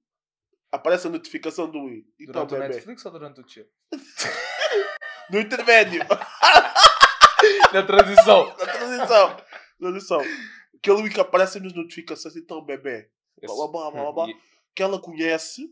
Aparece 0.73 1.07
a 1.07 1.11
notificação 1.11 1.71
do 1.71 1.89
I. 1.89 2.05
Então, 2.21 2.45
Durante 2.45 2.55
o 2.55 2.59
bebê. 2.59 2.75
Netflix 2.75 3.07
ou 3.07 3.13
durante 3.13 3.41
o 3.41 3.49
chill? 3.49 3.67
No 5.31 5.41
intermédio. 5.41 6.01
Na 7.73 7.83
transição. 7.87 8.49
Na 8.49 8.55
transição. 8.67 9.29
Na 9.79 9.89
transição. 9.91 10.21
Aquele 10.77 11.03
I 11.07 11.11
que 11.13 11.21
aparece 11.21 11.61
nas 11.61 11.73
notificações, 11.75 12.37
então, 12.37 12.65
bebê. 12.65 13.11
Blá, 13.43 13.69
blá, 13.69 13.91
blá, 13.91 13.91
blá, 13.91 14.13
blá. 14.13 14.29
E- 14.31 14.37
Que 14.75 14.83
ela 14.83 15.01
conhece, 15.01 15.63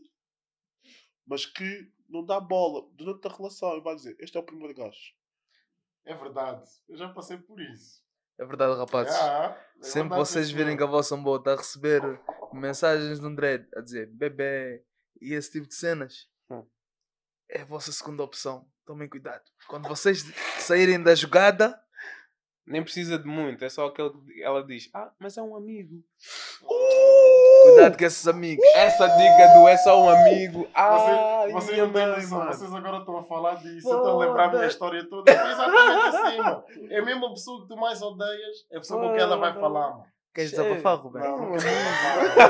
mas 1.25 1.45
que 1.45 1.91
não 2.09 2.25
dá 2.25 2.39
bola 2.39 2.87
durante 2.93 3.27
a 3.27 3.31
relação. 3.31 3.77
E 3.77 3.81
vai 3.81 3.95
dizer: 3.95 4.15
Este 4.19 4.37
é 4.37 4.39
o 4.39 4.43
primeiro 4.43 4.73
gajo. 4.73 5.13
É 6.05 6.13
verdade. 6.15 6.63
Eu 6.87 6.97
já 6.97 7.09
passei 7.09 7.37
por 7.37 7.59
isso. 7.59 8.01
É 8.39 8.45
verdade, 8.45 8.77
rapazes. 8.77 9.13
Yeah. 9.15 9.55
É 9.79 9.83
Sempre 9.83 10.09
verdade, 10.09 10.19
vocês 10.19 10.47
sim, 10.47 10.55
virem 10.55 10.77
que 10.77 10.83
a 10.83 10.87
vossa 10.87 11.17
boa 11.17 11.37
está 11.37 11.53
a 11.53 11.57
receber 11.57 12.01
mensagens 12.53 13.19
de 13.19 13.25
um 13.25 13.33
dread 13.33 13.67
a 13.75 13.81
dizer 13.81 14.07
bebê 14.13 14.85
e 15.19 15.33
esse 15.33 15.51
tipo 15.51 15.67
de 15.67 15.73
cenas, 15.75 16.29
Hum. 16.49 16.65
é 17.49 17.61
a 17.61 17.65
vossa 17.65 17.91
segunda 17.91 18.23
opção. 18.23 18.69
Tomem 18.87 19.09
cuidado. 19.09 19.41
Quando 19.67 19.85
vocês 19.89 20.23
saírem 20.59 21.03
da 21.03 21.13
jogada, 21.13 21.77
Nem 22.65 22.81
precisa 22.81 23.19
de 23.19 23.27
muito, 23.27 23.63
é 23.65 23.69
só 23.69 23.87
aquele 23.87 24.09
que 24.09 24.41
ela 24.41 24.65
diz: 24.65 24.89
Ah, 24.93 25.11
mas 25.19 25.37
é 25.37 25.41
um 25.41 25.57
amigo. 25.57 26.01
cuidado 27.63 27.97
com 27.97 28.05
esses 28.05 28.25
amigos. 28.27 28.65
Essa 28.75 29.07
dica 29.07 29.53
do 29.53 29.67
é 29.67 29.75
só 29.77 30.01
um 30.01 30.09
amigo. 30.09 30.67
Ah, 30.73 31.45
Vocês, 31.51 31.53
vocês 31.53 31.77
não 32.31 32.45
vocês 32.47 32.73
agora 32.73 32.97
estão 32.99 33.17
a 33.17 33.23
falar 33.23 33.55
disso, 33.55 33.89
eu 33.89 33.97
estou 33.97 34.21
a 34.21 34.25
lembrar 34.25 34.45
a 34.45 34.51
minha 34.53 34.67
história 34.67 35.07
toda. 35.09 35.33
Foi 35.37 35.51
exatamente 35.51 36.15
assim, 36.15 36.37
mano. 36.37 36.63
É 36.89 36.99
a 36.99 37.05
mesma 37.05 37.29
pessoa 37.33 37.61
que 37.61 37.67
tu 37.67 37.75
mais 37.75 38.01
odeias, 38.01 38.65
é 38.71 38.77
a 38.77 38.79
pessoa 38.79 39.01
com 39.01 39.09
quem 39.11 39.21
ela 39.21 39.37
vai 39.37 39.53
falar, 39.53 39.89
mano. 39.91 40.05
Queres 40.37 40.51
desabafar, 40.51 40.97
Rubén? 40.97 41.23
Não, 41.23 41.37
não 41.37 41.53
Eu 41.55 41.59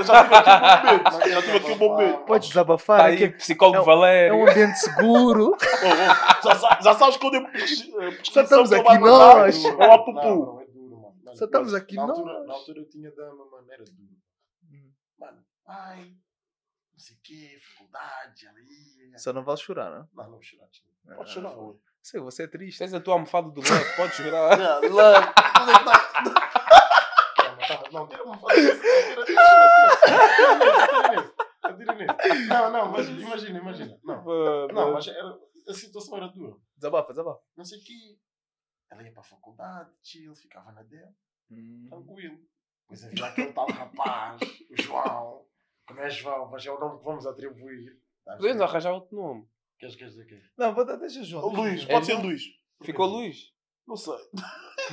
já 0.03 0.23
tive 0.25 0.35
aqui 0.35 0.51
um 0.51 0.57
momento. 0.87 1.29
Já 1.29 1.41
tive 1.41 1.57
aqui 1.57 1.71
um 1.71 1.77
momento. 1.77 2.25
Podes 2.25 2.47
desabafar. 2.49 2.99
Tá 2.99 3.07
aqui 3.07 3.23
aí, 3.23 3.29
psicólogo 3.31 3.77
é 3.77 3.81
um- 3.81 3.85
Valério. 3.85 4.33
é 4.33 4.37
um 4.37 4.49
ambiente 4.49 4.75
seguro. 4.79 5.55
Oh, 6.43 6.49
oh, 6.49 6.55
já, 6.55 6.79
já 6.81 6.93
sabes 6.95 7.17
quando 7.17 7.35
eu 7.35 7.49
pes- 7.51 7.81
eh, 7.87 8.19
Só 8.23 8.41
estamos 8.41 8.71
aqui 8.73 8.97
nós. 8.99 9.63
É 9.65 9.69
o 9.87 9.91
apupu. 9.91 10.13
Não, 10.21 10.35
não, 10.35 10.61
é 10.61 10.65
duro, 10.65 10.95
mano. 11.01 11.15
Mano, 11.23 11.37
Só 11.37 11.45
estamos 11.45 11.73
aqui 11.73 11.95
na 11.95 12.03
altura, 12.03 12.33
nós. 12.33 12.47
na 12.47 12.53
altura 12.53 12.79
eu 12.79 12.89
tinha 12.89 13.11
dama, 13.11 13.45
mano, 13.49 13.67
era 13.71 13.83
duro. 13.85 14.17
Mano, 15.19 15.37
ai, 15.67 16.03
não 16.93 16.99
sei 16.99 17.15
o 17.15 17.19
quê, 17.23 17.55
dificuldade 17.57 18.47
ali. 18.47 19.17
Só 19.17 19.31
não 19.33 19.43
vale 19.43 19.57
chorar, 19.59 19.89
não? 19.89 20.07
Não, 20.13 20.23
não 20.25 20.31
vou 20.31 20.41
chorar. 20.43 20.67
tio. 20.69 20.83
Pode 21.15 21.29
chorar, 21.31 21.49
Ah. 21.51 21.73
Sei, 22.03 22.21
você 22.21 22.43
é 22.43 22.47
triste. 22.47 22.77
Tens 22.79 22.93
a 22.93 22.99
tua 23.01 23.15
almofada 23.15 23.49
do 23.49 23.59
lado, 23.61 23.95
podes 23.95 24.15
jurar. 24.17 24.57
Yeah, 24.83 25.33
calma, 25.33 26.33
Não, 27.91 28.07
tira 28.07 28.23
uma 28.23 28.37
foto 28.37 28.55
desse, 28.55 28.79
tira- 28.81 29.25
tira- 29.25 29.25
tira- 29.25 29.97
tira- 29.97 30.77
tira- 31.61 31.95
tira- 31.95 32.15
tira- 32.17 32.45
Não, 32.47 32.71
não, 32.71 32.91
mas 32.91 33.07
imagina, 33.09 33.59
imagina. 33.59 33.99
Não, 34.03 34.67
não 34.67 34.93
mas 34.93 35.07
era, 35.07 35.37
a 35.67 35.73
situação 35.73 36.17
era 36.17 36.27
dura. 36.27 36.55
Desabafa, 36.75 37.11
desabafa. 37.13 37.41
Não 37.55 37.65
sei 37.65 37.79
o 37.79 37.83
que. 37.83 38.19
Ela 38.89 39.03
ia 39.03 39.11
para 39.11 39.21
a 39.21 39.25
faculdade, 39.25 39.89
chill, 40.01 40.33
ficava 40.35 40.71
na 40.71 40.81
dela, 40.83 41.11
tranquilo. 41.89 42.37
Depois 42.89 43.03
havia 43.03 43.25
aquele 43.25 43.51
tal 43.53 43.67
rapaz, 43.67 44.39
o 44.41 44.81
João, 44.81 45.45
que 45.85 45.93
não 45.93 46.03
é 46.03 46.09
João, 46.09 46.49
mas 46.49 46.65
é 46.65 46.71
o 46.71 46.79
nome 46.79 46.99
que 46.99 47.03
vamos 47.03 47.25
atribuir. 47.25 47.99
Podemos 48.23 48.61
arranjar 48.61 48.93
outro 48.93 49.15
nome. 49.15 49.45
Queres, 49.77 49.95
queres 49.95 50.13
dizer 50.13 50.25
quê? 50.25 50.41
Não, 50.57 50.73
deixa 50.73 51.19
o 51.19 51.21
O 51.21 51.25
João. 51.25 51.49
Luís, 51.53 51.83
pode 51.85 52.05
João. 52.07 52.19
ser 52.21 52.25
Luís. 52.25 52.41
Ficou 52.83 53.05
Luís. 53.07 53.53
Não 53.85 53.95
sei. 53.95 54.13
Hum. 54.15 54.39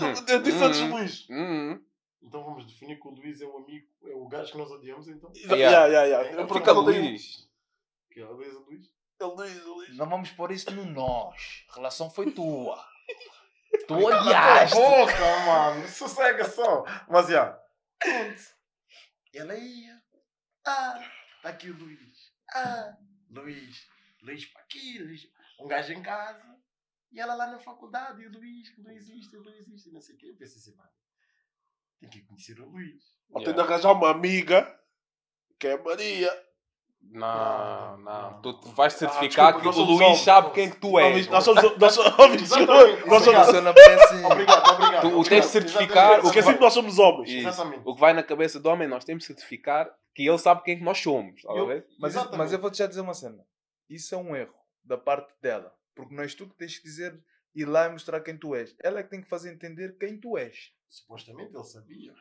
Eu 0.29 0.43
disse 0.43 0.63
antes 0.63 0.81
Hum. 0.81 0.91
Luís. 0.91 1.27
Hum. 1.31 1.85
Então 2.25 2.43
vamos 2.43 2.67
definir 2.67 2.99
que 2.99 3.07
o 3.07 3.11
Luís 3.11 3.41
é 3.43 3.47
o 3.47 3.59
amigo, 3.59 3.87
é 4.03 4.15
o 4.15 4.27
gajo 4.27 4.53
que 4.53 4.59
nós 4.59 4.71
odiamos, 4.71 5.07
então. 5.09 5.31
Yeah. 5.37 5.57
Yeah, 5.57 5.87
yeah, 5.87 6.23
yeah. 6.25 6.47
Por 6.47 6.57
Fica 6.57 6.73
Luís. 6.73 7.47
Que 8.11 8.21
é 8.21 8.27
o 8.27 8.33
Luís, 8.33 8.55
o 8.55 8.61
Luís. 8.61 8.91
É 9.21 9.25
Luís, 9.25 9.57
é 9.59 9.63
Luís. 9.63 9.97
Não 9.97 10.09
vamos 10.09 10.31
pôr 10.31 10.51
isso 10.51 10.71
no 10.71 10.87
nós. 10.87 11.65
A 11.69 11.75
relação 11.75 12.11
foi 12.11 12.33
tua. 12.33 12.83
Tu 13.87 13.95
odiaste. 13.95 14.75
tua 14.75 14.89
boca, 14.89 15.39
mano. 15.47 15.87
Sossega 15.89 16.45
só. 16.49 16.85
Mas 17.09 17.29
já. 17.29 17.53
Pronto. 17.99 18.43
Ela 19.35 19.55
ia. 19.57 20.03
Ah, 20.65 21.11
tá 21.43 21.51
aqui 21.51 21.71
o 21.71 21.77
Luís. 21.77 22.33
Ah, 22.55 22.97
Luís. 23.29 23.87
Luís 24.23 24.47
para 24.47 24.63
aqui, 24.63 24.99
Luís. 24.99 25.29
Um 25.61 25.67
gajo 25.67 25.93
em 25.93 26.03
casa. 26.03 26.57
E 27.13 27.21
ela 27.21 27.35
lá 27.35 27.49
na 27.49 27.59
faculdade. 27.59 28.23
E 28.23 28.27
o 28.29 28.33
Luís, 28.33 28.71
que 28.71 28.81
não 28.81 28.93
existe, 28.93 29.37
não 29.37 29.53
existe. 29.55 29.91
Não 29.91 30.01
sei 30.01 30.15
o 30.15 30.19
quê. 30.19 30.31
Eu 30.31 30.37
pensei 30.37 30.57
assim, 30.57 30.77
mano. 30.77 30.91
Tem 32.11 32.21
que 32.23 32.27
conhecer 32.27 32.61
o 32.61 32.67
Luís. 32.69 33.03
Ou 33.31 33.41
Yeah. 33.41 33.45
tenho 33.45 33.55
de 33.55 33.61
arranjar 33.73 33.93
uma 33.93 34.11
amiga 34.11 34.73
que 35.59 35.67
é 35.67 35.73
a 35.73 35.83
Maria. 35.83 36.45
Não, 37.07 37.99
Não. 37.99 38.41
Tu 38.43 38.53
vais 38.71 38.93
certificar 38.95 39.53
desculpa, 39.53 39.59
que 39.61 39.65
nós 39.67 39.77
o 39.77 39.83
Luís 39.85 40.01
homens. 40.01 40.21
sabe 40.21 40.51
quem 40.53 40.71
que 40.71 40.77
tu 40.77 40.99
és. 40.99 41.27
Nós 41.29 41.45
somos. 41.45 41.79
Nós 41.79 41.93
somos 41.93 42.19
homens. 42.19 42.51
Nós 43.07 43.23
somos. 43.23 43.41
Assim. 43.49 44.25
Obrigado, 44.25 44.71
obrigado. 44.73 45.01
Tu- 45.03 45.07
obrigado. 45.09 45.29
tens 45.29 45.45
de 45.45 45.51
certificar 45.51 46.19
o 46.19 46.23
que 46.23 46.27
Esqueci 46.29 46.55
que 46.55 46.61
nós 46.61 46.73
somos 46.73 46.99
homens. 46.99 47.31
Exatamente. 47.31 47.83
O 47.85 47.95
que 47.95 48.01
vai 48.01 48.13
na 48.15 48.23
cabeça 48.23 48.59
do 48.59 48.69
homem, 48.69 48.89
nós 48.89 49.05
temos 49.05 49.23
de 49.23 49.27
certificar 49.27 49.91
que 50.15 50.27
ele 50.27 50.39
sabe 50.39 50.63
quem 50.63 50.79
que 50.79 50.85
nós 50.85 50.99
somos. 50.99 51.43
Eu-? 51.45 51.67
Mas, 51.99 52.13
Exatamente. 52.15 52.39
mas 52.39 52.53
eu 52.53 52.59
vou-te 52.59 52.79
já 52.79 52.87
dizer 52.87 53.01
uma 53.03 53.15
cena. 53.15 53.45
Isso 53.89 54.15
é 54.15 54.19
um 54.19 54.35
erro 54.35 54.55
da 54.83 54.97
parte 54.97 55.33
dela. 55.43 55.75
Porque 55.95 56.15
não 56.15 56.23
és 56.23 56.35
tu 56.35 56.49
que 56.49 56.57
tens 56.57 56.79
que 56.79 56.85
dizer, 56.85 57.23
ir 57.55 57.67
lá 57.67 57.87
e 57.87 57.91
mostrar 57.91 58.21
quem 58.21 58.37
tu 58.37 58.55
és. 58.55 58.75
Ela 58.83 59.01
é 59.01 59.03
que 59.03 59.11
tem 59.11 59.21
que 59.21 59.29
fazer 59.29 59.53
entender 59.53 59.97
quem 59.99 60.19
tu 60.19 60.39
és. 60.39 60.73
Supostamente 60.95 61.53
ele 61.55 61.65
sabia. 61.65 62.15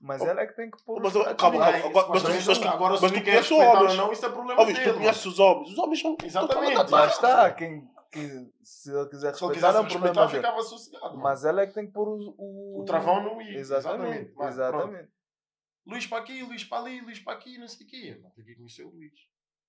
Mas 0.00 0.20
Oh, 0.22 0.26
ela 0.26 0.40
é 0.42 0.46
que 0.46 0.54
tem 0.56 0.70
que 0.70 0.82
pôr 0.84 1.00
mas, 1.02 1.12
calma, 1.12 1.34
calma, 1.36 1.72
Bem, 1.72 1.82
agora- 1.82 2.08
mas 2.08 2.22
mas 2.46 2.58
tu- 2.58 2.68
agora, 2.68 2.90
mas 2.92 3.00
se 3.00 3.06
tu 3.18 3.24
conheces 3.24 3.48
respeitar 3.50 3.78
homens. 3.78 3.90
ou 3.92 3.96
não, 3.98 4.12
isso 4.12 4.26
é 4.26 4.28
problema 4.30 4.60
Óbvio, 4.60 4.76
dele. 4.76 4.92
tu 4.92 4.98
conheces 4.98 5.26
os 5.26 5.38
homens. 5.38 5.70
Os 5.70 5.78
homens 5.78 6.00
são. 6.00 6.16
Exatamente. 6.22 6.90
Lá 6.90 7.06
está. 7.06 7.52
Quem, 7.52 7.88
que, 8.10 8.52
se 8.62 8.90
ele 8.90 9.08
quiser 9.08 9.34
Se 9.34 9.44
ele 9.44 9.52
respeitar, 9.52 9.52
quisesse 9.52 9.76
é 9.76 9.80
um 9.80 9.82
respeitar, 9.84 10.00
problema 10.12 10.26
dele. 10.26 10.42
ficava 10.42 10.62
sossegado. 10.62 11.18
Mas 11.18 11.44
ela 11.44 11.60
é 11.62 11.66
que 11.66 11.74
tem 11.74 11.86
que 11.86 11.92
pôr 11.92 12.08
o... 12.08 12.34
O, 12.38 12.80
O 12.80 12.84
travão 12.84 13.22
no 13.22 13.40
i. 13.42 13.56
Exatamente. 13.56 14.34
Exatamente. 14.40 14.94
pronto. 14.98 15.12
Luís 15.86 16.06
para 16.06 16.18
aqui, 16.18 16.42
Luís 16.42 16.64
para 16.64 16.78
ali, 16.82 17.00
Luís 17.02 17.18
para 17.20 17.32
aqui, 17.34 17.58
não 17.58 17.68
sei 17.68 17.86
o 17.86 17.90
quê. 17.90 18.18
Não 18.22 18.30
tem 18.30 18.44
que 18.44 18.54
conhecer 18.56 18.84
o 18.84 18.90
Luís. 18.90 19.12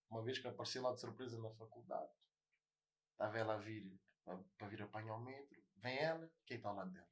Uma 0.10 0.22
vez 0.24 0.40
que 0.40 0.48
apareci 0.48 0.80
lá 0.80 0.94
de 0.94 1.00
surpresa 1.02 1.38
na 1.42 1.50
faculdade, 1.52 2.10
estava 3.12 3.38
ela 3.38 3.56
a 3.56 3.58
vir, 3.58 3.84
para, 4.24 4.38
para 4.58 4.68
vir 4.68 4.82
apanhar 4.82 5.16
o 5.16 5.20
metro. 5.24 5.58
Vem 5.82 5.98
ela, 5.98 6.30
quem 6.46 6.58
está 6.58 6.70
ao 6.70 6.76
lado 6.76 6.92
dela? 6.92 7.06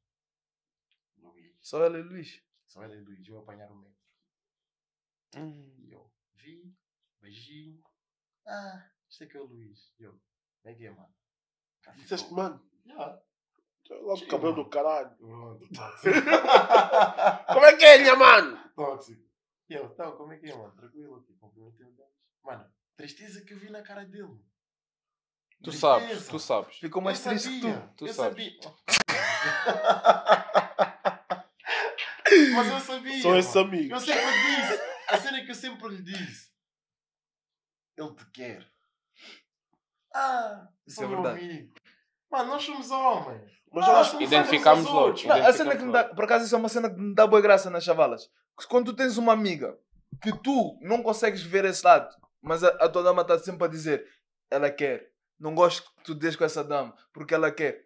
Luís. 1.24 1.56
Só 1.62 1.84
ela 1.84 1.98
e 1.98 2.02
o 2.02 2.06
Luís. 2.06 2.42
Só 2.68 2.84
ela 2.84 2.96
e 2.96 3.02
Luís, 3.02 3.28
eu 3.28 3.40
apanhar 3.40 3.72
o 3.72 3.76
metro. 3.76 3.98
Hum. 5.36 5.76
E 5.80 5.92
eu 5.92 6.12
vi, 6.36 6.76
beijinho. 7.22 7.82
Ah, 8.48 8.90
isto 9.10 9.24
é 9.24 9.28
que 9.28 9.38
é 9.38 9.40
o 9.42 9.46
Luís. 9.46 9.94
E 10.00 10.04
eu, 10.04 10.12
como 10.62 10.74
é 10.74 10.76
que 10.76 10.86
é, 10.86 10.92
mano? 10.92 11.14
Disseste, 11.98 12.28
ficou. 12.28 12.44
mano. 12.44 12.66
Já. 12.86 13.22
Lá 13.90 14.16
do 14.16 14.28
cabelo 14.28 14.56
do 14.56 14.70
caralho. 14.70 15.14
Pronto. 15.18 15.68
Como 17.54 17.66
é 17.66 17.76
que 17.76 17.84
é, 17.86 17.98
minha 18.00 18.16
mano? 18.16 18.58
Tóxico. 18.76 19.22
E 19.70 19.74
eu, 19.74 19.86
então, 19.88 20.16
como 20.16 20.32
é 20.32 20.38
que 20.38 20.50
é, 20.50 20.56
mano? 20.56 20.72
Tranquilo 20.74 21.16
aqui, 21.18 21.34
cumprimentei 21.36 21.86
o 21.86 21.92
gajo. 21.92 22.10
Mano, 22.44 22.74
tristeza 22.96 23.44
que 23.44 23.54
eu 23.54 23.60
vi 23.60 23.70
na 23.70 23.82
cara 23.82 24.06
dele. 24.06 24.40
Tu 25.60 25.70
Tristeza. 25.72 25.80
sabes, 25.80 26.28
tu 26.28 26.40
sabes. 26.40 26.78
Ficou 26.78 27.02
mais 27.02 27.20
eu 27.26 27.32
triste 27.32 27.50
que 27.50 27.60
tu. 27.62 27.94
Tu 27.98 28.08
eu 28.08 28.14
sabes. 28.14 28.56
sabia. 28.56 28.74
Mas 32.52 32.68
eu 32.68 32.80
sabia. 32.80 33.22
São 33.22 33.38
esses 33.38 33.56
mano. 33.56 33.68
amigos. 33.68 33.92
Eu 33.92 34.00
sempre 34.16 34.32
lhe 34.32 34.56
disse. 34.56 34.82
A 35.10 35.18
cena 35.18 35.44
que 35.46 35.52
eu 35.52 35.56
sempre 35.56 35.88
lhe 35.90 36.02
disse. 36.02 36.50
Ele 37.98 38.14
te 38.16 38.26
quer. 38.32 38.68
Ah, 40.14 40.68
Isso 40.86 41.04
é 41.04 41.08
verdade. 41.08 41.40
amigo. 41.40 41.74
Mano, 42.32 42.50
nós 42.50 42.64
somos 42.64 42.90
homens. 42.92 43.52
Mas 43.72 43.86
Ah, 43.86 43.94
nós 43.94 44.12
começamos 44.12 44.22
Identificamos 44.34 44.86
logo. 44.86 44.98
outros. 45.08 45.26
Não, 45.26 45.36
a 45.36 45.54
cena 45.54 45.76
que 45.76 45.84
me 45.84 45.92
dá, 45.92 46.04
por 46.06 46.24
acaso 46.26 46.46
isso 46.46 46.56
é 46.56 46.58
uma 46.58 46.70
cena 46.70 46.90
que 46.90 47.00
me 47.00 47.14
dá 47.16 47.26
boa 47.26 47.42
graça 47.42 47.70
nas 47.70 47.84
chavalas. 47.84 48.30
Quando 48.70 48.92
tu 48.92 48.96
tens 48.96 49.18
uma 49.18 49.34
amiga 49.34 49.78
que 50.22 50.32
tu 50.44 50.78
não 50.82 51.02
consegues 51.02 51.42
ver 51.42 51.66
esse 51.66 51.84
lado, 51.84 52.16
mas 52.42 52.64
a, 52.64 52.68
a 52.70 52.90
tua 52.90 53.02
dama 53.04 53.24
está 53.24 53.38
sempre 53.40 53.66
a 53.66 53.70
dizer, 53.70 54.08
ela 54.52 54.70
quer, 54.70 55.10
não 55.40 55.56
gosto 55.56 55.84
que 55.98 56.04
tu 56.04 56.14
des 56.16 56.36
com 56.36 56.44
essa 56.44 56.64
dama, 56.64 56.96
porque 57.12 57.34
ela 57.34 57.52
quer. 57.52 57.84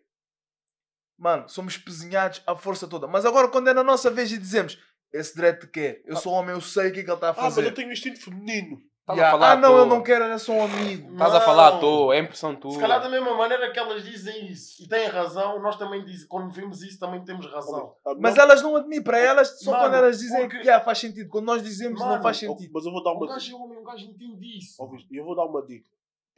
Mano, 1.17 1.49
somos 1.49 1.77
pezinhados 1.77 2.41
à 2.45 2.55
força 2.55 2.87
toda. 2.87 3.07
Mas 3.07 3.25
agora 3.25 3.47
quando 3.47 3.69
é 3.69 3.73
na 3.73 3.83
nossa 3.83 4.09
vez 4.11 4.31
e 4.31 4.37
dizemos, 4.37 4.77
esse 5.11 5.35
dread 5.35 5.65
quer, 5.67 6.01
eu 6.05 6.15
sou 6.15 6.31
homem, 6.33 6.53
eu 6.53 6.61
sei 6.61 6.89
o 6.89 6.93
que 6.93 6.99
é 6.99 7.03
que 7.03 7.09
ele 7.09 7.15
está 7.15 7.27
a 7.27 7.31
Ah, 7.31 7.35
mas 7.37 7.55
fazer. 7.55 7.65
eu 7.67 7.73
tenho 7.73 7.89
um 7.89 7.91
instinto 7.91 8.19
feminino. 8.21 8.77
Estás 9.01 9.19
Yeah. 9.19 9.29
a 9.37 9.39
falar 9.39 9.51
ah 9.53 9.55
não, 9.55 9.77
eu 9.77 9.85
não 9.85 10.03
quero, 10.03 10.25
era 10.25 10.37
só 10.37 10.51
um 10.51 10.63
amigo. 10.65 11.13
Estás 11.13 11.33
a 11.33 11.39
falar 11.39 11.67
à 11.69 11.71
Não. 11.71 11.79
toa, 11.79 12.13
é 12.13 12.19
impressão 12.19 12.53
tua. 12.57 12.71
Se 12.73 12.77
calhar 12.79 13.01
da 13.01 13.07
mesma 13.07 13.33
maneira 13.37 13.71
que 13.71 13.79
elas 13.79 14.03
dizem 14.03 14.47
isso 14.51 14.83
e 14.83 14.87
têm 14.89 15.07
razão, 15.07 15.61
nós 15.61 15.77
também 15.77 16.03
dizemos, 16.03 16.27
quando 16.27 16.51
vimos 16.51 16.83
isso 16.83 16.99
também 16.99 17.23
temos 17.23 17.49
razão. 17.49 17.95
Mas 18.19 18.33
minha- 18.33 18.43
elas 18.43 18.61
não 18.61 18.75
admitem, 18.75 19.01
para 19.01 19.17
elas, 19.17 19.61
só 19.61 19.71
Mano, 19.71 19.83
quando 19.85 19.93
elas 19.95 20.19
dizem 20.19 20.41
porque- 20.41 20.59
que 20.59 20.69
ah, 20.69 20.81
faz 20.81 20.97
sentido. 20.97 21.29
Quando 21.29 21.45
nós 21.45 21.63
dizemos, 21.63 21.97
não 22.01 22.07
Mano, 22.09 22.21
faz 22.21 22.35
Oh, 22.35 22.39
sentido. 22.41 22.69
Mas 22.73 22.85
eu 22.85 22.91
vou 22.91 23.01
dar 23.01 23.11
O 23.11 23.13
uma 23.15 23.27
gajo 23.27 23.49
é 23.49 23.55
homem, 23.55 23.77
o 23.79 23.83
gajo 23.83 24.05
entende 24.05 24.57
isso. 24.57 24.75
Eu 25.09 25.23
vou 25.23 25.35
dar 25.37 25.45
uma 25.45 25.65
dica. 25.65 25.89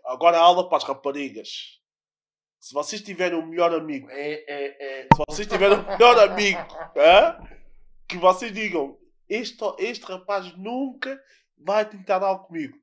Agora 0.05 0.37
a 0.37 0.41
aula 0.41 0.69
para 0.69 0.77
as 0.77 0.83
raparigas. 0.83 1.78
Se 2.59 2.73
vocês 2.73 3.01
tiverem 3.01 3.39
um 3.39 3.45
melhor 3.45 3.73
amigo, 3.73 4.09
É, 4.09 4.43
é, 4.47 5.01
é. 5.01 5.01
se 5.03 5.23
vocês 5.29 5.47
tiverem 5.47 5.77
um 5.77 5.85
melhor 5.85 6.19
amigo, 6.19 6.59
que 8.07 8.17
vocês 8.17 8.51
digam, 8.51 8.97
este, 9.29 9.63
este 9.77 10.05
rapaz 10.05 10.55
nunca 10.57 11.21
vai 11.57 11.85
tentar 11.85 12.21
algo 12.21 12.45
comigo. 12.45 12.77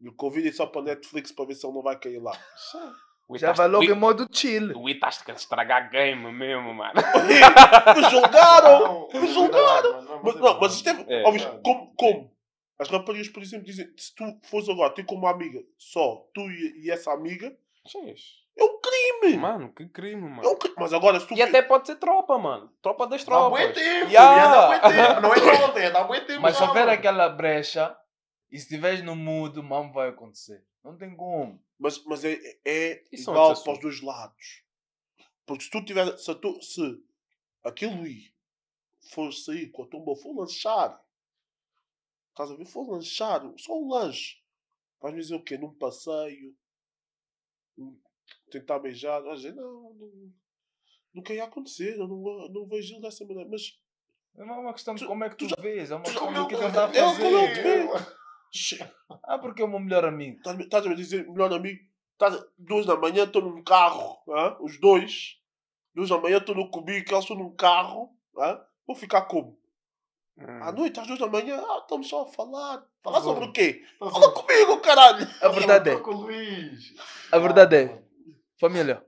Me 0.00 0.12
convidem 0.14 0.52
só 0.52 0.66
para 0.66 0.82
Netflix 0.82 1.32
para 1.32 1.46
ver 1.46 1.54
se 1.54 1.66
ele 1.66 1.74
não 1.74 1.82
vai 1.82 1.98
cair 1.98 2.20
lá. 2.20 2.38
Já 3.34 3.52
vai 3.52 3.66
logo 3.66 3.84
em 3.84 3.94
modo 3.94 4.28
chill. 4.30 4.78
Ui, 4.78 4.92
estás 4.92 5.24
a 5.26 5.32
estragar 5.32 5.90
game 5.90 6.30
mesmo, 6.30 6.72
mano. 6.72 6.94
me 7.96 8.10
julgaram! 8.10 9.08
Me 9.08 9.20
mas 9.20 9.30
é 9.30 9.32
julgaram! 9.32 10.20
Mas, 10.22 10.36
é 10.36 10.38
não, 10.38 10.60
mas 10.60 10.74
isto 10.74 10.88
é. 10.88 11.04
É, 11.08 11.22
ó, 11.24 11.30
Luís, 11.30 11.42
verdade. 11.42 11.62
como, 11.64 11.94
como? 11.96 12.36
As 12.78 12.88
raparigas, 12.88 13.28
por 13.28 13.42
exemplo, 13.42 13.66
dizem: 13.66 13.92
se 13.96 14.14
tu 14.14 14.24
fores 14.44 14.68
agora 14.68 14.94
ter 14.94 15.04
como 15.04 15.26
amiga 15.26 15.60
só 15.76 16.28
tu 16.32 16.42
e, 16.42 16.84
e 16.84 16.90
essa 16.90 17.12
amiga, 17.12 17.56
Xês. 17.88 18.45
É 18.58 18.64
um 18.64 18.80
crime! 18.80 19.36
Mano, 19.38 19.72
que 19.74 19.88
crime, 19.88 20.22
É 20.22 20.24
um 20.26 20.28
mano. 20.30 20.56
crime. 20.58 20.74
Mas 20.78 20.92
agora, 20.92 21.20
se 21.20 21.26
tu. 21.26 21.34
E 21.34 21.42
até 21.42 21.60
pode 21.62 21.86
ser 21.86 21.96
tropa, 21.96 22.38
mano. 22.38 22.72
Tropa 22.82 23.06
das 23.06 23.22
Dá 23.22 23.26
tropas. 23.26 23.74
tempo, 23.74 24.10
Ya. 24.10 24.22
ia 24.36 24.48
dar 24.48 24.66
bué 24.68 24.78
tempo. 24.80 25.20
Não 25.20 25.34
é 25.34 25.64
ontem, 25.64 25.84
é 25.84 25.90
dar 25.90 26.04
bué 26.04 26.20
tempo. 26.20 26.40
Mas 26.42 26.56
se 26.56 26.62
houver 26.62 26.86
mano. 26.86 26.98
aquela 26.98 27.28
brecha 27.28 27.96
e 28.50 28.56
se 28.58 28.64
estiveres 28.64 29.02
no 29.02 29.14
mudo, 29.16 29.62
mano, 29.62 29.92
vai 29.92 30.08
acontecer. 30.08 30.64
Não 30.84 30.96
tem 30.96 31.14
como. 31.16 31.62
Mas, 31.78 32.02
mas 32.04 32.24
é, 32.24 32.38
é 32.64 33.04
Isso 33.12 33.30
é 33.30 33.32
igual 33.34 33.62
para 33.62 33.72
os 33.72 33.80
dois 33.80 34.00
lados. 34.02 34.62
Porque 35.44 35.64
se 35.64 35.70
tu 35.70 35.84
tiver. 35.84 36.16
Se, 36.18 36.34
tu, 36.36 36.60
se 36.62 36.80
aquele 37.64 37.94
Luís 37.96 38.32
for 39.12 39.32
sair 39.32 39.70
com 39.70 39.82
a 39.82 39.86
tumba, 39.86 40.14
for 40.16 40.34
lanchar. 40.34 41.00
Estás 42.30 42.50
a 42.50 42.54
ver? 42.56 42.64
For 42.66 42.88
lanchar. 42.90 43.42
Só 43.58 43.74
um 43.78 43.88
lanche. 43.88 44.36
Vais 45.00 45.14
me 45.14 45.20
dizer 45.20 45.34
o 45.34 45.42
quê? 45.42 45.58
Num 45.58 45.72
passeio. 45.74 46.54
um- 47.78 48.00
Tentar 48.50 48.78
beijar. 48.78 49.20
Vais 49.22 49.40
dizer, 49.40 49.54
não, 49.54 49.94
não. 49.94 50.32
Nunca 51.14 51.32
ia 51.32 51.44
acontecer. 51.44 51.96
Eu 51.98 52.06
não, 52.08 52.48
não 52.48 52.66
vejo 52.66 52.94
ele 52.94 53.02
dessa 53.02 53.24
maneira. 53.24 53.48
Mas. 53.50 53.78
É 54.38 54.42
uma 54.42 54.72
questão 54.74 54.94
de 54.94 55.02
Tu- 55.02 55.06
como 55.08 55.24
é 55.24 55.30
que 55.30 55.36
tu, 55.36 55.46
tu 55.46 55.50
já- 55.56 55.62
vês. 55.62 55.90
É 55.90 55.94
uma 55.94 56.04
questão 56.04 56.32
do 56.32 56.46
que 56.46 56.54
é 56.54 56.58
que 56.58 56.64
ele 56.64 56.68
está 56.68 56.86
a 56.86 56.94
eu- 56.94 57.08
fazer. 57.08 58.06
che- 58.52 58.92
Ah, 59.24 59.38
porque 59.38 59.62
é 59.62 59.64
o 59.64 59.68
meu 59.68 59.80
melhor 59.80 60.04
amigo. 60.04 60.38
Estás 60.60 60.84
a 60.86 60.88
me 60.88 60.94
dizer, 60.94 61.26
melhor 61.28 61.52
amigo, 61.52 61.80
estás, 62.12 62.44
duas 62.58 62.84
da 62.86 62.96
manhã 62.96 63.24
estou 63.24 63.40
num 63.42 63.62
carro, 63.64 64.18
hã? 64.28 64.56
os 64.60 64.78
dois, 64.78 65.38
duas 65.94 66.08
da 66.10 66.18
manhã 66.18 66.36
estou 66.38 66.54
no 66.54 66.70
cubico, 66.70 67.12
eles 67.12 67.24
estão 67.24 67.36
num 67.36 67.54
carro, 67.56 68.14
hã? 68.38 68.60
vou 68.86 68.94
ficar 68.94 69.22
como? 69.22 69.58
Hum. 70.38 70.44
À 70.62 70.70
noite, 70.70 71.00
às 71.00 71.06
duas 71.06 71.18
da 71.18 71.26
manhã, 71.26 71.58
ah, 71.58 71.78
estamos 71.82 72.06
só 72.08 72.22
a 72.22 72.26
falar. 72.26 72.86
Falar 73.02 73.22
sobre 73.22 73.46
o 73.46 73.52
quê? 73.52 73.82
Fala 73.98 74.32
comigo, 74.32 74.78
caralho! 74.80 75.26
A 75.40 75.48
verdade 75.48 75.90
é, 75.90 75.94
a 77.32 77.38
verdade 77.38 77.76
Ah, 77.76 77.80
é, 77.80 78.02
família, 78.58 79.04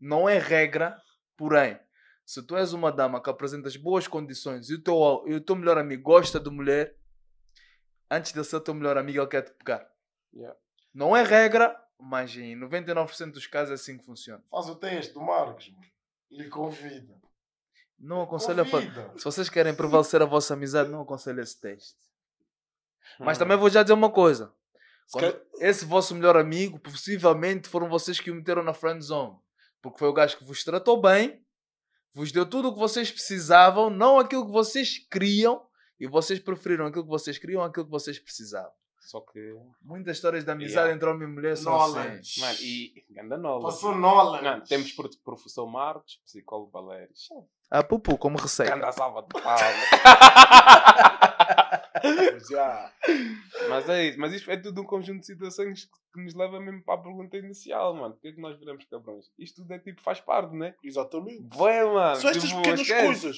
não 0.00 0.28
é 0.28 0.38
regra, 0.38 1.00
porém, 1.36 1.78
se 2.24 2.42
tu 2.46 2.56
és 2.56 2.72
uma 2.72 2.92
dama 2.92 3.22
que 3.22 3.28
apresentas 3.30 3.76
boas 3.76 4.06
condições 4.06 4.70
e 4.70 4.74
o 4.74 4.82
teu, 4.82 5.24
e 5.26 5.34
o 5.34 5.40
teu 5.40 5.56
melhor 5.56 5.78
amigo 5.78 6.02
gosta 6.02 6.38
de 6.38 6.50
mulher, 6.50 6.96
antes 8.10 8.32
de 8.32 8.42
ser 8.44 8.60
teu 8.60 8.74
melhor 8.74 8.96
amigo, 8.96 9.18
ele 9.18 9.26
quer 9.28 9.42
te 9.42 9.52
pegar. 9.52 9.88
Yeah. 10.32 10.56
Não 10.94 11.16
é 11.16 11.22
regra, 11.22 11.76
mas 11.98 12.34
em 12.36 12.56
99% 12.58 13.32
dos 13.32 13.46
casos 13.46 13.70
é 13.70 13.74
assim 13.74 13.98
que 13.98 14.04
funciona. 14.04 14.42
Faz 14.50 14.68
o 14.68 14.76
teste 14.76 15.12
do 15.14 15.20
Marcos, 15.20 15.70
mano. 15.70 15.84
Lhe 16.30 16.48
convida. 16.48 17.18
Não 17.98 18.22
aconselho 18.22 18.62
a 18.62 18.64
fa- 18.64 18.78
Convida. 18.80 19.12
Se 19.18 19.24
vocês 19.24 19.48
querem 19.50 19.74
prevalecer 19.74 20.22
a 20.22 20.24
vossa 20.26 20.54
amizade, 20.54 20.88
não 20.90 21.02
aconselho 21.02 21.40
esse 21.42 21.60
teste. 21.60 21.98
Mas 23.18 23.36
Hum. 23.36 23.40
também 23.40 23.56
vou 23.56 23.68
já 23.68 23.82
dizer 23.82 23.92
uma 23.94 24.10
coisa. 24.10 24.52
Quando 25.12 25.40
esse 25.58 25.84
vosso 25.84 26.14
melhor 26.14 26.36
amigo, 26.36 26.78
possivelmente 26.78 27.68
foram 27.68 27.88
vocês 27.88 28.20
que 28.20 28.30
o 28.30 28.34
meteram 28.34 28.62
na 28.62 28.72
friend 28.74 29.02
zone. 29.04 29.36
Porque 29.82 29.98
foi 29.98 30.08
o 30.08 30.12
gajo 30.12 30.36
que 30.38 30.44
vos 30.44 30.62
tratou 30.62 31.00
bem, 31.00 31.42
vos 32.12 32.30
deu 32.32 32.44
tudo 32.46 32.68
o 32.68 32.72
que 32.72 32.78
vocês 32.78 33.10
precisavam, 33.10 33.88
não 33.90 34.18
aquilo 34.18 34.44
que 34.46 34.52
vocês 34.52 34.98
queriam, 35.10 35.66
e 35.98 36.06
vocês 36.06 36.38
preferiram 36.38 36.86
aquilo 36.86 37.04
que 37.04 37.10
vocês 37.10 37.38
queriam 37.38 37.62
àquilo 37.62 37.84
que 37.86 37.90
vocês 37.90 38.18
precisavam. 38.18 38.72
Só 39.00 39.20
que. 39.20 39.40
Muitas 39.82 40.16
histórias 40.18 40.44
de 40.44 40.50
amizade 40.50 40.74
Yeah. 40.88 40.94
entre 40.94 41.08
homem 41.08 41.26
e 41.28 41.32
mulher 41.32 41.56
são 41.56 41.72
Knowledge. 41.72 42.18
assim. 42.20 42.40
Mano, 42.42 42.58
e. 42.60 43.04
Ganda 43.10 43.36
nova. 43.38 43.64
Passou 43.64 43.94
knowledge. 43.94 44.44
Não, 44.44 44.60
temos 44.60 44.92
pro- 44.92 45.10
professor 45.24 45.66
Marcos, 45.66 46.20
psicólogo 46.24 46.70
Valério. 46.70 47.12
Ah, 47.70 47.82
pupu, 47.82 48.16
como 48.18 48.38
receita. 48.38 48.72
Ganda 48.76 48.92
salva 48.92 49.22
de 49.22 49.28
palma. 49.42 49.60
Mas, 53.68 53.88
é 53.88 54.04
isso, 54.08 54.18
mas 54.20 54.32
isto 54.32 54.50
é 54.50 54.56
tudo 54.56 54.80
um 54.82 54.84
conjunto 54.84 55.20
de 55.20 55.26
situações 55.26 55.88
que 56.12 56.20
nos 56.22 56.34
leva 56.34 56.58
mesmo 56.60 56.82
para 56.82 56.94
a 56.94 57.02
pergunta 57.02 57.36
inicial, 57.36 57.94
mano. 57.94 58.14
Por 58.14 58.20
que 58.22 58.28
é 58.28 58.32
que 58.32 58.40
nós 58.40 58.58
viramos 58.58 58.84
cabrões? 58.84 59.26
Isto 59.38 59.62
tudo 59.62 59.72
é 59.74 59.78
tipo, 59.78 60.00
faz 60.02 60.20
parte, 60.20 60.54
né? 60.54 60.74
exatamente. 60.82 61.42
Bué, 61.42 61.84
mano. 61.84 62.16
São 62.16 62.30
estas 62.30 62.44
tipo, 62.44 62.56
pequenas 62.56 62.80
esquece. 62.80 63.06
coisas. 63.06 63.36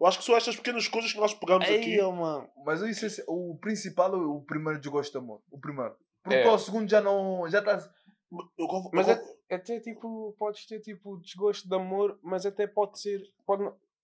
Eu 0.00 0.06
acho 0.06 0.18
que 0.18 0.24
são 0.24 0.36
estas 0.36 0.56
pequenas 0.56 0.88
coisas 0.88 1.12
que 1.12 1.20
nós 1.20 1.32
pegamos 1.34 1.68
Ei, 1.68 1.78
aqui. 1.80 2.02
mano. 2.02 2.48
Mas 2.64 2.80
isso 2.82 3.06
é- 3.20 3.24
o 3.28 3.56
principal 3.60 4.12
é 4.14 4.16
o 4.18 4.40
primeiro 4.42 4.80
desgosto 4.80 5.12
de 5.12 5.18
amor. 5.18 5.40
O 5.50 5.58
primeiro. 5.58 5.94
Porque 6.22 6.36
É. 6.36 6.46
ao 6.48 6.58
segundo 6.58 6.88
já 6.90 7.00
não. 7.00 7.48
Já 7.48 7.60
está. 7.60 7.78
Eu 8.58 8.90
Mas 8.92 9.06
eu 9.06 9.14
é, 9.14 9.16
gosto- 9.16 9.38
até 9.50 9.80
tipo, 9.80 10.34
podes 10.36 10.66
ter 10.66 10.80
tipo 10.80 11.16
desgosto 11.20 11.68
de 11.68 11.74
amor, 11.76 12.18
mas 12.22 12.44
até 12.44 12.66
pode 12.66 12.98
ser, 13.00 13.20
pode 13.46 13.62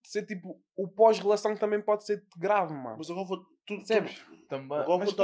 ser 0.09 0.25
tipo, 0.27 0.61
o 0.77 0.89
pós-relação 0.89 1.57
também 1.57 1.81
pode 1.81 2.05
ser 2.07 2.25
grave, 2.37 2.73
mano. 2.75 2.97
mas 2.99 3.11
agora 3.11 3.27
vou. 3.27 3.39
Tu, 3.39 3.47
tu, 3.67 3.77
Percebes? 3.77 4.25
Também. 4.49 4.79
Agora 4.79 4.99
Mas 5.05 5.15
vou 5.15 5.17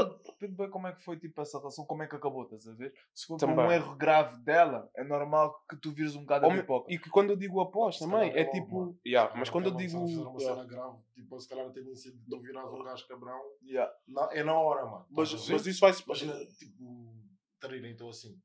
bem 0.49 0.71
como 0.71 0.87
é 0.87 0.93
que 0.95 1.03
foi 1.03 1.19
tipo, 1.19 1.41
essa 1.41 1.59
relação, 1.59 1.85
como 1.85 2.03
é 2.05 2.07
que 2.07 2.15
acabou, 2.15 2.45
estás 2.45 2.69
a 2.69 2.75
ver? 2.75 2.93
Se 3.13 3.27
for 3.27 3.39
Também. 3.39 3.67
um 3.67 3.73
erro 3.73 3.97
grave 3.97 4.39
dela, 4.45 4.89
é 4.95 5.03
normal 5.03 5.53
que 5.69 5.77
tu 5.81 5.91
vires 5.91 6.15
um 6.15 6.21
bocado 6.21 6.47
a 6.47 6.49
Ou 6.49 6.55
pipoca. 6.55 6.93
E 6.93 6.97
que 6.99 7.11
quando 7.11 7.31
eu 7.31 7.37
digo 7.37 7.61
após 7.61 7.97
Se 7.99 8.05
também, 8.05 8.31
é 8.31 8.43
logo, 8.45 8.53
tipo. 8.53 8.79
mano. 8.81 9.01
Yeah, 9.05 9.33
Se 9.33 9.39
mas 9.39 9.51
calhar 9.51 9.53
quando 9.53 9.67
eu 9.67 9.87
aquela 9.87 10.05
digo. 10.07 10.31
uma 10.31 10.39
cena 10.39 10.65
grave, 10.65 10.99
tipo, 11.15 11.41
se 11.41 11.49
calhar 11.49 11.67
a 11.67 11.71
tendência 11.71 12.13
de 12.13 12.19
tu 12.29 12.41
virares 12.41 12.71
um 12.71 12.85
gajo 12.85 13.09
cabrão, 13.09 13.41
Yeah. 13.65 13.93
na- 14.07 14.29
é 14.33 14.45
na 14.45 14.55
hora, 14.61 14.85
mano. 14.87 15.07
mas, 15.11 15.33
mas 15.49 15.67
isso 15.67 15.85
se. 15.93 16.05
Imagina, 16.05 16.35
tipo, 16.57 17.13
traírem 17.59 17.91
então 17.93 18.09
assim. 18.09 18.39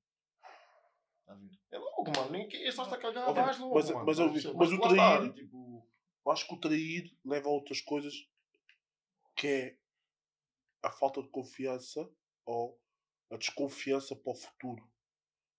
Tá? 1.28 1.38
É 1.72 1.78
logo, 1.78 2.12
mano. 2.18 2.32
Nem 2.32 2.48
que 2.48 2.58
é 2.58 2.72
só 2.72 2.84
está 2.84 2.96
a 2.96 3.00
cagar 3.00 3.30
Ok, 3.30 3.42
mais 3.44 3.60
logo, 3.60 3.76
mas- 3.76 3.92
mano. 3.92 4.06
mas 4.06 4.20
eu- 4.20 4.32
Mas 4.32 4.44
mas 4.56 4.72
o 4.72 4.80
trair- 4.80 5.34
Tipo, 5.34 5.61
Eu 6.26 6.32
acho 6.32 6.48
que 6.48 6.54
o 6.54 6.60
trair 6.60 7.16
leva 7.26 7.48
a 7.48 7.52
outras 7.52 7.82
coisas 7.82 8.14
que 9.36 9.48
é 9.48 9.78
a 10.84 10.92
falta 10.92 11.22
de 11.22 11.30
confiança 11.30 12.08
ou 12.46 12.80
a 13.32 13.38
desconfiança 13.38 14.16
para 14.16 14.32
o 14.32 14.36
futuro. 14.36 14.88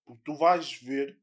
Porque 0.05 0.21
tu 0.25 0.35
vais 0.35 0.73
ver 0.73 1.19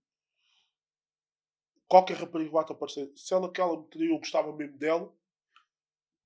qualquer 1.89 2.17
rapariga 2.17 2.51
vai 2.51 2.65
te 2.65 2.73
aparecer. 2.73 3.11
Se 3.17 3.35
ela 3.35 3.51
que 3.53 3.61
ela 3.61 3.81
me 3.81 3.89
traiu, 3.89 4.13
eu 4.13 4.19
gostava 4.19 4.55
mesmo 4.55 4.79
dela, 4.79 5.05
o 5.07 5.13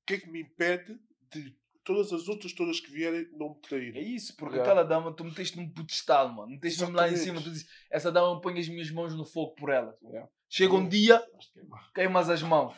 que 0.06 0.14
é 0.14 0.20
que 0.20 0.30
me 0.30 0.42
impede 0.42 0.98
de 1.30 1.56
todas 1.82 2.12
as 2.12 2.28
outras 2.28 2.52
todas 2.52 2.80
que 2.80 2.90
vierem 2.90 3.28
não 3.32 3.50
me 3.50 3.56
É 3.56 3.60
traírem? 3.60 4.14
isso, 4.14 4.36
porque 4.36 4.56
Yeah. 4.56 4.70
aquela 4.72 4.86
dama 4.88 5.14
tu 5.14 5.24
meteste 5.24 5.56
num 5.56 5.68
pedestal, 5.68 6.28
mano. 6.32 6.50
Meteste 6.52 6.80
mesmo 6.80 6.96
lá 6.96 7.08
em 7.08 7.16
cima. 7.16 7.40
Tu 7.42 7.50
dizes, 7.50 7.68
essa 7.90 8.10
dama 8.12 8.40
põe 8.40 8.58
as 8.58 8.68
minhas 8.68 8.90
mãos 8.90 9.14
no 9.14 9.24
fogo 9.24 9.54
por 9.54 9.70
ela. 9.70 9.96
Yeah. 10.02 10.30
Chega 10.48 10.74
um 10.74 10.88
dia, 10.88 11.16
é 11.16 11.92
queimas 11.94 12.28
as 12.30 12.42
mãos. 12.42 12.74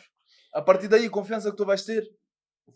A 0.57 0.61
partir 0.61 0.87
daí, 0.87 1.05
a 1.05 1.09
confiança 1.09 1.51
que 1.51 1.57
tu 1.57 1.65
vais 1.65 1.83
ter, 1.83 2.03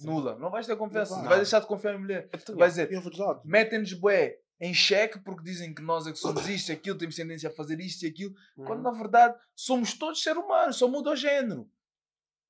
nula. 0.01 0.37
Não 0.37 0.51
vais 0.51 0.67
ter 0.67 0.75
confiança. 0.75 1.15
Não 1.17 1.23
vais 1.23 1.37
deixar 1.41 1.59
de 1.61 1.65
confiar 1.67 1.95
em 1.95 1.99
mulher. 1.99 2.29
Tu 2.45 2.55
vais 2.55 2.73
dizer, 2.73 2.91
E 2.91 2.95
é 2.95 2.99
verdade. 2.99 3.41
metem-nos 3.43 3.93
bué 3.93 4.37
em 4.59 4.71
xeque 4.73 5.17
porque 5.19 5.43
dizem 5.43 5.73
que 5.73 5.81
nós 5.81 6.05
é 6.05 6.11
que 6.11 6.19
somos 6.19 6.47
isto, 6.47 6.71
aquilo, 6.71 6.95
temos 6.97 7.15
tendência 7.15 7.49
a 7.49 7.51
fazer 7.51 7.79
isto 7.79 8.03
e 8.03 8.07
aquilo, 8.09 8.35
quando 8.55 8.85
Uhum. 8.85 8.91
na 8.91 8.91
verdade 8.91 9.35
somos 9.55 9.95
todos 9.95 10.21
seres 10.21 10.37
humanos, 10.43 10.75
só 10.77 10.87
muda 10.87 11.09
o 11.09 11.15
género. 11.15 11.67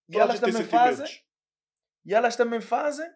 E 0.10 0.14
Toda 0.14 0.26
elas 0.26 0.40
também 0.42 0.64
fazem, 0.66 1.08
e 2.06 2.14
elas 2.14 2.36
também 2.36 2.60
fazem, 2.60 3.10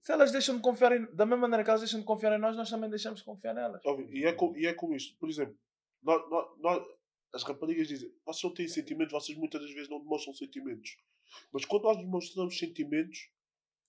se 0.00 0.10
elas 0.10 0.32
deixam 0.32 0.56
de 0.56 0.62
confiar 0.62 0.92
em, 0.92 1.04
da 1.14 1.26
mesma 1.26 1.42
maneira 1.42 1.62
que 1.62 1.68
elas 1.68 1.82
deixam 1.82 2.00
de 2.00 2.06
confiar 2.06 2.32
em 2.34 2.40
nós, 2.40 2.56
nós 2.56 2.70
também 2.70 2.88
deixamos 2.88 3.18
de 3.20 3.26
confiar 3.26 3.52
nelas. 3.52 3.82
E 4.10 4.24
é, 4.24 4.32
com, 4.32 4.56
e 4.56 4.66
é 4.66 4.72
com 4.72 4.94
isto. 4.94 5.14
Por 5.18 5.28
exemplo, 5.28 5.54
nós, 6.02 6.30
nós- 6.30 6.48
nós- 6.58 6.86
as 7.32 7.42
raparigas 7.42 7.88
dizem, 7.88 8.12
vocês 8.24 8.42
não 8.42 8.54
têm 8.54 8.68
sentimentos, 8.68 9.12
vocês 9.12 9.36
muitas 9.36 9.60
das 9.60 9.70
vezes 9.72 9.88
não 9.88 10.00
demonstram 10.00 10.34
sentimentos. 10.34 10.96
Mas 11.52 11.64
quando 11.64 11.84
nós 11.84 11.96
demonstramos 11.98 12.58
sentimentos, 12.58 13.30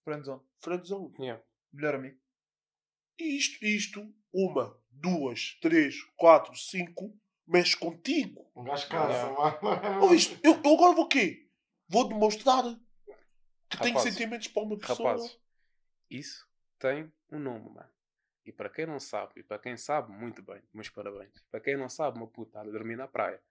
Friendzone, 0.04 0.42
friendzone. 0.60 1.14
Yeah. 1.20 1.44
melhor 1.72 1.96
amigo. 1.96 2.18
E 3.20 3.38
isto, 3.38 3.64
isto, 3.64 4.14
uma, 4.34 4.78
duas, 4.90 5.58
três, 5.62 6.02
quatro, 6.16 6.56
cinco, 6.56 7.18
mexe 7.46 7.76
contigo. 7.76 8.50
Um 8.56 8.64
gajo 8.64 8.88
Yeah. 8.92 9.62
mano. 9.62 10.06
Ou 10.06 10.16
isto, 10.16 10.40
eu, 10.44 10.54
eu 10.54 10.74
agora 10.74 10.96
vou 10.96 11.06
o 11.06 11.08
quê? 11.08 11.48
Vou 11.88 12.08
demonstrar 12.08 12.64
que 13.70 13.78
tenho 13.78 13.96
Rapazes, 13.96 14.14
sentimentos 14.14 14.48
para 14.48 14.64
uma 14.64 14.78
pessoa. 14.78 15.12
Rapazes, 15.12 15.40
isso 16.10 16.48
tem 16.80 17.12
um 17.32 17.40
nome, 17.40 17.70
mano. 17.70 17.90
E 18.46 18.52
para 18.52 18.70
quem 18.70 18.86
não 18.86 19.00
sabe, 19.00 19.34
e 19.38 19.44
para 19.44 19.60
quem 19.60 19.78
sabe, 19.78 20.12
muito 20.12 20.42
bem, 20.42 20.62
meus 20.74 20.90
parabéns. 20.90 21.34
Para 21.52 21.60
quem 21.60 21.78
não 21.78 21.90
sabe, 21.90 22.18
uma 22.18 22.28
puta 22.28 22.64
dormir 22.64 22.96
na 22.96 23.08
praia. 23.08 23.42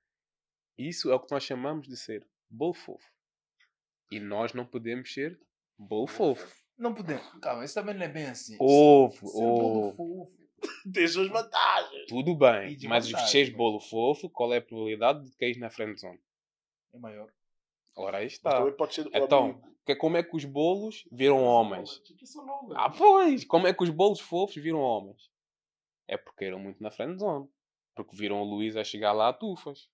Isso 0.76 1.10
é 1.10 1.14
o 1.14 1.20
que 1.20 1.30
nós 1.32 1.44
chamamos 1.44 1.86
de 1.86 1.96
ser 1.96 2.26
bolo 2.50 2.74
fofo. 2.74 3.12
E 4.10 4.18
nós 4.18 4.52
não 4.52 4.64
podemos 4.66 5.12
ser 5.12 5.38
bolo 5.78 6.06
fofo. 6.06 6.46
Não 6.76 6.94
podemos. 6.94 7.22
Calma, 7.40 7.64
isso 7.64 7.74
também 7.74 7.94
não 7.94 8.02
é 8.04 8.08
bem 8.08 8.26
assim. 8.26 8.56
Ovo, 8.60 9.26
Ser 9.28 9.40
bolo 9.40 9.88
ovo. 9.88 9.96
fofo. 9.96 10.38
Tem 10.92 11.04
as 11.04 11.12
suas 11.12 11.28
vantagens. 11.28 12.06
Tudo 12.08 12.34
bem, 12.36 12.76
mas 12.88 13.06
seres 13.30 13.48
mas- 13.50 13.56
bolo 13.56 13.80
fofo, 13.80 14.28
qual 14.30 14.52
é 14.52 14.58
a 14.58 14.62
probabilidade 14.62 15.24
de 15.28 15.36
cair 15.36 15.56
na 15.58 15.70
friendzone? 15.70 16.20
É 16.92 16.98
maior. 16.98 17.30
Ora 17.98 18.18
aí 18.18 18.24
Mas 18.24 18.32
está. 18.34 18.50
também 18.58 18.72
pode 18.72 18.94
ser 18.94 19.06
o 19.06 19.10
Então, 19.12 19.60
que, 19.84 19.94
como 19.96 20.16
é 20.16 20.22
que 20.22 20.36
os 20.36 20.44
bolos 20.44 21.04
viram 21.10 21.42
homens? 21.42 22.00
Isso 22.22 22.44
não, 22.44 22.68
Ah, 22.76 22.88
pois! 22.90 23.44
Como 23.44 23.66
é 23.66 23.72
que 23.72 23.82
os 23.82 23.90
bolos 23.90 24.20
fofos 24.20 24.56
viram 24.56 24.80
homens? 24.80 25.30
É 26.06 26.16
porque 26.16 26.44
eram 26.44 26.58
muito 26.58 26.82
na 26.82 26.90
friendzone. 26.90 27.46
Porque 27.94 28.16
viram 28.16 28.40
o 28.40 28.44
Luís 28.44 28.76
a 28.76 28.84
chegar 28.84 29.12
lá 29.12 29.28
a 29.28 29.32
tufas. 29.32 29.88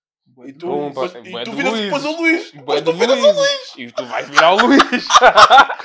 E 0.45 0.53
tu, 0.53 0.67
Pumba, 0.67 1.01
mas- 1.01 1.15
é 1.15 1.19
e 1.21 1.43
tu 1.43 1.51
do 1.51 1.57
viras 1.57 1.71
Luís. 1.73 1.83
depois 1.85 2.05
o 2.05 2.11
Luís. 2.17 2.51
Do 2.51 2.81
tu 2.83 2.93
viras 2.93 3.17
o 3.19 3.21
Luís. 3.21 3.35
Luís. 3.37 3.73
E 3.77 3.91
tu 3.91 4.05
vais 4.05 4.29
virar 4.29 4.53
o 4.53 4.55
Luís. 4.65 4.81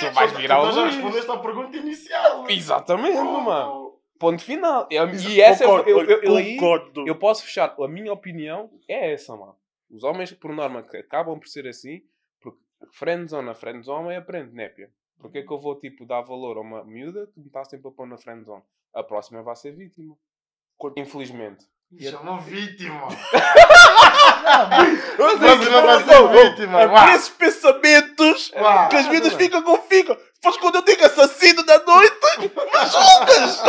tu 0.00 0.10
vais 0.12 0.32
virar 0.32 0.60
o 0.62 0.66
Então 0.68 0.72
já 0.72 0.82
Luís. 0.82 0.94
respondeste 0.94 1.30
à 1.30 1.36
pergunta 1.38 1.76
inicial. 1.76 2.36
mano. 2.38 2.50
Exatamente, 2.50 3.16
mano. 3.16 3.44
Pronto. 3.44 3.94
Ponto 4.18 4.42
final. 4.42 4.86
E, 4.90 4.94
e 4.96 5.40
essa 5.40 5.64
Concordo, 5.64 5.90
eu, 5.90 6.00
eu, 6.04 6.22
eu, 6.22 6.44
concordo. 6.54 7.08
eu 7.08 7.18
posso 7.18 7.44
fechar. 7.44 7.74
A 7.78 7.88
minha 7.88 8.12
opinião 8.12 8.70
é 8.88 9.12
essa, 9.12 9.34
mano. 9.36 9.56
Os 9.90 10.02
homens, 10.02 10.32
por 10.32 10.52
norma, 10.52 10.82
que 10.82 10.96
acabam 10.96 11.38
por 11.38 11.48
ser 11.48 11.66
assim, 11.66 12.02
porque 12.40 12.60
friendzone 12.92 13.50
a 13.50 13.54
friendzone 13.54 14.10
é 14.10 14.16
aprende, 14.16 14.54
népia. 14.54 14.90
Porque 15.18 15.38
é 15.38 15.42
que 15.42 15.52
eu 15.52 15.58
vou, 15.58 15.78
tipo, 15.78 16.04
dar 16.04 16.22
valor 16.22 16.56
a 16.56 16.60
uma 16.60 16.84
miúda 16.84 17.26
que 17.28 17.40
me 17.40 17.46
está 17.46 17.64
sempre 17.64 17.88
a 17.88 17.90
pôr 17.90 18.06
na 18.06 18.18
friendzone? 18.18 18.62
A 18.92 19.02
próxima 19.02 19.42
vai 19.42 19.56
ser 19.56 19.72
vítima. 19.72 20.16
Infelizmente. 20.96 21.66
Chama 22.00 22.40
vítima. 22.40 23.08
Mas 24.44 25.18
Mas 25.40 25.60
isso 25.60 25.70
não 25.70 25.82
vai 25.82 25.98
não, 25.98 26.06
ser 26.06 26.20
não, 26.20 26.32
vítima, 26.32 26.82
É 26.82 27.14
esses 27.14 27.28
pensamentos 27.30 28.52
Vá. 28.54 28.88
que 28.88 28.96
as 28.96 29.06
vidas 29.06 29.32
ficam 29.34 29.62
como 29.62 29.82
ficam. 29.82 30.16
Pois 30.42 30.56
quando 30.58 30.76
eu 30.76 30.82
digo 30.82 31.04
assassino 31.04 31.64
da 31.64 31.78
noite, 31.84 32.16
me 32.38 32.48
julgas. 32.48 33.62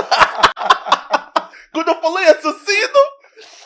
quando 1.72 1.88
eu 1.88 2.02
falei 2.02 2.26
assassino, 2.26 3.00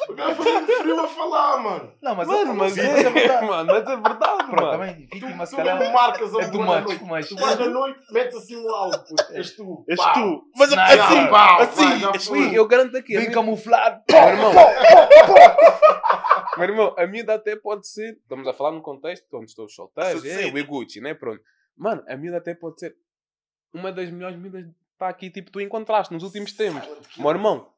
O 0.08 0.14
gajo 0.14 0.36
foi 0.42 0.52
muito 0.54 0.74
frio 0.78 1.00
a 1.00 1.08
falar, 1.08 1.58
mano. 1.62 1.94
Não, 2.02 2.16
mas 2.16 2.28
Mano, 2.28 2.54
mas 2.56 2.78
é, 2.78 2.88
mas 2.92 3.06
é 3.06 3.10
verdade. 3.10 3.46
mano, 3.46 3.74
mas 3.74 3.88
é 3.88 3.96
verdade, 3.96 4.44
Pronto, 4.46 4.62
mano. 4.62 4.72
também 4.72 5.08
Tu, 5.08 5.20
vítima, 5.20 5.46
se 5.46 5.56
tu 5.56 5.62
mesmo 5.62 5.78
calhar. 5.80 5.94
marcas 5.94 6.36
a 6.36 6.42
É 6.42 6.46
uma 6.48 6.82
much, 6.82 7.02
noite. 7.02 7.30
Tu 7.30 7.36
vais 7.36 7.62
à 7.62 7.70
noite, 7.70 8.14
metes 8.14 8.38
assim 8.38 8.56
o 8.56 8.70
algo. 8.70 8.98
puto. 9.00 9.34
És 9.34 9.56
tu. 9.56 9.86
és 9.88 10.00
tu. 10.00 10.44
Mas 10.56 10.74
assim, 10.74 11.28
Pau, 11.30 11.62
assim, 11.62 12.00
foi. 12.28 12.50
tu. 12.50 12.56
Eu 12.56 12.68
garanto 12.68 12.98
aqui. 12.98 13.14
Bem 13.14 13.22
minha- 13.24 13.34
camuflado. 13.34 14.02
Meu 14.10 14.20
irmão, 14.30 14.54
meu 16.58 16.70
irmão, 16.70 16.96
a 16.98 17.08
miúda 17.08 17.34
até 17.36 17.56
pode 17.56 17.88
ser. 17.88 18.18
Estamos 18.22 18.48
a 18.48 18.54
falar 18.54 18.72
num 18.72 18.82
contexto 18.82 19.26
onde 19.34 19.46
estou 19.46 19.68
solteiro, 19.70 20.26
é, 20.28 20.46
o 20.48 20.66
Gucci, 20.66 21.02
né? 21.02 21.14
Pronto. 21.14 21.42
Mano, 21.78 22.04
a 22.08 22.16
miúda 22.16 22.38
até 22.38 22.54
pode 22.54 22.80
ser 22.80 22.96
uma 23.74 23.92
das 23.92 24.10
melhores 24.10 24.38
miúdas 24.38 24.64
que 24.66 24.72
está 24.94 25.08
aqui, 25.08 25.30
tipo, 25.30 25.52
tu 25.52 25.62
encontraste 25.62 26.14
nos 26.14 26.24
últimos 26.24 26.52
tempos. 26.52 26.88
Meu 27.18 27.30
irmão, 27.30 27.70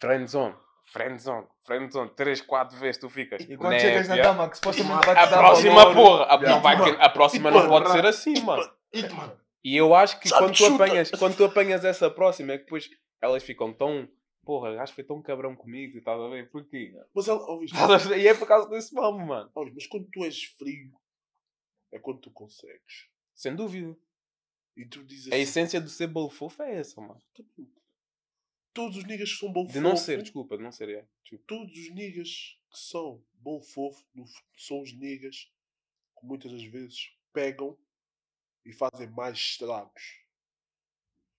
friendzone, 0.00 0.54
friendzone, 0.96 1.46
friendzone, 1.64 2.10
3, 2.14 2.40
4 2.40 2.76
vezes 2.78 2.98
tu 3.00 3.08
ficas. 3.10 3.42
E 3.42 3.56
quando 3.56 3.78
chegas 3.78 4.08
na 4.08 4.16
dama 4.16 4.48
que 4.48 4.56
supostamente 4.56 5.06
vai 5.06 5.16
A 5.16 5.26
próxima 5.28 5.74
valor, 5.74 5.94
porra, 5.94 6.24
a, 6.24 6.34
Yeah. 6.36 6.50
não 6.50 6.60
vai, 6.62 6.76
que- 6.82 7.02
a 7.02 7.08
próxima 7.08 7.50
não 7.50 7.68
pode 7.68 7.90
ser 7.92 8.06
assim, 8.06 8.40
mano. 8.42 8.62
E 9.62 9.76
eu 9.76 9.94
acho 9.94 10.18
que 10.20 10.28
quando 10.30 10.56
tu, 10.56 10.66
apanhas, 10.66 11.10
quando 11.10 11.36
tu 11.36 11.44
apanhas 11.44 11.84
essa 11.84 12.10
próxima, 12.10 12.52
é 12.52 12.58
que 12.58 12.64
depois 12.64 12.88
elas 13.20 13.42
ficam 13.42 13.72
tão. 13.72 14.08
Porra, 14.44 14.70
o 14.70 14.76
gajo 14.76 14.92
foi 14.94 15.02
tão 15.02 15.20
cabrão 15.20 15.56
comigo, 15.56 15.98
estás 15.98 16.20
a 16.20 16.28
ver? 16.28 16.48
Porquê? 16.50 16.92
Mas 17.12 17.26
ela, 17.26 17.44
ver? 18.08 18.18
E 18.20 18.28
é 18.28 18.34
por 18.34 18.46
causa 18.46 18.68
desse 18.68 18.94
mamo, 18.94 19.26
mano. 19.26 19.50
Mas 19.74 19.86
quando 19.88 20.06
tu 20.12 20.24
és 20.24 20.44
frio, 20.56 20.92
é 21.92 21.98
quando 21.98 22.20
tu 22.20 22.30
consegues. 22.30 23.08
Sem 23.34 23.56
dúvida. 23.56 23.94
E 24.76 24.86
tu 24.86 25.02
dizes 25.02 25.26
A 25.32 25.34
assim, 25.34 25.42
essência 25.42 25.80
do 25.80 25.88
ser 25.88 26.06
bolo 26.06 26.30
fofo 26.30 26.62
é 26.62 26.76
essa, 26.76 27.00
mano. 27.00 27.20
Todos 28.76 28.96
os 28.98 29.04
niggas 29.04 29.32
que 29.32 29.38
são 29.38 29.50
bom 29.52 29.66
De 29.66 29.80
não 29.80 29.92
fofo, 29.92 30.04
ser, 30.04 30.22
desculpa, 30.22 30.56
de 30.56 30.62
não 30.62 30.70
ser, 30.70 30.88
é. 30.90 31.06
Desculpa. 31.22 31.44
todos 31.48 31.72
os 31.76 31.90
niggas 31.94 32.28
que 32.70 32.78
são 32.78 33.24
bom 33.34 33.60
fofo, 33.60 34.04
são 34.56 34.80
os 34.82 34.92
niggas 34.92 35.50
que 36.20 36.26
muitas 36.26 36.52
das 36.52 36.62
vezes 36.64 37.10
pegam 37.32 37.76
e 38.64 38.72
fazem 38.72 39.08
mais 39.10 39.36
estragos. 39.38 40.02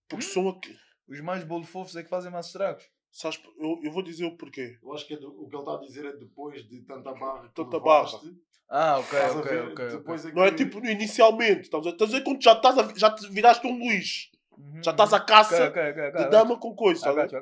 Porque 0.07 0.25
Hum? 0.25 0.29
são 0.29 0.49
aqui. 0.49 0.75
Os 1.07 1.21
mais 1.21 1.43
bolo 1.43 1.63
fofos 1.63 1.95
é 1.95 2.03
que 2.03 2.09
fazem 2.09 2.31
mais 2.31 2.47
estragos. 2.47 2.83
Sabes, 3.11 3.39
eu, 3.57 3.79
eu 3.83 3.91
vou 3.91 4.03
dizer 4.03 4.25
o 4.25 4.35
porquê. 4.37 4.77
Eu 4.81 4.93
acho 4.93 5.07
que 5.07 5.13
é 5.13 5.17
do- 5.17 5.29
o 5.43 5.47
que 5.49 5.55
ele 5.55 5.61
está 5.63 5.75
a 5.75 5.79
dizer 5.79 6.05
é 6.05 6.13
depois 6.17 6.67
de 6.67 6.81
tanta 6.81 7.13
barra. 7.13 7.47
que 7.49 7.55
Tanta 7.55 7.77
levaste, 7.77 8.35
Ah, 8.69 8.97
ok, 8.99 9.05
estás 9.17 9.35
a 9.35 9.39
ok, 9.39 9.51
ver? 9.51 9.61
ok. 9.71 9.85
ok. 9.85 9.97
Depois 9.97 10.25
é 10.25 10.31
Não 10.33 10.43
é 10.43 10.51
que- 10.51 10.57
tipo 10.65 10.85
inicialmente. 10.85 11.61
Estás 11.61 11.87
a, 11.87 11.89
estás 11.91 12.13
a 12.13 12.17
ver 12.17 12.23
quando 12.23 12.43
já, 12.43 12.53
estás 12.53 12.77
a, 12.77 12.93
já 12.97 13.09
te 13.15 13.27
viraste 13.29 13.65
um 13.65 13.77
Luís. 13.77 14.29
Uhum, 14.57 14.83
Já 14.83 14.91
estás 14.91 15.13
à 15.13 15.19
caça 15.19 15.67
Ok, 15.69 15.81
ok, 15.81 15.91
ok, 15.91 16.07
ok. 16.09 16.23
de 16.25 16.29
dama 16.31 16.59
com 16.59 16.75
coisa. 16.75 17.09
A 17.09 17.13
got 17.13 17.31
you. 17.31 17.39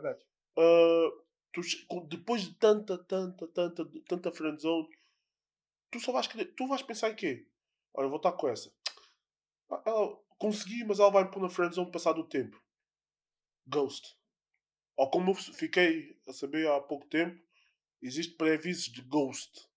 Ah, 0.57 1.11
tu 1.53 1.61
depois 2.07 2.41
de 2.43 2.53
tanta, 2.55 2.97
tanta, 2.97 3.47
tanta, 3.47 3.85
tanta 4.07 4.31
friendzone, 4.31 4.87
tu 5.91 5.99
só 5.99 6.11
vais 6.11 6.27
querer, 6.27 6.45
tu 6.55 6.67
vais 6.67 6.81
pensar 6.81 7.09
em 7.09 7.15
quê? 7.15 7.47
Olha, 7.93 8.05
eu 8.05 8.09
vou 8.09 8.17
estar 8.17 8.33
com 8.33 8.49
essa. 8.49 8.71
Ah, 9.69 9.81
Ela 9.85 10.17
consegui, 10.37 10.83
mas 10.83 10.99
ela 10.99 11.09
vai 11.09 11.29
pôr 11.29 11.41
na 11.41 11.49
friendzone 11.49 11.91
passado 11.91 12.19
o 12.19 12.27
tempo. 12.27 12.61
Ghost. 13.67 14.17
Ou 14.97 15.09
como 15.09 15.31
eu 15.31 15.35
fiquei 15.35 16.17
a 16.27 16.33
saber 16.33 16.67
há 16.69 16.79
pouco 16.79 17.05
tempo, 17.07 17.41
existe 18.01 18.35
pré-avisos 18.35 18.85
de 18.91 19.01
ghost. 19.01 19.67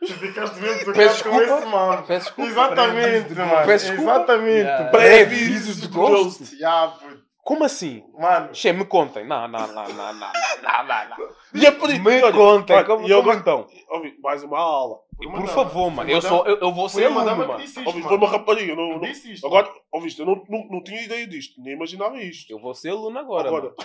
Tu 0.00 0.12
ficaste 0.14 0.60
mesmo 0.60 0.92
Peço 0.92 1.24
tocado 1.24 1.34
com 1.34 1.40
desculpa. 1.40 1.42
esse 1.58 1.66
mano. 1.66 2.02
Peço 2.06 2.24
desculpa. 2.26 2.50
Exatamente, 2.50 3.34
mano. 3.34 3.66
Peço 3.66 3.86
desculpa. 3.86 4.10
Exatamente. 4.12 4.58
Yeah. 4.58 4.90
Pré-avisos 4.90 5.80
de 5.80 5.88
ghost? 5.88 6.56
Ya, 6.60 6.88
puto. 7.00 7.28
Como 7.42 7.64
assim? 7.64 8.04
Mano, 8.18 8.54
Che, 8.54 8.72
me 8.74 8.84
contem. 8.84 9.26
Não, 9.26 9.48
não, 9.48 9.66
não, 9.68 9.88
não, 9.88 9.88
não, 9.88 10.12
não, 10.12 10.14
não, 10.14 11.08
não. 11.08 11.28
E 11.54 11.64
é 11.66 11.70
por. 11.70 11.88
Me 11.88 12.22
olha, 12.22 12.32
contem. 12.32 12.76
olha, 12.76 12.84
Como, 12.84 13.08
e 13.08 13.10
eu 13.10 13.22
como 13.22 13.32
então? 13.34 13.66
ouvi, 13.88 14.14
mais 14.22 14.42
uma 14.42 14.58
aula. 14.58 14.98
E 15.20 15.26
por 15.26 15.48
favor, 15.48 15.90
mano. 15.90 16.08
Eu, 16.10 16.20
sou, 16.20 16.46
eu, 16.46 16.58
eu 16.58 16.72
vou 16.72 16.88
ser 16.90 17.08
uma 17.08 17.22
aluno, 17.22 17.30
dama 17.30 17.42
que 17.44 17.48
mano. 17.52 17.64
disse 17.64 17.78
isto, 17.80 17.88
Ouvi, 17.88 18.02
foi 18.02 18.16
uma 18.18 18.28
rapariga. 18.28 18.76
Não, 18.76 18.88
não, 18.90 19.00
Disse 19.00 19.32
isto. 19.32 19.46
agora, 19.46 19.68
ouviste, 19.90 20.20
eu 20.20 20.26
não, 20.26 20.44
não, 20.48 20.68
não 20.70 20.84
tinha 20.84 21.02
ideia 21.02 21.26
disto. 21.26 21.60
Nem 21.60 21.72
imaginava 21.74 22.18
isto. 22.18 22.52
Eu 22.52 22.60
vou 22.60 22.74
ser 22.74 22.90
aluno 22.90 23.18
agora, 23.18 23.48
Agora, 23.48 23.72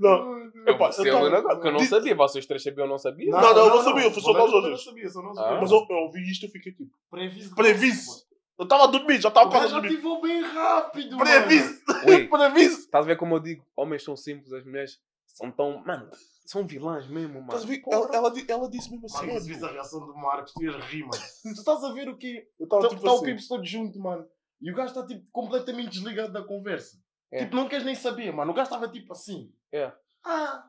não. 0.00 0.44
Eu 0.66 0.76
eu 1.04 1.26
agora, 1.26 1.42
porque 1.54 1.68
eu 1.68 1.72
não 1.72 1.80
sabia. 1.80 2.14
Vocês 2.14 2.46
três 2.46 2.62
sabiam 2.62 2.84
ou 2.84 2.90
não 2.90 2.98
sabiam? 2.98 3.30
Não, 3.38 3.54
não, 3.54 3.66
eu 3.66 3.70
não 3.76 3.82
sabia, 3.82 4.04
eu 4.04 4.10
fui 4.10 4.22
só 4.22 4.32
nós 4.32 4.50
dois. 4.50 4.64
eu 4.64 4.70
não 4.70 4.76
sabia, 4.78 5.08
só 5.08 5.22
nós 5.22 5.38
Ah. 5.38 5.48
dois. 5.48 5.60
Mas 5.62 5.70
eu, 5.70 5.86
eu 5.90 5.96
ouvi 5.96 6.30
isto 6.30 6.46
e 6.46 6.48
fiquei 6.48 6.72
tipo, 6.72 6.90
Previsto. 7.10 7.54
previsto. 7.54 8.24
Eu 8.58 8.62
estava 8.64 8.84
a 8.84 8.86
dormir, 8.86 9.20
já 9.20 9.28
estava 9.28 9.48
O 9.48 9.50
quase 9.50 9.72
dormir. 9.72 9.88
ativou 9.88 10.20
bem 10.20 10.40
rápido, 10.42 11.16
mano. 11.16 11.24
Previsto! 12.04 12.80
Estás 12.84 13.04
a 13.04 13.08
ver 13.08 13.16
como 13.16 13.34
eu 13.34 13.40
digo? 13.40 13.64
Homens 13.76 14.04
são 14.04 14.16
simples, 14.16 14.52
as 14.52 14.64
mulheres 14.64 14.98
são 15.26 15.50
tão. 15.50 15.82
Mano, 15.84 16.08
são 16.46 16.66
vilãs 16.66 17.08
mesmo, 17.08 17.34
mano. 17.40 17.46
Estás 17.46 17.64
a 17.64 17.66
ver? 17.66 17.82
Ela, 17.90 18.08
ela, 18.14 18.32
ela 18.48 18.70
disse 18.70 18.90
mesmo 18.90 19.06
assim, 19.06 19.26
Mano, 19.26 19.40
viste 19.40 19.64
a 19.64 19.68
reação 19.68 20.06
do 20.06 20.14
Marcos, 20.14 20.52
tu 20.52 20.62
ias 20.62 20.76
rir, 20.84 21.00
mano. 21.02 21.12
Tu 21.42 21.48
estás 21.50 21.82
a 21.82 21.92
ver 21.92 22.08
o 22.08 22.16
quê? 22.16 22.46
Eu 22.58 22.64
estava 22.64 22.82
Está 22.84 22.94
tipo 22.96 23.08
o 23.08 23.14
assim. 23.14 23.24
Pips 23.24 23.48
todo 23.48 23.64
junto, 23.64 23.98
mano. 23.98 24.24
E 24.62 24.70
o 24.70 24.74
gajo 24.74 24.88
está 24.88 25.04
tipo 25.04 25.26
completamente 25.32 25.90
desligado 25.90 26.32
da 26.32 26.42
conversa. 26.42 26.96
É. 27.34 27.38
Tipo, 27.40 27.56
não 27.56 27.68
queres 27.68 27.84
nem 27.84 27.96
saber, 27.96 28.32
mano. 28.32 28.52
O 28.52 28.54
gajo 28.54 28.68
estava 28.68 28.88
tipo 28.88 29.12
assim. 29.12 29.52
É. 29.72 29.90
Ah, 30.24 30.68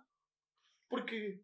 porque 0.89 1.39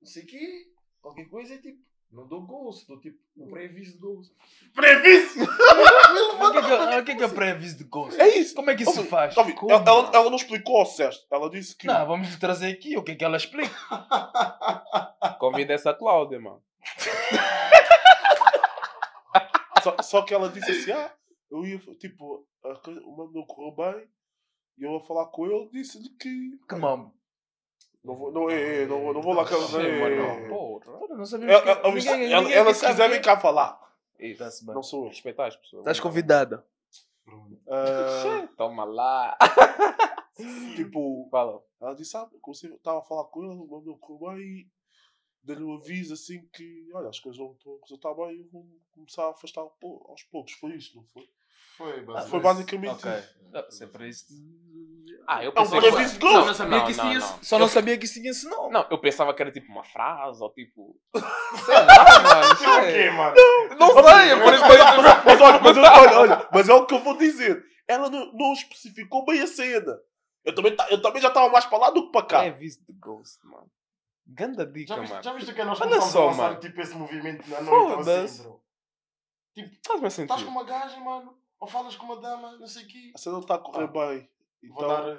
não 0.00 0.06
sei 0.06 0.22
o 0.22 0.26
quê, 0.26 0.72
qualquer 1.00 1.24
coisa 1.30 1.54
é 1.54 1.58
tipo, 1.58 1.82
não 2.10 2.26
dou 2.26 2.42
ghost, 2.42 2.86
dou 2.86 3.00
tipo 3.00 3.18
o 3.36 3.48
pré-aviso 3.50 3.92
de 3.94 3.98
ghost. 3.98 4.34
Previsto! 4.74 5.40
O 5.42 6.52
que 6.52 6.58
é 6.58 6.62
que 7.16 7.22
é- 7.22 7.24
é 7.24 7.24
é 7.24 7.28
pré-aviso 7.28 7.78
de 7.78 7.84
ghost? 7.84 8.20
É 8.20 8.36
isso! 8.36 8.54
Como 8.54 8.70
é 8.70 8.74
que 8.76 8.82
isso 8.82 8.92
se 8.92 9.04
faz? 9.04 9.34
ela, 9.34 9.48
ela, 9.70 10.10
ela 10.12 10.28
não 10.30 10.36
explicou 10.36 10.76
ao 10.78 10.84
Sérgio. 10.86 11.22
Ela 11.30 11.48
disse 11.48 11.74
que. 11.74 11.86
Não, 11.86 12.06
vamos 12.06 12.28
lhe 12.28 12.36
trazer 12.38 12.70
aqui 12.70 12.98
o 12.98 13.02
que 13.02 13.12
é 13.12 13.16
que 13.16 13.24
ela 13.24 13.38
explica. 13.38 13.74
Convida 15.40 15.72
essa 15.72 15.94
Cláudia, 15.94 16.38
mano. 16.38 16.62
Só, 19.82 19.96
só 20.02 20.22
que 20.22 20.34
ela 20.34 20.50
disse 20.50 20.70
assim: 20.70 20.92
ah, 20.92 21.10
eu 21.50 21.64
ia, 21.64 21.78
tipo, 21.96 22.46
a 22.62 22.68
o 23.06 23.16
mano 23.16 23.32
não 23.32 23.46
correu 23.46 23.74
bem. 23.74 24.06
E 24.80 24.84
eu 24.84 24.96
a 24.96 25.00
falar 25.00 25.26
com 25.26 25.46
ele, 25.46 25.68
disse-lhe 25.70 26.08
que. 26.10 26.58
Que 26.68 26.74
mamo. 26.74 27.14
Não 28.02 28.16
vou, 28.16 28.32
não, 28.32 28.48
é, 28.48 28.82
é, 28.84 28.86
não, 28.86 29.12
não 29.12 29.20
vou 29.20 29.34
lá. 29.34 29.44
É, 29.44 30.00
mano, 30.00 30.22
é. 30.22 30.48
Não 31.16 31.26
sabemos 31.26 31.52
Ela, 31.54 31.62
que- 31.62 31.68
ela, 31.68 31.94
ninguém- 31.94 32.32
ela, 32.32 32.42
ninguém 32.42 32.56
ela, 32.56 32.72
se 32.74 32.80
sabe 32.80 32.92
quiser, 32.94 33.10
vem 33.10 33.20
cá 33.20 33.38
falar. 33.38 33.78
Isso. 34.18 34.38
Tá-se 34.38 34.64
bem. 34.64 34.74
Não 34.74 34.82
sou 34.82 35.04
eu. 35.04 35.08
Respeitar 35.10 35.46
as 35.48 35.56
pessoas. 35.56 35.80
Estás 35.82 36.00
convidada. 36.00 36.66
Ah, 37.68 38.48
Toma 38.56 38.82
lá. 38.84 39.36
tipo, 40.74 41.28
Fala. 41.30 41.62
ela 41.80 41.94
disse: 41.94 42.16
ah, 42.16 42.28
comecei- 42.40 42.72
estava 42.74 42.98
a 42.98 43.02
falar 43.02 43.24
com 43.24 43.44
ele, 43.44 43.54
não 43.54 43.98
correu 43.98 44.34
bem. 44.34 44.42
E 44.46 44.68
dei-lhe 45.42 45.62
um 45.62 45.74
aviso 45.76 46.14
assim 46.14 46.44
que, 46.52 46.88
olha, 46.92 47.08
as 47.08 47.20
coisas 47.20 47.38
não 47.40 47.52
estão 47.52 47.74
a 47.74 47.78
coisa 47.78 47.94
está 47.94 48.12
bem. 48.14 48.38
Eu 48.40 48.48
vou 48.50 48.66
começar 48.92 49.26
a 49.26 49.30
afastar 49.30 49.60
aos 49.60 50.22
poucos. 50.24 50.52
Foi 50.54 50.72
isto, 50.74 50.96
não 50.96 51.04
foi? 51.14 51.28
Foi, 51.76 52.04
Foi 52.28 52.40
basicamente 52.40 52.90
Ok. 52.90 53.10
isso. 53.18 53.40
Não, 53.52 53.70
se 53.70 53.84
é 53.84 53.86
para 53.86 54.06
isso. 54.06 54.26
Ah, 55.26 55.42
eu 55.44 55.48
É 55.48 55.50
um 55.50 55.54
pensei 55.54 55.80
pré-aviso 55.80 56.18
de 56.18 56.24
Não, 56.24 56.32
ghost! 56.32 56.46
não 56.48 56.54
sabia 56.54 56.78
não, 56.78 56.84
que 56.84 56.90
isso 56.92 57.02
não, 57.02 57.08
tinha. 57.10 57.20
não. 57.20 57.42
Só 57.42 57.58
não 57.58 57.68
sabia 57.68 57.98
que 57.98 58.04
isso 58.04 58.14
tinha 58.14 58.30
esse 58.30 58.48
nome. 58.48 58.72
Não, 58.72 58.86
eu 58.90 58.98
pensava 58.98 59.34
que 59.34 59.42
era 59.42 59.50
tipo 59.52 59.70
uma 59.72 59.84
frase 59.84 60.42
ou 60.42 60.52
tipo. 60.52 60.96
Sei 61.64 61.74
lá, 61.74 62.22
mano. 62.22 62.54
Tipo 62.56 62.70
o 62.70 62.74
sei. 62.82 62.92
quê, 62.92 63.10
mano? 63.10 63.36
Não 63.78 63.92
sei, 63.92 64.30
é 64.30 64.42
por 64.42 64.54
isso 64.54 64.64
que 64.64 64.72
eu 64.72 65.22
Mas, 65.24 65.40
olha, 65.40 65.60
mas, 65.60 65.76
olha, 65.78 66.18
olha, 66.18 66.48
mas 66.52 66.68
é 66.68 66.74
o 66.74 66.86
que 66.86 66.94
eu 66.94 67.00
vou 67.00 67.16
dizer. 67.16 67.64
Ela 67.88 68.08
não, 68.10 68.32
não 68.32 68.52
especificou 68.52 69.24
bem 69.24 69.40
a 69.42 69.46
cena. 69.46 69.98
Eu 70.44 70.54
também, 70.54 70.74
ta- 70.74 70.86
eu 70.90 71.02
também 71.02 71.20
já 71.20 71.28
estava 71.28 71.48
mais 71.50 71.66
para 71.66 71.78
lá 71.78 71.90
do 71.90 72.06
que 72.06 72.12
para 72.12 72.26
cá. 72.26 72.44
É 72.44 72.50
visto 72.50 72.84
de 72.86 72.92
Ghost, 72.98 73.38
mano. 73.46 73.70
Ganda 74.26 74.64
dica, 74.64 74.94
Já 74.94 75.00
viste, 75.00 75.10
mano. 75.12 75.22
já 75.24 75.32
viste 75.32 75.50
o 75.50 75.54
que 75.54 75.60
é 75.60 75.64
nós 75.64 75.80
Olha 75.80 75.88
começamos 75.90 76.12
só, 76.12 76.22
a 76.22 76.26
lançar 76.30 76.42
mano. 76.50 76.60
tipo 76.60 76.80
esse 76.80 76.94
movimento 76.94 77.50
na 77.50 77.60
noite 77.60 77.94
Foda-se. 77.94 78.10
assim, 78.24 78.42
bro? 78.44 78.60
Faz-me 79.86 80.06
Estás 80.08 80.14
sentido. 80.14 80.44
com 80.44 80.50
uma 80.52 80.64
gaja, 80.64 81.00
mano, 81.00 81.36
ou 81.60 81.68
falas 81.68 81.94
com 81.96 82.06
uma 82.06 82.16
dama, 82.16 82.56
não 82.58 82.66
sei 82.66 82.84
o 82.84 82.88
quê. 82.88 83.12
A 83.14 83.18
cena 83.18 83.34
não 83.34 83.40
está 83.42 83.54
a 83.54 83.58
correr 83.58 83.86
bem. 83.86 84.28
Vou 84.68 84.76
Então, 84.84 84.88
dar 84.88 85.08
eh, 85.08 85.18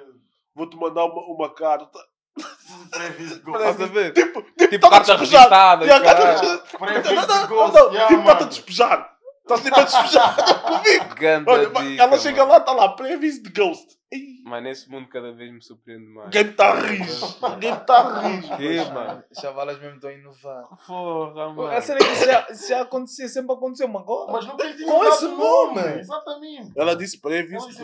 vou-te 0.54 0.76
mandar 0.76 1.04
uma, 1.04 1.22
uma 1.22 1.54
carta. 1.54 1.98
pré-aviso 2.90 3.42
de 3.42 3.50
Estás 3.50 3.76
ghost. 3.76 3.82
a 3.82 3.86
ver? 3.86 4.12
Tipo, 4.14 4.42
tipo, 4.42 4.68
Tipo 4.68 4.90
carta 4.90 5.16
registada. 5.16 5.84
Yeah, 5.84 6.04
carta- 6.04 6.24
não, 6.24 7.92
yeah, 7.92 8.08
tipo, 8.08 8.20
está-te 8.22 8.42
a 8.42 8.46
despejar. 8.46 9.11
Estás 9.42 9.62
tipo 9.62 9.78
a 9.80 9.82
despejar 9.84 10.36
comigo. 10.62 11.14
Ganda 11.16 11.50
Olha, 11.50 11.66
dica, 11.68 12.02
ela 12.02 12.18
chega 12.18 12.38
mano. 12.46 12.52
lá, 12.52 12.58
está 12.58 12.72
lá, 12.72 12.88
pré-aviso 12.90 13.42
de 13.42 13.50
ghost. 13.50 13.98
Mas 14.44 14.62
nesse 14.62 14.90
mundo 14.90 15.08
cada 15.08 15.32
vez 15.32 15.50
me 15.52 15.62
surpreende 15.62 16.04
mais. 16.06 16.28
Game 16.30 16.50
está 16.50 16.72
a 16.72 16.74
rir. 16.80 17.00
O 17.40 17.56
game 17.56 17.76
está 17.76 17.96
a 17.98 18.28
rir. 18.28 18.56
Que, 18.56 18.90
mano? 18.92 19.24
Chavalas 19.40 19.80
mesmo 19.80 19.94
estão 19.96 20.10
a 20.10 20.12
inovar. 20.12 20.64
Porra, 20.86 21.48
mano. 21.54 21.66
A 21.68 21.80
cena 21.80 21.98
é 21.98 22.04
que 22.04 22.12
isso 22.12 22.24
já, 22.24 22.46
isso 22.50 22.68
já 22.68 22.82
acontecia, 22.82 23.28
sempre 23.28 23.54
aconteceu, 23.54 23.88
mas 23.88 24.02
agora. 24.02 24.32
Mas 24.32 24.46
nunca 24.46 24.64
lhe 24.64 24.74
tinha 24.74 24.86
Com 24.92 25.04
esse 25.04 25.24
nome. 25.24 25.38
nome. 25.80 25.98
Exatamente. 26.00 26.72
Ela 26.76 26.94
disse 26.94 27.20
pré-aviso 27.20 27.68
de 27.68 27.74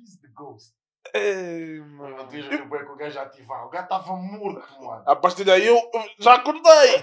disse 0.00 0.20
ghost. 0.34 0.74
Ei, 1.12 1.80
Mano, 1.80 2.16
ias 2.32 2.46
ver 2.46 2.62
o 2.62 2.68
que 2.68 2.92
o 2.92 2.96
gajo 2.96 3.18
ativar. 3.20 3.66
O 3.66 3.70
gajo 3.70 3.84
estava 3.84 4.16
morto, 4.16 4.82
mano. 4.82 5.02
A 5.06 5.14
partir 5.14 5.44
daí 5.44 5.66
eu 5.66 5.78
já 6.18 6.34
acordei. 6.34 7.02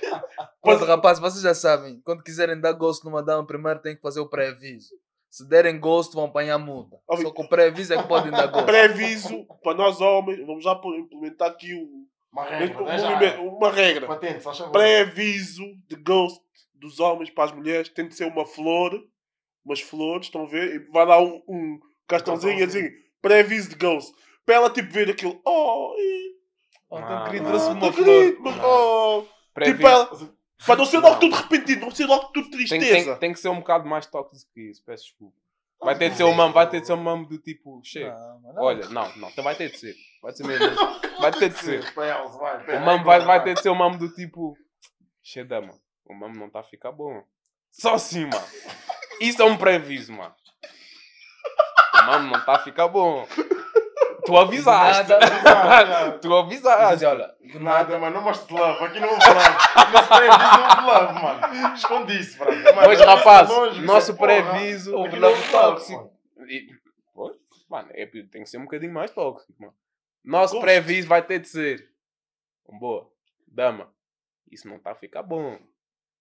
Pronto, 0.62 0.84
rapaz, 0.84 1.18
vocês 1.18 1.42
já 1.42 1.54
sabem. 1.54 2.00
Quando 2.04 2.22
quiserem 2.22 2.58
dar 2.60 2.72
gosto 2.72 3.04
numa 3.04 3.22
dama, 3.22 3.46
primeiro 3.46 3.80
tem 3.80 3.94
que 3.94 4.02
fazer 4.02 4.20
o 4.20 4.28
pré-aviso. 4.28 4.94
Se 5.30 5.48
derem 5.48 5.78
gosto, 5.78 6.14
vão 6.14 6.24
apanhar 6.26 6.58
multa. 6.58 6.96
Só 7.20 7.30
com 7.30 7.42
o 7.42 7.48
pré-aviso 7.48 7.94
é 7.94 8.02
que 8.02 8.08
podem 8.08 8.30
dar 8.30 8.46
gosto. 8.48 8.66
Pré-aviso 8.66 9.46
para 9.62 9.74
nós 9.76 10.00
homens. 10.00 10.44
Vamos 10.46 10.64
já 10.64 10.72
implementar 10.98 11.48
aqui 11.50 11.72
o, 11.74 11.88
Uma 12.32 12.42
um 12.42 12.48
regra, 12.48 12.82
né, 12.84 12.98
já? 12.98 13.10
movimento- 13.10 13.42
uma 13.42 13.70
regra. 13.70 14.06
Patente, 14.06 14.42
só 14.42 14.52
favor. 14.52 14.72
Pré-aviso 14.72 15.64
de 15.88 15.96
ghost 15.96 16.40
dos 16.74 17.00
homens 17.00 17.30
para 17.30 17.44
as 17.44 17.52
mulheres 17.52 17.88
tem 17.90 18.08
de 18.08 18.14
ser 18.14 18.26
uma 18.26 18.44
flor, 18.44 18.92
umas 19.64 19.80
flores, 19.80 20.26
estão 20.26 20.42
a 20.42 20.46
ver? 20.46 20.74
E 20.74 20.78
vai 20.90 21.06
lá 21.06 21.18
um, 21.22 21.42
um 21.48 21.78
cartãozinho 22.08 22.64
assim, 22.66 22.90
pré-aviso 23.22 23.70
de 23.70 23.76
ghost. 23.76 24.12
Para 24.44 24.56
ela 24.56 24.70
tipo 24.70 24.92
ver 24.92 25.08
aquilo, 25.10 25.40
oh, 25.44 25.94
e- 25.98 26.32
Oh, 26.90 27.00
Não, 27.00 27.06
então 27.06 27.24
querido, 27.24 27.44
não. 27.44 27.50
trouxe 27.52 27.66
oh, 27.68 27.72
uma 27.72 27.92
querido, 27.92 28.40
mas, 28.42 28.56
oh. 28.62 29.24
Tipo 29.64 29.86
ela, 29.88 30.10
para 30.66 30.76
não 30.76 30.84
ser 30.84 30.98
logo 30.98 31.14
Não. 31.14 31.20
tudo 31.20 31.36
repentino, 31.36 31.80
não 31.80 31.90
ser 31.90 32.04
logo 32.04 32.26
tudo 32.34 32.50
Tem, 32.50 32.58
tristeza. 32.58 33.10
tem, 33.12 33.18
tem 33.18 33.32
que 33.32 33.38
ser 33.40 33.48
um 33.48 33.60
bocado 33.60 33.88
mais 33.88 34.04
tóxico 34.06 34.50
que 34.52 34.60
isso, 34.70 34.84
peço 34.84 35.04
desculpa. 35.04 35.36
Vai 35.82 35.96
ter 35.98 36.10
de 36.10 36.16
ser 36.18 36.24
um 36.24 36.34
mamo, 36.34 36.52
vai 36.52 36.68
ter 36.68 36.80
de 36.80 36.86
ser 36.86 36.92
um 36.92 37.02
mamo 37.02 37.26
do 37.26 37.38
tipo, 37.38 37.80
chega. 37.82 38.14
Olha, 38.58 38.88
não, 38.90 39.16
não, 39.16 39.30
então 39.30 39.42
vai 39.42 39.54
ter 39.56 39.70
de 39.70 39.78
ser. 39.78 39.96
Vai 40.22 40.32
ser 40.32 40.46
mesmo. 40.46 40.66
Vai 41.18 41.32
ter 41.32 41.48
de 41.50 41.58
ser. 41.58 41.84
O 41.84 42.80
mamo 42.84 43.04
vai, 43.04 43.20
vai 43.24 43.42
ter 43.44 43.54
de 43.54 43.62
ser 43.62 43.70
um 43.70 43.74
mamo 43.76 43.96
do 43.98 44.08
tipo. 44.12 44.56
Cheia 45.22 45.44
mano. 45.46 45.80
O 46.04 46.14
mamo 46.14 46.34
não 46.36 46.46
está 46.46 46.60
a 46.60 46.64
ficar 46.64 46.90
bom. 46.92 47.22
Só 47.70 47.94
assim, 47.94 48.26
mano. 48.26 48.46
Isso 49.20 49.40
é 49.40 49.44
um 49.44 49.56
pré-aviso, 49.56 50.12
mano. 50.12 50.34
Mano, 52.06 52.30
não 52.30 52.38
está 52.38 52.56
a 52.56 52.58
ficar 52.58 52.88
bom. 52.88 53.26
Tu 54.24 54.36
avisaste. 54.38 55.10
Nada. 55.10 56.12
tu 56.22 56.32
avisaste. 56.32 57.04
Olha, 57.04 57.34
do 57.40 57.58
Nada, 57.58 57.78
nada. 57.88 57.98
mano, 57.98 58.14
não 58.16 58.22
mostre 58.22 58.54
love. 58.54 58.84
Aqui 58.84 59.00
não 59.00 59.08
houve 59.08 59.26
love. 59.26 59.92
Nesse 59.92 60.08
pré-aviso 60.08 60.52
não 60.52 60.68
houve 60.68 60.86
love, 60.86 61.22
mano. 61.22 61.40
Brother. 61.88 62.64
Mano, 62.74 62.82
Pois, 62.84 63.00
rapaz, 63.00 63.48
longe, 63.48 63.80
nosso 63.84 64.16
pré-aviso. 64.16 64.90
Aqui 64.90 64.96
houve 65.00 65.18
love 65.18 65.50
tóxico. 65.50 66.12
mano. 66.36 66.48
E, 66.50 66.68
pois, 67.12 67.36
mano, 67.68 67.88
é, 67.94 68.06
tem 68.06 68.44
que 68.44 68.46
ser 68.46 68.58
um 68.58 68.62
bocadinho 68.62 68.92
mais 68.94 69.10
tóxico, 69.10 69.52
mano. 69.58 69.74
Nosso 70.24 70.54
Gosto. 70.54 70.64
pré-aviso 70.66 71.08
vai 71.08 71.22
ter 71.22 71.40
de 71.40 71.48
ser. 71.48 71.90
Boa, 72.78 73.10
dama, 73.48 73.92
isso 74.52 74.68
não 74.68 74.76
está 74.76 74.92
a 74.92 74.94
ficar 74.94 75.24
bom. 75.24 75.58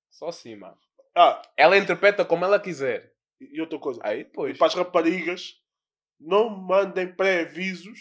Só 0.10 0.30
assim, 0.30 0.56
mano. 0.56 0.76
Ah, 1.16 1.40
Ela 1.56 1.78
interpreta 1.78 2.26
como 2.26 2.44
ela 2.46 2.60
quiser. 2.60 3.14
e 3.40 3.58
e 3.58 3.62
outra 3.62 3.78
coisa. 3.78 4.02
Aí 4.04 4.22
E 4.22 4.24
depois. 4.24 4.58
para 4.58 4.68
as 4.68 4.74
raparigas, 4.74 5.61
não 6.22 6.50
mandem 6.50 7.08
pré-avisos 7.08 8.00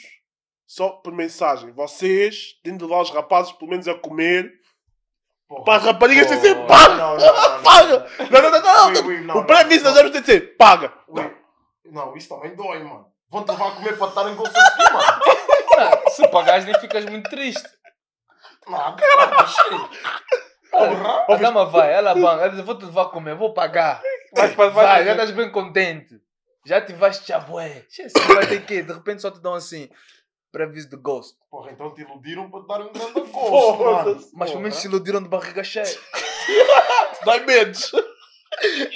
só 0.66 0.91
por 0.91 1.12
mensagem. 1.12 1.73
Vocês 1.73 2.53
têm 2.62 2.77
de 2.77 2.85
levar 2.85 3.01
os 3.01 3.11
rapazes 3.11 3.53
pelo 3.53 3.71
menos 3.71 3.89
a 3.89 3.95
comer. 3.95 4.53
Porra. 5.49 5.64
Para 5.64 5.77
as 5.77 5.85
raparigas 5.85 6.27
tem 6.29 6.37
de 6.37 6.43
ser 6.43 6.66
paga! 6.66 6.95
Não, 6.95 7.16
não, 7.16 7.27
não, 7.27 7.51
não. 7.57 7.62
Paga! 7.62 8.07
Não, 8.31 8.43
não, 8.43 8.51
não, 8.51 9.23
não! 9.25 9.37
O 9.39 9.45
pré-aviso 9.45 9.85
não, 9.85 9.91
das 9.91 10.01
anos 10.01 10.12
tem 10.12 10.21
de 10.21 10.27
ser 10.27 10.57
paga! 10.57 10.93
Não, 11.87 12.16
isso 12.16 12.29
também 12.29 12.55
dói, 12.55 12.85
mano. 12.85 13.07
Vão-te 13.29 13.51
levar 13.51 13.68
a 13.68 13.71
comer 13.73 13.99
para 13.99 14.09
estar 14.09 14.31
em 14.31 14.35
golfe 14.37 14.53
mano. 14.55 15.21
Não, 15.77 16.11
se 16.11 16.29
pagares 16.29 16.64
nem 16.64 16.79
ficas 16.79 17.05
muito 17.07 17.29
triste. 17.31 17.68
Não, 18.68 18.97
caralho. 18.97 19.89
Porra. 20.71 21.27
A 21.29 21.37
dama 21.37 21.66
vai, 21.66 21.93
ela 21.93 22.14
banca, 22.14 22.45
ela 22.45 22.49
diz, 22.51 22.64
vou 22.64 22.79
te 22.79 22.85
levar 22.85 23.03
a 23.03 23.07
comer, 23.07 23.35
vou 23.35 23.53
pagar. 23.53 24.01
Vai, 24.33 24.49
vai, 24.49 24.71
Vai, 24.71 24.87
vai, 24.87 25.05
já 25.05 25.11
estás 25.12 25.33
bem 25.33 25.51
contente. 25.51 26.21
Já 26.67 26.81
tiveste 26.81 27.27
chabué. 27.27 27.85
Você 27.89 28.09
vai 28.35 28.47
ter 28.47 28.65
que, 28.67 28.83
de 28.83 28.93
repente 28.93 29.23
só 29.23 29.31
te 29.31 29.41
dão 29.41 29.55
assim, 29.55 29.89
previsto 30.53 30.91
de 30.91 30.97
ghost. 31.03 31.37
Porra, 31.51 31.71
então 31.73 31.95
te 31.95 32.03
iludiram 32.03 32.51
para 32.51 32.61
te 32.63 32.67
dar 32.69 32.81
um 32.81 32.93
grande 32.93 33.13
gosto, 33.33 33.51
Porra. 33.51 34.05
mano. 34.05 34.21
Mas 34.35 34.51
pelo 34.51 34.63
menos 34.63 34.79
se 34.79 34.87
iludiram 34.87 35.23
de 35.23 35.29
barriga 35.29 35.65
cheia. 35.65 35.87
Dói 37.25 37.41
menos! 37.41 37.91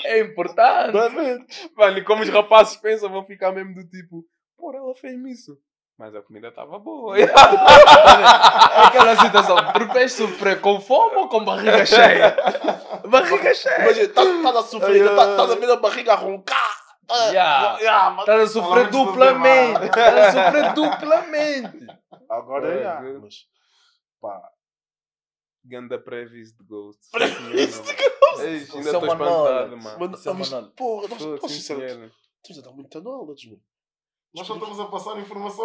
É 0.04 0.20
importante. 0.20 0.92
Dói 0.92 1.08
menos! 1.10 1.46
Mano, 1.76 1.98
e 1.98 2.04
como 2.04 2.22
os 2.22 2.28
rapazes 2.28 2.76
pensam, 2.76 3.08
vão 3.10 3.24
ficar 3.24 3.52
mesmo 3.52 3.74
do 3.74 3.84
tipo, 3.88 4.24
porra, 4.58 4.78
ela 4.78 4.94
fez-me 4.94 5.32
isso. 5.32 5.56
Mas 5.96 6.14
a 6.14 6.20
comida 6.22 6.48
estava 6.48 6.76
boa. 6.78 7.14
Aquela 8.84 9.14
situação, 9.16 9.56
preferes 9.72 10.12
sofrer 10.12 10.60
com 10.60 10.80
fome 10.80 11.16
ou 11.16 11.28
com 11.28 11.44
barriga 11.44 11.86
cheia? 11.86 12.36
Barriga 13.08 13.54
cheia. 13.54 13.82
Imagina, 13.82 14.06
estás 14.06 14.56
a 14.56 14.62
sofrer, 14.62 15.04
estás 15.06 15.50
a 15.50 15.54
ver 15.54 15.70
a 15.70 15.76
barriga 15.76 16.12
a 16.12 16.16
roncar! 16.16 16.83
Tá- 17.06 17.32
Ya. 17.32 17.78
Ya, 17.80 18.10
mas- 18.10 18.20
Estás 18.20 18.42
a 18.42 18.46
sofrer 18.52 18.90
duplamente. 18.90 19.84
Estás 19.86 20.16
a 20.16 20.32
sofrer 20.44 20.72
duplamente. 20.74 21.86
Agora 22.28 22.68
é, 22.68 23.00
Deus. 23.02 23.22
mas 23.22 23.34
pá, 24.20 24.50
Ganda 25.66 25.98
pré-aviso 25.98 26.56
de 26.58 26.64
Ghost. 26.64 27.10
Pré-aviso 27.10 27.82
de 27.82 27.92
Ghost. 27.94 28.40
Ainda 28.40 28.50
é 28.50 28.56
estou 28.56 28.80
uma 28.80 28.88
espantado, 28.88 29.76
mano. 29.78 29.98
mano, 29.98 30.16
é 30.16 30.28
ah, 30.30 30.34
mas, 30.34 30.50
porra, 30.76 31.08
nós, 31.08 31.52
sinceramente, 31.52 31.92
senhora. 31.94 32.12
estamos 32.42 32.58
a 32.58 32.68
dar 32.68 32.74
muita 32.76 33.00
knowledge, 33.00 33.48
mano. 33.48 33.62
Nós 34.34 34.46
só 34.48 34.54
estamos 34.54 34.80
a 34.80 34.86
passar 34.86 35.14
todos 35.14 35.62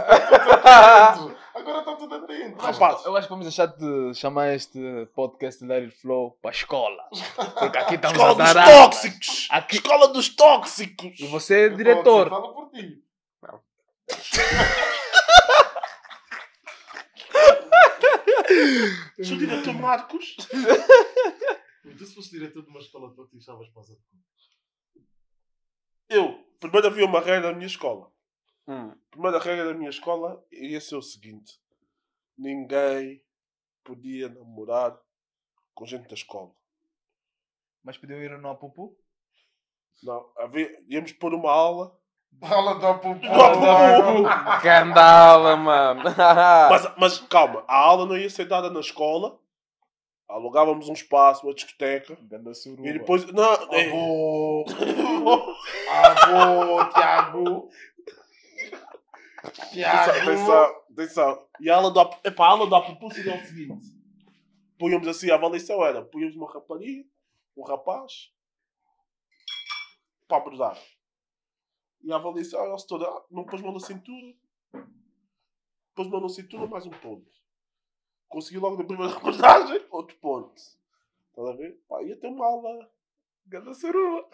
Agora 1.54 1.78
estão 1.80 1.96
todos 1.96 2.22
atentos. 2.22 2.64
Rapaz, 2.64 3.04
Eu 3.04 3.14
acho 3.16 3.26
que 3.26 3.30
vamos 3.30 3.44
deixar 3.44 3.66
de 3.66 4.14
chamar 4.14 4.54
este 4.54 4.78
podcast 5.14 5.62
de 5.64 5.72
It 5.72 5.90
Flow 6.00 6.30
para 6.40 6.50
a 6.50 6.54
escola. 6.54 7.08
Porque 7.58 7.78
aqui 7.78 7.94
estamos 7.96 8.16
Escola 8.16 8.42
a 8.42 8.46
dos 8.46 8.54
dar 8.54 8.68
aulas. 8.68 8.84
tóxicos! 9.02 9.48
Aqui- 9.50 9.76
Escola 9.76 10.08
dos 10.08 10.28
tóxicos! 10.30 11.20
E 11.20 11.26
você 11.26 11.54
é 11.54 11.66
Eu 11.66 11.76
diretor. 11.76 12.28
Fala 12.30 12.54
por 12.54 12.70
ti. 12.70 13.02
Sou 19.22 19.36
o 19.36 19.38
diretor 19.38 19.74
Marcos. 19.74 20.36
Tu 21.98 22.06
se 22.06 22.14
fosse 22.14 22.30
diretor 22.30 22.62
de 22.62 22.70
uma 22.70 22.78
escola, 22.80 23.12
tu 23.14 23.28
deixavas 23.32 23.68
para. 23.70 23.82
Eu, 26.08 26.39
primeiro 26.60 26.86
havia 26.86 27.04
uma 27.04 27.20
regra 27.20 27.50
na 27.50 27.56
minha 27.56 27.66
escola. 27.66 28.12
Hum. 28.68 28.90
A 28.90 29.10
primeira 29.10 29.38
regra 29.38 29.64
da 29.64 29.74
minha 29.74 29.90
escola 29.90 30.44
ia 30.52 30.80
ser 30.80 30.96
o 30.96 31.02
seguinte: 31.02 31.60
ninguém 32.36 33.22
podia 33.82 34.28
namorar 34.28 34.96
com 35.74 35.86
gente 35.86 36.08
da 36.08 36.14
escola. 36.14 36.52
Mas 37.82 37.96
podiam 37.96 38.20
ir 38.20 38.38
no 38.38 38.50
Apupu? 38.50 38.96
Não, 40.02 40.32
havia, 40.36 40.70
íamos 40.88 41.12
pôr 41.12 41.34
uma 41.34 41.50
aula, 41.50 41.98
Fala 42.38 42.78
da 42.78 42.94
pupu. 42.94 43.20
Da 43.26 44.60
Candala, 44.60 45.56
mano. 45.56 46.02
mas, 46.70 46.92
mas 46.96 47.18
calma, 47.18 47.64
a 47.66 47.76
aula 47.76 48.06
não 48.06 48.16
ia 48.16 48.30
ser 48.30 48.44
dada 48.44 48.70
na 48.70 48.80
escola, 48.80 49.39
alugávamos 50.30 50.88
um 50.88 50.92
espaço, 50.92 51.46
uma 51.46 51.54
discoteca, 51.54 52.16
Ganda 52.22 52.54
suruba. 52.54 52.88
e 52.88 52.92
depois. 52.92 53.24
Não, 53.32 53.52
é, 53.72 53.88
Avô. 53.88 54.64
Avô, 55.90 56.90
Tiago. 56.92 57.70
Tiago. 59.72 60.10
atenção, 60.10 60.82
atenção. 60.92 61.46
E 61.60 61.70
a 61.70 61.76
aula 61.76 61.92
da, 61.92 62.18
epá, 62.24 62.46
a 62.46 62.50
aula 62.50 62.68
da 62.68 62.78
Apupu 62.78 63.12
seria 63.12 63.36
o 63.36 63.44
seguinte: 63.44 63.86
punhamos 64.78 65.08
assim, 65.08 65.30
a 65.30 65.34
avaliação 65.34 65.84
era: 65.84 66.02
punhamos 66.04 66.36
uma 66.36 66.52
rapariga, 66.52 67.08
um 67.56 67.62
rapaz, 67.62 68.30
para 70.28 70.38
abordar. 70.38 70.78
E 72.02 72.12
a 72.12 72.16
avaliação 72.16 72.64
era 72.64 72.76
toda: 72.86 73.06
ah, 73.06 73.24
não 73.30 73.44
pôs 73.44 73.60
mão 73.62 73.72
na 73.72 73.80
cintura, 73.80 74.34
pôs 75.94 76.08
mão 76.08 76.20
na 76.20 76.28
cintura, 76.28 76.66
mais 76.66 76.86
um 76.86 76.90
ponto. 76.90 77.39
Consegui 78.30 78.58
logo 78.58 78.78
na 78.78 78.84
primeira 78.84 79.12
abordagem, 79.16 79.84
outro 79.90 80.16
ponto. 80.16 80.54
Estás 80.56 81.48
a 81.48 81.52
ver? 81.52 81.78
Pá, 81.88 82.02
ia 82.02 82.16
ter 82.16 82.28
uma 82.28 82.46
aula. 82.46 82.88
Ganda 83.46 83.74
suruba. 83.74 84.26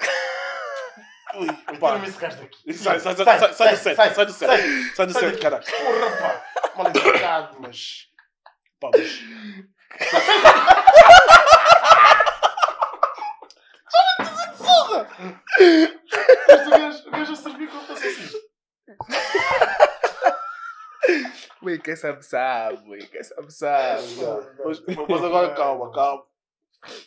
Ui, 1.36 1.47
pá. 1.80 1.88
Tira-me 1.97 2.09
esse 2.09 2.18
gajo 2.18 2.40
daqui. 2.40 2.72
Sai, 2.74 3.01
sai, 3.01 3.16
sai, 3.16 3.24
sai, 3.26 3.53
sai 3.55 3.74
do 3.74 3.76
set, 3.76 3.97
sai 3.97 4.26
do 4.26 4.32
set, 4.32 4.49
sai. 4.49 4.59
sai 4.94 5.07
do 5.07 5.12
Sai 5.12 5.30
set, 5.30 5.40
caralho. 5.40 5.64
Porra, 5.64 6.16
pá. 6.18 6.44
Mal 6.76 6.86
educado. 6.88 7.57
Mas. 7.61 8.09
Pá, 8.78 8.90
mas. 8.94 9.20
Mas 16.49 16.66
o 16.66 16.70
gajo- 16.70 17.09
o 17.09 17.11
gajo 17.11 17.32
a 17.32 17.36
servir 17.36 17.68
como 17.68 17.82
fosse 17.86 18.07
assim. 18.07 18.40
Ui, 21.62 21.76
quem 21.87 21.95
sabe 21.95 22.24
sabe, 22.24 23.07
quem 23.07 23.22
sabe 23.22 23.53
sabe. 23.53 24.03
Mas, 24.64 24.82
mas 25.09 25.24
agora 25.24 25.55
calma, 25.55 25.93
calma. 25.93 26.24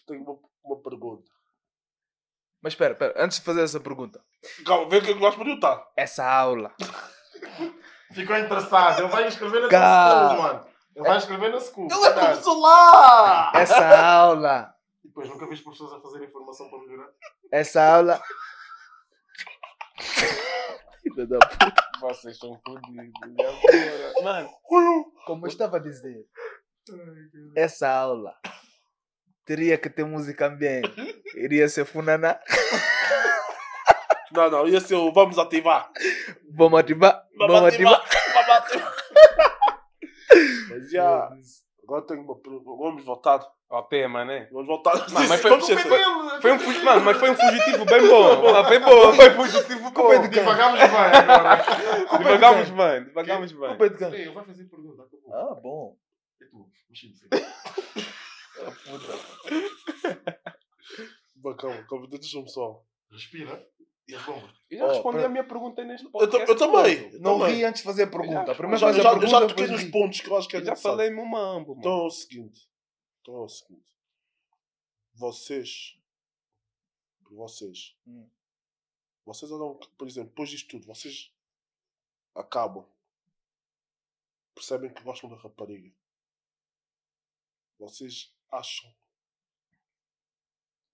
Tenho 0.07 0.23
uma, 0.23 0.39
uma 0.63 0.81
pergunta. 0.81 1.29
Mas 2.61 2.71
espera, 2.71 2.93
espera, 2.93 3.13
antes 3.17 3.39
de 3.39 3.45
fazer 3.45 3.61
essa 3.61 3.81
pergunta. 3.81 4.23
Calma, 4.65 4.89
vê 4.89 4.99
o 4.99 5.01
que 5.01 5.11
é 5.11 5.13
que 5.13 5.19
vais 5.19 5.35
perguntar. 5.35 5.85
Essa 5.97 6.25
aula. 6.25 6.73
Ficou 8.13 8.37
interessado. 8.37 8.99
Ele 8.99 9.09
vai 9.09 9.27
escrever 9.27 9.61
na 9.63 9.67
school, 9.67 10.41
mano. 10.41 10.65
Ele 10.95 11.07
vai 11.07 11.17
escrever 11.17 11.51
na 11.51 11.59
school. 11.59 11.87
Ele 11.91 12.05
é 12.05 12.13
professor 12.13 12.59
lá! 12.59 13.51
Essa 13.55 13.99
aula. 14.01 14.75
E 15.03 15.09
depois 15.09 15.27
nunca 15.27 15.45
viste 15.45 15.63
professores 15.63 15.93
a 15.93 15.99
fazer 16.01 16.23
informação 16.23 16.69
para 16.69 16.79
melhorar? 16.79 17.09
Essa 17.51 17.95
aula. 17.95 18.21
Filha 21.13 21.27
da 21.27 21.39
puta. 21.39 21.89
Vocês 22.01 22.37
são 22.37 22.59
fodidos. 22.65 23.11
Mano, 24.23 24.49
Como 25.25 25.45
eu 25.45 25.49
estava 25.49 25.77
a 25.77 25.79
dizer, 25.79 26.25
essa 27.55 27.89
aula 27.89 28.35
teria 29.45 29.77
que 29.77 29.89
ter 29.89 30.05
música 30.05 30.47
ambiente. 30.47 30.93
Iria 31.35 31.67
ser 31.67 31.85
funaná. 31.85 32.39
Não, 34.31 34.49
não, 34.49 34.67
ia 34.67 34.79
ser 34.79 34.95
o 34.95 35.11
vamos 35.11 35.39
ativar. 35.39 35.91
Vamos 36.55 36.79
ativar. 36.79 37.25
Vamos 37.37 37.63
ativar. 37.63 38.03
Vamos 38.33 38.49
ativar. 38.55 38.95
Mas 40.69 40.91
já. 40.91 41.29
Agora 41.83 42.05
tenho 42.05 42.21
uma 42.21 42.39
pergunta. 42.39 42.65
Vamos 42.65 43.03
voltar. 43.03 43.39
Ao 43.69 43.83
tema, 43.83 44.25
né? 44.25 44.47
Vamos 44.51 44.67
voltar. 44.67 44.95
Não, 45.11 45.27
mas 45.27 45.39
foi- 45.41 45.51
é 45.53 45.57
dele. 45.83 46.41
Foi 46.41 46.51
um, 46.53 46.59
fugi- 46.59 46.83
mano, 46.83 47.01
mas 47.01 47.17
foi 47.17 47.29
um 47.31 47.35
fugitivo 47.35 47.85
bem 47.85 48.01
bom. 48.09 48.47
Ah, 48.55 48.63
foi 48.65 48.79
bom, 48.79 49.13
foi 49.13 49.29
um 49.29 49.35
fugitivo 49.45 49.91
bom. 49.91 50.27
Divagámos 50.27 50.79
bem 50.79 50.89
agora. 50.89 51.63
Bem, 52.71 53.03
devagamos 53.05 53.51
bem. 53.51 53.67
Culpa 53.69 53.85
é 53.85 53.89
de 53.89 53.97
quem? 53.97 54.07
Ele 54.13 54.31
vai 54.31 54.45
fazer 54.45 54.63
pergunta. 54.65 55.03
acabou. 55.03 55.33
Ah, 55.33 55.55
bom. 55.61 55.97
É 56.41 56.45
tu. 56.45 56.65
Mexi-me. 56.89 57.13
Mas 61.41 61.55
Calma, 61.57 61.85
calma, 61.89 62.07
deixa-me 62.07 62.49
só. 62.49 62.81
Respira. 63.11 63.65
E 64.07 64.13
responde. 64.13 64.45
Eu 64.71 64.77
já 64.79 64.85
Oh, 64.85 64.89
respondi 64.89 65.15
pera- 65.17 65.27
a 65.27 65.31
minha 65.31 65.43
pergunta 65.43 65.83
neste 65.83 66.05
Eu, 66.05 66.11
podcast. 66.11 66.49
eu 66.49 66.57
também. 66.57 67.09
eu 67.13 67.19
Não 67.21 67.39
também. 67.39 67.55
ri 67.57 67.63
antes 67.63 67.81
de 67.81 67.87
fazer 67.87 68.03
a 68.03 68.07
pergunta. 68.07 68.55
Primeiro 68.55 68.77
Já, 68.79 68.91
já, 68.91 69.01
a 69.09 69.13
eu 69.13 69.19
pergunta. 69.19 69.27
já 69.41 69.47
toquei 69.47 69.67
nos 69.67 69.83
pontos 69.85 70.19
que 70.21 70.29
eu 70.29 70.37
acho 70.37 70.47
que 70.47 70.55
é 70.57 70.59
Eu 70.59 70.65
já 70.65 70.71
necessário. 70.71 70.97
falei 70.97 71.11
no 71.15 71.25
mambo, 71.25 71.69
mano. 71.75 71.79
Então 71.79 71.91
é 71.91 72.05
o 72.05 72.09
seguinte. 72.09 72.61
Então 73.21 73.35
é 73.35 73.39
o 73.41 73.49
seguinte. 73.49 73.97
Vocês 75.13 75.95
vocês. 77.31 77.95
Hum. 78.07 78.27
Vocês 79.23 79.51
andam, 79.51 79.75
por 79.97 80.07
exemplo, 80.07 80.29
depois 80.29 80.49
disto 80.49 80.67
tudo, 80.69 80.87
vocês 80.87 81.31
acabam. 82.33 82.83
Percebem 84.55 84.91
que 84.93 85.03
gostam 85.03 85.29
da 85.29 85.35
rapariga. 85.35 85.93
Vocês 87.77 88.35
acham. 88.51 88.93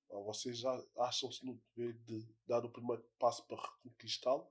ou 0.10 0.24
vocês 0.26 0.58
já 0.60 0.72
acham-se 0.98 1.46
no 1.46 1.60
dever 1.76 1.94
de 2.04 2.26
dar 2.46 2.64
o 2.66 2.70
primeiro 2.70 3.02
passo 3.18 3.46
para 3.48 3.62
reconquistá-la? 3.62 4.46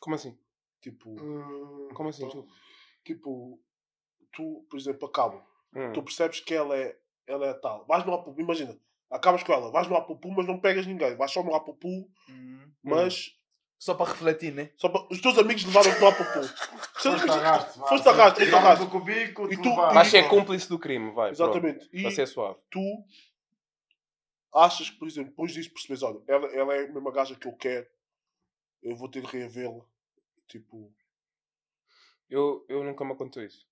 Como 0.00 0.16
assim? 0.16 0.36
Tipo, 0.80 1.10
Hum, 1.10 1.88
Como 1.94 2.08
assim? 2.08 2.28
tipo, 3.04 3.60
tu, 4.32 4.66
por 4.68 4.76
exemplo, 4.78 5.06
acabam. 5.08 5.44
Hum. 5.74 5.92
Tu 5.92 6.02
percebes 6.02 6.40
que 6.40 6.54
ela 6.54 6.76
é, 6.76 6.96
ela 7.26 7.46
é 7.46 7.54
tal. 7.54 7.84
Vais 7.86 8.04
no 8.04 8.14
Apupu, 8.14 8.40
imagina, 8.40 8.78
acabas 9.10 9.42
com 9.42 9.52
ela, 9.52 9.70
vais 9.70 9.88
no 9.88 9.96
Apupu, 9.96 10.30
mas 10.30 10.46
não 10.46 10.58
pegas 10.60 10.86
ninguém. 10.86 11.16
Vais 11.16 11.30
só 11.32 11.42
no 11.42 11.54
Apupu, 11.54 12.08
mas 12.82 13.36
Só 13.78 13.94
para 13.94 14.10
refletir, 14.12 14.52
né? 14.54 14.70
só 14.76 14.88
para- 14.88 15.06
os 15.10 15.20
teus 15.20 15.36
amigos 15.38 15.64
levaram-te 15.64 16.00
no 16.00 16.06
Apupu. 16.06 16.40
Foste 17.02 17.30
arrasto. 17.30 17.78
Foste 17.80 18.08
arrasto, 18.08 18.40
foste 18.40 18.54
arrasto. 18.54 18.86
cubico, 18.90 19.52
E 19.52 19.60
tu. 19.60 19.74
Vais 19.74 20.08
ser 20.08 20.28
cúmplice 20.28 20.68
do 20.68 20.78
crime, 20.78 21.10
vai. 21.12 21.30
Exatamente. 21.30 21.88
Para 21.88 21.98
E 22.00 22.12
ser 22.12 22.26
suave. 22.26 22.58
tu 22.70 22.80
achas 24.54 24.88
que, 24.90 24.96
por 24.98 25.08
exemplo, 25.08 25.30
depois 25.30 25.52
disso 25.52 25.70
percebes, 25.72 26.02
olha, 26.02 26.20
ela, 26.28 26.46
ela 26.54 26.74
é 26.74 26.84
a 26.84 26.92
mesma 26.92 27.10
gaja 27.10 27.34
que 27.34 27.46
eu 27.48 27.52
quero, 27.56 27.86
eu 28.82 28.94
vou 28.96 29.08
ter 29.08 29.20
de 29.22 29.26
reavê-la. 29.26 29.84
Tipo, 30.48 30.92
Eu, 32.30 32.64
eu 32.68 32.82
nunca 32.84 33.04
me 33.04 33.12
aconteceu 33.12 33.44
isso. 33.46 33.66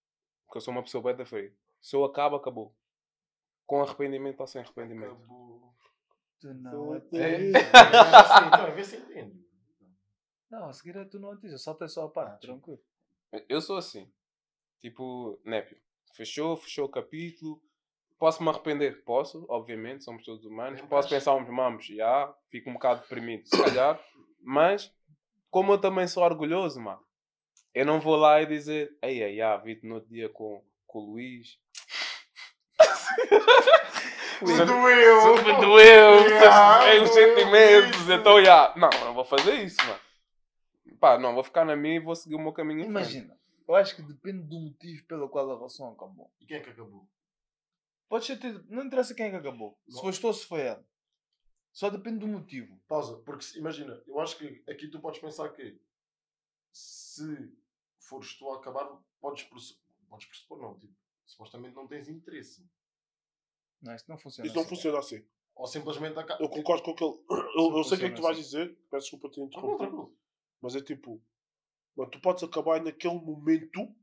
Porque 0.47 0.59
eu 0.59 0.61
sou 0.63 0.73
uma 0.73 0.83
pessoa 0.83 1.03
bem 1.05 1.17
da 1.17 1.25
fria. 1.25 1.53
Se 1.83 1.97
eu 1.97 2.05
acabo, 2.05 2.37
acabou. 2.37 2.75
Com 3.67 3.83
arrependimento 3.83 4.41
ou 4.41 4.47
sem 4.47 4.63
arrependimento. 4.63 5.13
Acabou. 5.13 5.75
Tu 6.41 6.55
não 6.55 6.95
é. 6.95 6.99
É, 7.13 7.51
então, 8.47 8.75
vê 8.75 8.85
se 8.85 8.97
entende. 8.97 9.43
Não, 10.51 10.69
a 10.69 10.73
seguir 10.73 10.97
é 10.97 11.05
tu 11.05 11.19
não 11.19 11.39
só 11.59 11.75
tem 11.75 11.89
só 11.89 12.05
a 12.05 12.09
parte, 12.09 12.43
tranquilo. 12.43 12.81
Eu 13.49 13.61
sou 13.61 13.77
assim. 13.77 14.11
Tipo, 14.81 15.41
népio. 15.45 15.81
Fechou, 16.15 16.57
fechou 16.57 16.87
o 16.87 16.91
capítulo. 16.91 17.63
Posso 18.19 18.43
me 18.43 18.51
arrepender? 18.51 19.03
Posso, 19.05 19.47
obviamente, 19.49 20.05
somos 20.05 20.25
todos 20.25 20.45
humanos. 20.45 20.81
Não 20.81 20.89
Posso 20.89 21.09
pensar 21.09 21.35
uns 21.35 21.49
mamos, 21.49 21.87
já, 21.87 22.33
fico 22.51 22.71
um 22.71 22.75
bocado 22.75 23.01
deprimido, 23.03 23.47
se 23.47 23.61
calhar. 23.61 24.01
Mas, 24.41 24.95
como 25.51 25.73
eu 25.73 25.81
também 25.81 26.07
sou 26.07 26.23
orgulhoso, 26.23 26.81
mano, 26.81 27.03
eu 27.75 27.87
não 27.87 28.01
vou 28.01 28.17
lá 28.17 28.41
e 28.43 28.47
dizer, 28.47 28.97
ei, 29.03 29.23
ei, 29.23 29.41
ah, 29.41 29.57
vi-te 29.57 29.87
no 29.87 29.95
outro 29.97 30.11
dia 30.11 30.29
com, 30.29 30.63
com 30.87 30.99
o 30.99 31.13
Luís. 31.13 31.59
Me 34.43 34.65
doeu. 34.67 35.37
Me 35.37 35.53
doeu, 35.61 36.29
Yeah, 36.29 37.03
os 37.03 37.11
sentimentos, 37.11 38.09
então, 38.09 38.45
já. 38.45 38.75
Não, 38.77 38.91
não 39.05 39.15
vou 39.15 39.25
fazer 39.25 39.55
isso, 39.63 39.77
mano. 39.87 40.01
Pá, 40.99 41.19
não, 41.19 41.35
vou 41.35 41.45
ficar 41.45 41.65
na 41.65 41.77
minha 41.77 41.97
e 41.97 42.01
vou 42.01 42.15
seguir 42.17 42.35
o 42.35 42.41
meu 42.41 42.53
caminho. 42.53 42.85
Imagina, 42.85 43.39
eu 43.69 43.75
acho 43.77 43.95
que 43.97 44.03
depende 44.03 44.43
do 44.45 44.59
motivo 44.59 45.05
pelo 45.07 45.29
qual 45.29 45.51
a 45.51 45.55
relação 45.57 45.93
acabou. 45.93 46.31
E 46.41 46.47
quem 46.47 46.57
é 46.57 46.61
que 46.61 46.71
acabou? 46.71 47.09
Pode 48.09 48.25
ser, 48.27 48.37
ter- 48.39 48.65
não 48.69 48.85
interessa 48.85 49.15
quem 49.15 49.27
é 49.27 49.31
que 49.31 49.37
acabou. 49.37 49.79
Se 49.89 50.01
foste 50.01 50.21
tu 50.21 50.27
ou 50.27 50.35
se 50.35 50.47
foi 50.47 50.61
ela. 50.63 50.85
Só 51.73 51.89
depende 51.89 52.19
do 52.19 52.29
motivo. 52.29 52.79
Pausa, 52.87 53.17
porque 53.25 53.45
imagina, 53.59 54.01
eu 54.07 54.21
acho 54.21 54.37
que 54.37 54.63
aqui 54.69 54.89
tu 54.89 55.01
podes 55.01 55.21
pensar 55.21 55.49
que 55.51 55.81
se 56.73 57.53
fores 57.99 58.35
tu 58.37 58.51
a 58.51 58.57
acabar, 58.57 58.89
podes, 59.21 59.45
pressu- 59.45 59.79
podes 60.09 60.27
pressupor, 60.27 60.59
não, 60.61 60.79
tipo, 60.79 60.93
supostamente 61.25 61.75
não 61.75 61.87
tens 61.87 62.09
interesse. 62.09 62.65
Não, 63.83 63.95
isso 63.95 64.05
não 64.09 64.17
funciona. 64.19 64.47
isso 64.47 64.55
não 64.57 64.63
assim. 64.63 64.69
funciona 64.77 64.99
assim. 64.99 65.25
Ou 65.55 65.67
simplesmente 65.67 66.19
acaba. 66.19 66.43
Eu 66.43 66.49
concordo 66.49 66.83
com 66.83 66.91
aquele. 66.93 67.19
Eu, 67.59 67.77
eu 67.77 67.85
sei 67.85 67.97
o 67.97 68.01
que 68.01 68.07
é 68.07 68.11
que 68.11 68.17
tu 68.17 68.23
vais 68.23 68.37
dizer, 68.37 68.75
peço 68.91 69.11
desculpa 69.11 69.29
ter 69.31 69.41
interrompido. 69.43 69.79
tranquilo. 69.79 70.17
Mas 70.61 70.75
é 70.77 70.81
tipo, 70.81 71.21
mano, 71.97 72.11
tu 72.11 72.21
podes 72.21 72.43
acabar 72.43 72.79
e 72.79 72.85
naquele 72.85 73.15
momento, 73.21 73.95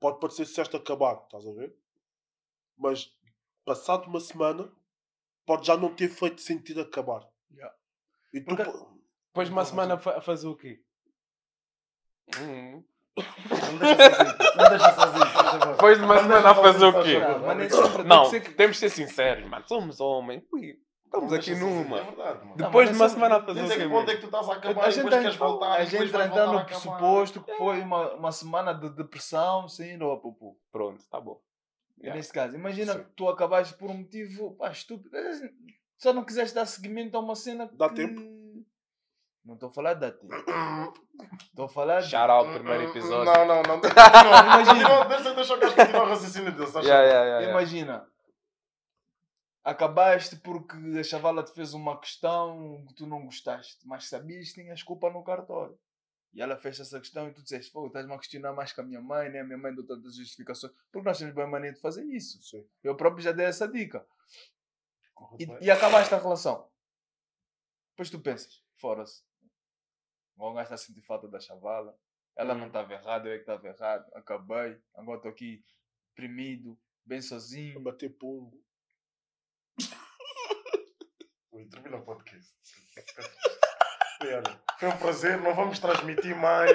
pode 0.00 0.18
parecer 0.20 0.44
que 0.44 0.48
disseste 0.50 0.76
acabar, 0.76 1.22
estás 1.24 1.46
a 1.46 1.52
ver? 1.52 1.76
Mas 2.78 3.12
passado 3.64 4.06
uma 4.06 4.20
semana, 4.20 4.72
pode 5.44 5.66
já 5.66 5.76
não 5.76 5.94
ter 5.94 6.08
feito 6.08 6.40
sentido 6.40 6.80
acabar. 6.80 7.28
Yeah. 7.52 7.76
E 8.32 8.40
tu, 8.40 8.46
Porque- 8.46 8.64
po- 8.64 8.98
Depois 9.28 9.48
de 9.48 9.52
uma 9.54 9.64
semana 9.64 9.98
fazer 9.98 10.46
o 10.46 10.56
quê? 10.56 10.82
Hum. 12.38 12.82
Não 13.16 13.78
deixa 13.78 14.14
sozinho. 14.14 14.56
Não 14.56 14.68
deixa 14.70 14.94
sozinho. 14.94 15.21
Depois 15.82 15.98
de 15.98 16.04
uma 16.04 16.14
Não 16.14 16.22
semana 16.22 16.50
a 16.50 16.54
fazer 16.54 16.84
o 16.84 17.02
quê? 17.02 17.18
Não, 18.06 18.30
temos 18.56 18.76
de 18.76 18.80
ser 18.80 18.88
sinceros, 18.88 19.48
mano. 19.48 19.64
Somos 19.66 20.00
homens. 20.00 20.44
Ui, 20.52 20.78
estamos 21.04 21.30
Não 21.30 21.36
aqui 21.36 21.54
numa. 21.56 21.98
É. 21.98 22.44
Não, 22.44 22.56
Depois 22.56 22.88
de 22.88 22.94
uma 22.94 23.08
semana 23.08 23.36
a 23.38 23.42
fazer 23.42 23.64
o 23.64 23.68
quê? 23.68 23.76
que 23.76 23.88
ponto 23.88 24.10
é 24.10 24.14
que 24.14 24.20
tu 24.20 24.26
estás 24.26 24.48
a 24.48 24.52
acabar 24.52 24.84
A 24.84 24.88
e 24.88 24.92
gente 24.92 25.04
depois 25.04 25.22
queres 25.22 25.36
voltar 25.36 25.72
a 25.72 25.84
gente 25.84 26.16
a 26.16 26.46
no 26.46 26.64
pressuposto 26.64 27.42
que 27.42 27.52
foi 27.56 27.80
uma, 27.80 28.14
uma 28.14 28.30
semana 28.30 28.72
de 28.72 28.90
depressão 28.90 29.66
ir 29.80 30.00
ao 30.00 30.20
pupu. 30.20 30.56
Pronto, 30.70 31.02
tá 31.10 31.20
bom. 31.20 31.40
Yeah. 31.98 32.16
Neste 32.16 32.32
caso, 32.32 32.54
imagina 32.54 32.92
Sim. 32.92 32.98
que 33.00 33.10
tu 33.16 33.28
acabaste 33.28 33.74
por 33.74 33.90
um 33.90 33.98
motivo 33.98 34.56
pá, 34.56 34.70
estúpido. 34.70 35.10
Só 35.98 36.12
não 36.12 36.24
quiseste 36.24 36.54
dar 36.54 36.66
seguimento 36.66 37.16
a 37.16 37.20
uma 37.20 37.34
cena 37.34 37.68
que. 37.68 37.76
Dá 37.76 37.88
tempo. 37.88 38.20
Não 39.44 39.54
estou 39.54 39.70
a 39.70 39.72
falar 39.72 39.94
dar 39.94 40.12
tempo. 40.12 40.32
Estou 41.42 41.64
a 41.64 41.68
falar 41.68 42.00
de. 42.00 42.10
Shout 42.10 42.30
out 42.30 42.52
primeiro 42.52 42.84
episódio. 42.84 43.24
Não, 43.24 43.46
não, 43.46 43.62
não. 43.62 43.80
Imagina. 43.80 45.04
deixa, 45.06 45.34
deixa 45.34 45.54
o 45.54 45.58
gajo 45.58 45.74
continuar 45.74 46.04
o 46.04 46.08
raciocínio 46.08 46.52
dele. 46.52 46.70
yeah, 46.86 47.02
yeah, 47.02 47.24
yeah. 47.24 47.50
Imagina. 47.50 48.08
Acabaste 49.64 50.36
porque 50.36 50.76
a 50.98 51.02
chavala 51.04 51.42
te 51.42 51.52
fez 51.52 51.74
uma 51.74 51.98
questão 51.98 52.84
que 52.88 52.94
tu 52.94 53.06
não 53.06 53.24
gostaste, 53.24 53.86
mas 53.86 54.08
sabias 54.08 54.48
que 54.48 54.62
tinhas 54.62 54.82
culpa 54.82 55.10
no 55.10 55.22
cartório. 55.24 55.78
E 56.34 56.40
ela 56.40 56.56
fez 56.56 56.80
essa 56.80 56.98
questão 56.98 57.28
e 57.28 57.32
tu 57.32 57.42
disseste, 57.42 57.70
pô, 57.70 57.86
estás-me 57.86 58.12
a 58.14 58.18
questionar 58.18 58.52
mais 58.52 58.72
que 58.72 58.80
a 58.80 58.84
minha 58.84 59.00
mãe, 59.00 59.28
né? 59.28 59.40
A 59.40 59.44
minha 59.44 59.58
mãe 59.58 59.74
deu 59.74 59.86
tantas 59.86 60.16
justificações. 60.16 60.72
Porque 60.90 61.06
nós 61.06 61.18
temos 61.18 61.34
bem 61.34 61.46
mania 61.46 61.72
de 61.72 61.80
fazer 61.80 62.04
isso. 62.04 62.42
Sim. 62.42 62.66
Eu 62.82 62.96
próprio 62.96 63.22
já 63.22 63.32
dei 63.32 63.44
essa 63.44 63.68
dica. 63.68 64.04
E, 65.38 65.46
e 65.66 65.70
acabaste 65.70 66.14
a 66.14 66.18
relação. 66.18 66.66
Depois 67.90 68.08
tu 68.08 68.18
pensas, 68.20 68.62
fora-se. 68.76 69.22
O 70.42 70.52
gajo 70.52 70.64
está 70.64 70.74
a 70.74 70.78
sentir 70.78 71.02
falta 71.02 71.28
da 71.28 71.38
chavala. 71.38 71.96
Ela 72.36 72.52
não 72.52 72.66
estava 72.66 72.92
errada, 72.92 73.28
eu 73.28 73.34
é 73.34 73.36
que 73.36 73.42
estava 73.42 73.68
errado. 73.68 74.10
Acabei. 74.12 74.76
Agora 74.92 75.18
estou 75.18 75.30
aqui 75.30 75.64
deprimido, 76.08 76.76
bem 77.06 77.22
sozinho. 77.22 77.80
bater 77.80 78.10
pombo. 78.18 78.60
Ui, 81.52 81.64
Termina 81.66 81.98
o 81.98 82.02
podcast. 82.02 82.52
Foi 84.80 84.88
um 84.88 84.98
prazer, 84.98 85.40
não 85.40 85.54
vamos 85.54 85.78
transmitir 85.78 86.34
mais. 86.36 86.72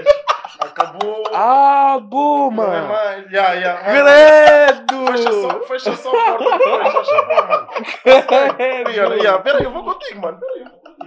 Acabou. 0.59 1.23
Ah, 1.33 1.99
boa, 1.99 2.49
não 2.49 2.63
é 2.63 2.81
mano. 2.81 2.87
mais. 2.87 3.31
Ya, 3.31 3.53
ya. 3.53 3.77
Credo! 3.83 5.07
Fecha 5.07 5.31
só, 5.33 5.63
fecha 5.63 5.95
só 5.97 6.09
a 6.09 6.37
porta 6.37 6.57
depois, 6.57 7.09
favor, 7.09 7.47
mano. 7.47 7.67
E 8.93 8.99
olha, 8.99 9.23
ya, 9.23 9.39
pera 9.39 9.57
aí, 9.57 9.65
eu 9.65 9.73
vou 9.73 9.83
contigo, 9.83 10.21
mano. 10.21 10.39
Pera 10.39 10.53
aí, 10.53 10.61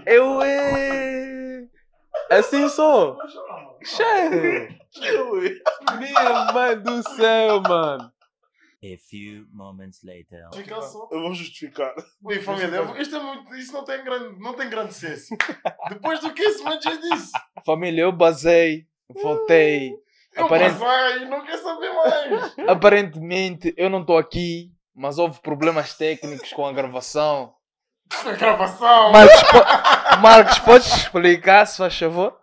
eu 0.06 0.24
vou. 0.26 0.42
Eu 0.42 0.42
é. 0.42 1.49
Assim 2.30 2.68
sou. 2.68 3.18
Cheio. 3.82 4.68
Minha 5.98 6.52
mãe 6.52 6.78
do 6.80 7.02
céu, 7.16 7.60
mano. 7.60 8.12
A 8.82 8.96
few 8.96 9.46
moments 9.52 10.02
later. 10.02 10.48
Fica 10.54 10.80
só. 10.80 11.08
Eu 11.10 11.20
vou 11.20 11.34
justificar. 11.34 11.92
Ui, 12.22 12.40
família, 12.40 12.80
isto, 12.98 13.14
é 13.14 13.20
muito, 13.20 13.54
isso 13.56 13.72
não 13.74 13.84
tem 13.84 14.02
grande, 14.02 14.38
não 14.40 14.54
tem 14.54 14.70
grande 14.70 14.94
senso. 14.94 15.36
Depois 15.90 16.20
do 16.20 16.32
que 16.32 16.42
esse 16.42 16.62
mano 16.62 16.80
já 16.80 16.96
disse, 16.96 17.32
Família, 17.66 18.02
eu 18.02 18.12
basei, 18.12 18.86
voltei. 19.22 19.92
eu 20.34 20.48
passei 20.48 21.22
e 21.22 21.24
não 21.26 21.44
quer 21.44 21.58
saber 21.58 21.92
mais. 21.92 22.54
Aparentemente 22.68 23.74
eu 23.76 23.90
não 23.90 24.00
estou 24.00 24.16
aqui, 24.16 24.72
mas 24.94 25.18
houve 25.18 25.42
problemas 25.42 25.94
técnicos 25.94 26.50
com 26.52 26.64
a 26.64 26.72
gravação. 26.72 27.52
A 28.26 28.32
gravação. 28.32 29.12
Marcos, 29.12 29.42
po- 29.44 30.16
Marcos 30.20 30.58
podes 30.61 30.86
explicar, 30.96 31.66
se 31.66 31.78
faz 31.78 31.96
favor? 31.98 32.38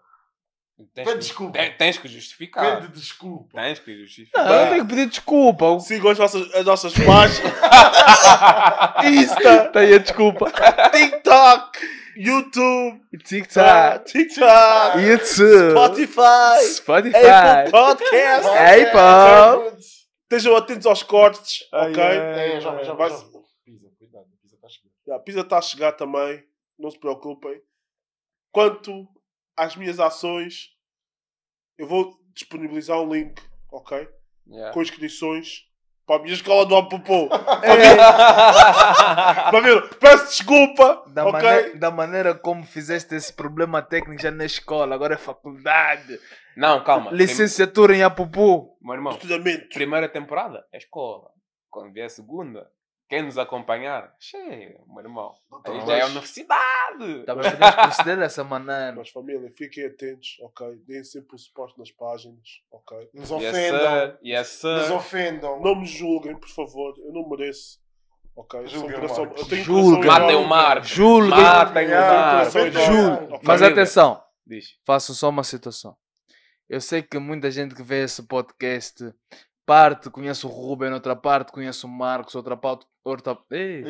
Tens 0.94 1.06
Pede 1.06 1.12
que, 1.12 1.18
desculpa. 1.24 1.60
te- 1.60 1.72
tens 1.72 1.98
que 1.98 2.08
justificar. 2.08 2.82
Pede 2.82 2.88
desculpa. 2.94 3.62
Tens 3.62 3.80
que 3.80 3.98
justificar. 4.00 4.46
Não, 4.46 4.54
eu 4.54 4.70
tenho 4.70 4.84
que 4.84 4.90
pedir 4.96 5.08
desculpa. 5.08 5.80
Sigam 5.80 6.12
as 6.12 6.20
nossas, 6.20 6.54
as 6.56 6.66
nossas 6.66 6.94
páginas. 6.94 7.54
Insta, 9.06 9.70
tem 9.72 9.94
a 9.94 9.98
desculpa. 10.00 10.52
TikTok, 10.92 11.80
YouTube, 12.16 13.02
TikTok, 13.26 14.06
TikTok, 14.06 15.00
YouTube, 15.00 15.72
Spotify, 15.72 16.64
Spotify, 16.64 17.18
Apple 17.18 17.72
Podcast. 17.72 18.48
Apple. 18.50 19.78
Estejam 20.24 20.56
atentos 20.58 20.86
aos 20.86 21.04
cortes, 21.04 21.60
Ai, 21.74 21.92
ok? 21.92 22.04
ai. 22.04 22.18
É, 22.58 22.60
já, 22.62 22.76
já, 22.76 22.84
já. 22.84 22.94
Vai- 22.94 23.10
Pisa, 23.10 23.88
cuidado, 23.98 24.26
pisa, 24.44 24.58
tá 24.62 24.68
chegando. 24.68 24.92
A 25.12 25.20
pizza 25.20 25.42
está 25.42 25.58
a 25.58 25.62
chegar 25.62 25.94
também, 25.94 26.44
não 26.78 26.92
se 26.92 27.00
preocupem. 27.00 27.62
Quanto 28.52 29.08
às 29.56 29.76
minhas 29.76 30.00
ações, 30.00 30.70
eu 31.78 31.88
vou 31.88 32.18
disponibilizar 32.34 33.00
um 33.00 33.14
link, 33.14 33.42
ok? 33.72 34.08
Yeah. 34.48 34.74
Com 34.74 34.82
inscrições 34.82 35.66
Para 36.06 36.18
a 36.18 36.20
minha 36.24 36.34
escola 36.34 36.66
do 36.66 36.76
Apopô. 36.76 37.28
Família, 39.52 39.82
peço 40.00 40.26
desculpa. 40.28 41.04
Da, 41.08 41.26
ok? 41.28 41.42
mane- 41.42 41.74
da 41.76 41.92
maneira 41.92 42.36
como 42.36 42.64
fizeste 42.64 43.16
esse 43.16 43.34
problema 43.34 43.82
técnico 43.82 44.22
já 44.22 44.32
na 44.32 44.46
escola, 44.46 44.96
agora 44.96 45.16
é 45.16 45.18
faculdade. 45.18 46.20
Não, 46.56 46.84
calma. 46.84 47.12
Licenciatura 47.12 47.96
em 47.96 48.04
Apupu. 48.04 48.78
Meu 48.82 48.96
irmão, 48.96 49.14
Estudamento. 49.14 49.70
primeira 49.74 50.08
temporada 50.10 50.66
é 50.72 50.78
escola. 50.78 51.30
Quando 51.70 51.94
vier 51.94 52.06
a 52.06 52.10
segunda, 52.10 52.70
quem 53.10 53.22
nos 53.24 53.38
acompanhar, 53.38 54.14
cheio, 54.20 54.80
meu 54.88 55.00
irmão. 55.04 55.34
Aí 55.64 55.86
já 55.86 55.98
é 55.98 56.06
universidade. 56.06 57.24
Também 57.26 57.52
podemos 57.52 57.76
proceder 57.76 58.18
dessa 58.18 58.44
maneira. 58.44 58.94
Mas 58.96 59.10
família, 59.10 59.52
fiquem 59.58 59.86
atentos, 59.86 60.38
ok? 60.42 60.76
Deem 60.86 61.04
sempre 61.04 61.36
o 61.36 61.40
suporte 61.40 61.78
nas 61.80 61.92
páginas, 61.92 62.48
ok? 62.72 63.10
Nos 63.14 63.30
Yes, 63.30 63.42
ofendam. 63.54 63.80
sir. 63.80 64.20
Yes, 64.24 64.48
sir. 64.50 64.78
Nos 64.78 64.92
ofendam. 64.92 65.60
Não 65.62 65.76
me 65.76 65.86
julguem, 65.86 66.36
por 66.38 66.50
favor. 66.50 66.94
Eu 66.98 67.14
não 67.14 67.28
mereço. 67.30 67.80
Ok? 68.36 68.68
Julguem 68.68 68.92
o 68.92 68.96
coração, 69.02 69.24
Marcos. 69.26 69.42
eu 69.42 69.48
tenho 69.50 69.64
Julguem. 69.64 70.06
Matem 70.06 70.36
o 70.36 70.48
Marcos. 70.48 70.90
Julguem. 70.90 71.30
Matem 71.32 71.88
o 71.88 71.90
Marcos. 71.92 72.56
ok? 72.56 73.40
Mas 73.44 73.62
atenção, 73.64 74.24
Diz. 74.46 74.66
faço 74.86 75.16
só 75.16 75.30
uma 75.30 75.44
situação. 75.44 75.96
Eu 76.70 76.80
sei 76.82 77.02
que 77.02 77.18
muita 77.18 77.50
gente 77.50 77.74
que 77.74 77.82
vê 77.82 78.04
esse 78.04 78.22
podcast, 78.28 79.12
parte 79.68 80.10
conhece 80.10 80.46
o 80.46 80.50
Ruben, 80.50 80.94
outra 80.94 81.14
parte 81.14 81.52
conhece 81.52 81.86
o 81.86 81.90
Marcos, 81.90 82.34
outra 82.34 82.56
parte. 82.56 82.86
Outra, 83.04 83.38
Ei. 83.52 83.84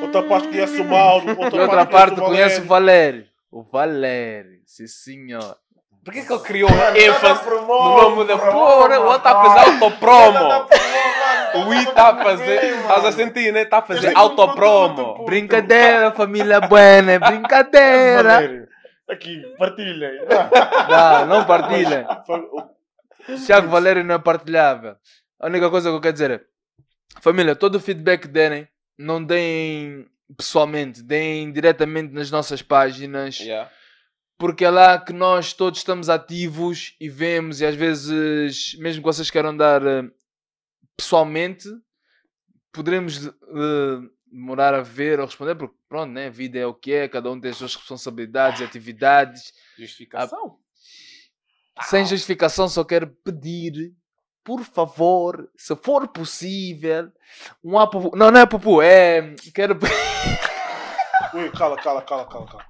Outra 0.00 0.22
parte 0.22 0.48
conhece 0.48 0.80
o 0.80 0.84
Mauro, 0.84 1.28
outra, 1.28 1.62
outra 1.62 1.86
parte 1.86 2.20
conhece 2.20 2.60
o 2.60 2.64
Valério. 2.64 3.26
O 3.50 3.62
Valério, 3.62 4.60
sim 4.64 4.86
senhor. 4.86 5.56
Por 6.04 6.12
que, 6.12 6.22
que 6.22 6.32
ele 6.32 6.42
criou 6.42 6.70
ênfase 6.70 7.48
no 7.48 7.66
nome 7.66 8.24
da 8.26 8.36
porra? 8.36 9.00
O 9.00 9.04
outro 9.04 9.16
está 9.16 9.30
a 9.30 9.44
fazer 9.44 9.70
autopromo. 9.70 10.68
O 11.54 11.72
I 11.72 11.82
está 11.84 12.08
a 12.10 12.22
fazer. 12.22 12.64
Estás 12.64 13.04
a 13.06 13.12
sentir, 13.12 13.52
né? 13.52 13.62
Está 13.62 13.78
a 13.78 13.82
fazer 13.82 14.16
autopromo. 14.16 15.24
Brincadeira, 15.24 16.12
família 16.12 16.60
buena, 16.60 17.12
é 17.12 17.18
brincadeira. 17.18 18.68
Aqui, 19.08 19.42
partilhem. 19.58 20.20
Não, 20.90 21.26
não 21.26 21.44
partilhem. 21.44 22.04
Tiago 23.46 23.68
Valério 23.68 24.04
não 24.04 24.14
é 24.14 24.18
partilhável. 24.18 24.96
A 25.40 25.46
única 25.46 25.70
coisa 25.70 25.90
que 25.90 25.96
eu 25.96 26.00
quero 26.00 26.12
dizer 26.12 26.30
é: 26.30 26.44
família, 27.20 27.56
todo 27.56 27.76
o 27.76 27.80
feedback 27.80 28.22
que 28.22 28.28
derem, 28.28 28.68
não 28.98 29.22
deem 29.24 30.06
pessoalmente, 30.36 31.02
deem 31.02 31.52
diretamente 31.52 32.12
nas 32.12 32.30
nossas 32.30 32.62
páginas, 32.62 33.38
Yeah. 33.38 33.70
porque 34.38 34.64
é 34.64 34.70
lá 34.70 34.98
que 34.98 35.12
nós 35.12 35.52
todos 35.52 35.80
estamos 35.80 36.08
ativos 36.08 36.96
e 37.00 37.08
vemos, 37.08 37.60
e 37.60 37.66
às 37.66 37.74
vezes, 37.74 38.74
mesmo 38.78 39.02
que 39.02 39.06
vocês 39.06 39.30
queiram 39.30 39.56
dar 39.56 39.84
eh, 39.86 40.02
pessoalmente, 40.96 41.68
poderemos 42.72 43.26
eh, 43.26 44.00
demorar 44.34 44.74
a 44.74 44.82
ver 44.82 45.20
ou 45.20 45.26
responder, 45.26 45.54
porque 45.54 45.76
pronto, 45.88 46.10
né? 46.10 46.26
a 46.26 46.30
vida 46.30 46.58
é 46.58 46.66
o 46.66 46.74
que 46.74 46.92
é, 46.92 47.08
cada 47.08 47.30
um 47.30 47.40
tem 47.40 47.50
as 47.50 47.56
suas 47.56 47.74
responsabilidades 47.76 48.60
e 48.60 48.64
atividades. 48.64 49.52
Justificação. 49.78 50.58
Sem 51.82 52.06
justificação, 52.06 52.68
só 52.68 52.84
quero 52.84 53.08
pedir, 53.24 53.92
por 54.44 54.62
favor, 54.62 55.48
se 55.56 55.74
for 55.76 56.06
possível, 56.08 57.10
um 57.62 57.78
apupu. 57.78 58.16
Não, 58.16 58.30
não 58.30 58.40
é 58.40 58.46
pupu, 58.46 58.80
é. 58.80 59.34
Quero. 59.54 59.78
Ui, 61.34 61.50
cala, 61.50 61.76
cala, 61.76 62.02
cala, 62.02 62.26
cala, 62.26 62.46
cala. 62.46 62.64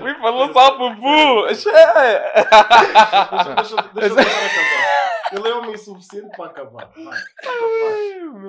Ui, 0.00 0.14
falou 0.20 0.52
só 0.52 0.70
Pupu. 0.78 1.46
Deixa, 1.46 1.70
deixa, 3.54 3.76
deixa 3.94 4.20
acabar. 4.20 4.80
Ele 5.32 5.48
é 5.48 5.54
homem 5.54 5.76
suficiente 5.76 6.36
para 6.36 6.46
acabar. 6.46 6.90
Vai. 6.92 7.22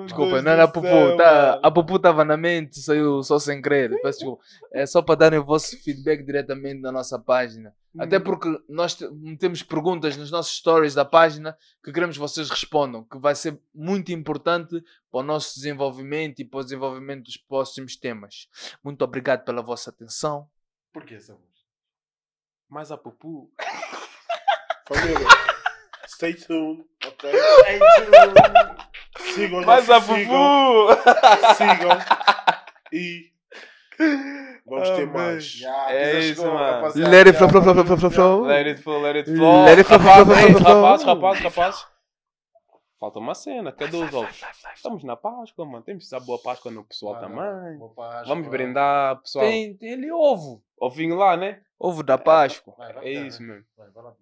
Desculpa, 0.04 0.42
não 0.42 0.50
era 0.52 0.66
pupu. 0.66 1.16
Tá, 1.16 1.60
a 1.62 1.70
pupu 1.70 1.96
estava 1.96 2.24
na 2.24 2.36
mente, 2.36 2.80
saiu 2.80 3.22
só 3.22 3.38
sem 3.38 3.62
querer. 3.62 3.90
Peço 4.02 4.18
desculpa. 4.18 4.42
É 4.72 4.84
só 4.86 5.00
para 5.02 5.14
darem 5.14 5.38
o 5.38 5.44
vosso 5.44 5.76
feedback 5.82 6.24
diretamente 6.24 6.80
na 6.80 6.90
nossa 6.90 7.18
página. 7.18 7.74
Até 7.98 8.18
porque 8.18 8.48
nós 8.68 8.94
te- 8.94 9.06
temos 9.38 9.62
perguntas 9.62 10.16
nos 10.16 10.30
nossos 10.30 10.56
stories 10.56 10.94
da 10.94 11.04
página 11.04 11.56
que 11.84 11.92
queremos 11.92 12.16
que 12.16 12.20
vocês 12.20 12.48
respondam, 12.48 13.04
que 13.04 13.18
vai 13.18 13.34
ser 13.34 13.60
muito 13.74 14.10
importante 14.12 14.82
para 15.10 15.20
o 15.20 15.22
nosso 15.22 15.54
desenvolvimento 15.56 16.40
e 16.40 16.44
para 16.44 16.60
o 16.60 16.64
desenvolvimento 16.64 17.24
dos 17.24 17.36
próximos 17.36 17.94
temas. 17.96 18.48
Muito 18.82 19.02
obrigado 19.04 19.44
pela 19.44 19.62
vossa 19.62 19.90
atenção. 19.90 20.48
Por 20.92 21.04
que 21.04 21.14
essa 21.14 21.34
voz? 21.34 21.44
Mais 22.68 22.90
a 22.90 22.96
Pupu. 22.96 23.50
Família, 24.88 25.26
stay 26.14 26.34
tuned, 26.34 26.84
ok? 27.06 27.30
Sigam, 29.34 29.62
Mais 29.64 29.88
a 29.90 30.00
sigam, 30.00 30.16
Pupu. 30.26 31.54
sigam 31.54 31.98
e 32.92 33.30
vamos 34.66 34.90
ter 34.90 35.02
Ah, 35.02 35.06
mais. 35.12 35.44
Já, 35.44 35.92
É 35.92 36.18
isso, 36.20 36.44
mano. 36.46 36.86
Let 36.94 37.26
it 37.28 37.38
flow, 37.38 37.48
flow, 37.48 37.62
flow, 37.62 37.74
flow, 37.84 37.96
flow, 37.98 38.10
flow. 38.10 38.40
Let 38.44 38.66
it 38.68 38.82
flow, 38.82 39.00
let 39.00 39.16
it 39.18 39.34
flow. 39.34 39.64
Let 39.64 39.78
it 39.78 39.84
flow, 39.84 39.98
flow, 40.00 40.12
flow, 40.12 40.24
Rapazes, 40.24 40.50
flow, 40.52 40.60
flow. 40.64 40.82
rapazes, 40.82 41.06
rapazes, 41.06 41.42
rapazes. 41.44 41.86
Falta 42.98 43.18
uma 43.18 43.34
cena. 43.34 43.72
Cadê 43.72 43.96
os 43.96 44.14
ovos? 44.14 44.40
Estamos 44.76 45.02
na 45.02 45.16
Páscoa, 45.16 45.64
mano. 45.66 45.82
Temos 45.82 46.04
que 46.04 46.10
dar 46.10 46.20
boa 46.20 46.40
Páscoa 46.40 46.70
no 46.70 46.84
pessoal 46.84 47.14
Mano, 47.14 47.28
também. 47.34 47.78
boa 47.78 47.92
Páscoa. 47.94 48.28
Vamos 48.28 48.48
brindar, 48.48 49.20
pessoal. 49.20 49.44
Tem, 49.44 49.74
tem 49.76 49.94
ali 49.94 50.12
ovo. 50.12 50.62
Ovinho 50.78 51.16
lá, 51.16 51.36
né? 51.36 51.60
Ovo 51.80 52.02
da 52.04 52.16
Páscoa. 52.16 52.74
Vai, 52.78 52.92
vai 52.92 53.04
É 53.06 53.12
isso, 53.12 53.42
né? 53.42 53.54
mesmo. 53.54 53.64
Vai, 53.76 53.90
vai 53.90 54.04
lá 54.04 54.12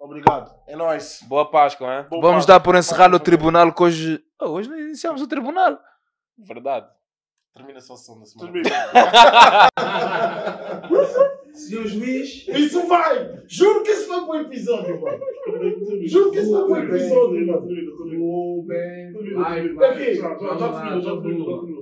obrigado. 0.00 0.50
É 0.66 0.74
nóis. 0.76 1.20
Boa 1.28 1.50
Páscoa, 1.50 1.86
hein? 2.00 2.06
Bom 2.10 2.20
Vamos 2.20 2.44
papo. 2.46 2.48
dar 2.48 2.60
por 2.60 2.74
encerrado 2.76 3.14
o 3.14 3.20
tribunal 3.20 3.72
que 3.72 3.82
hoje. 3.82 4.20
Oh, 4.40 4.48
hoje 4.50 4.68
não 4.68 4.78
iniciamos 4.78 5.22
o 5.22 5.28
tribunal. 5.28 5.78
Verdade. 6.38 6.86
Termina 7.54 7.80
só 7.80 7.94
o 7.94 7.96
som 7.96 8.18
da 8.18 8.26
semana. 8.26 8.52
Termina. 8.52 9.68
Senhor 11.52 11.84
juiz, 11.86 12.46
Isso 12.48 12.86
vai! 12.86 13.42
Juro 13.48 13.82
que 13.82 13.90
esse 13.90 14.06
foi 14.06 14.20
bom 14.24 14.36
episódio, 14.36 15.00
mano. 15.00 15.18
Juro 16.06 16.30
que 16.30 16.38
esse 16.38 16.48
foi 16.50 16.68
bom 16.68 16.76
episódio, 16.76 17.46
mano. 17.46 17.66
Termina, 17.66 17.92
vai, 19.42 19.62
termina. 19.62 19.74
vai, 19.74 19.90
Aqui, 19.90 20.14
já, 20.14 20.34
terminou, 20.36 21.00
já 21.02 21.20
terminou. 21.20 21.79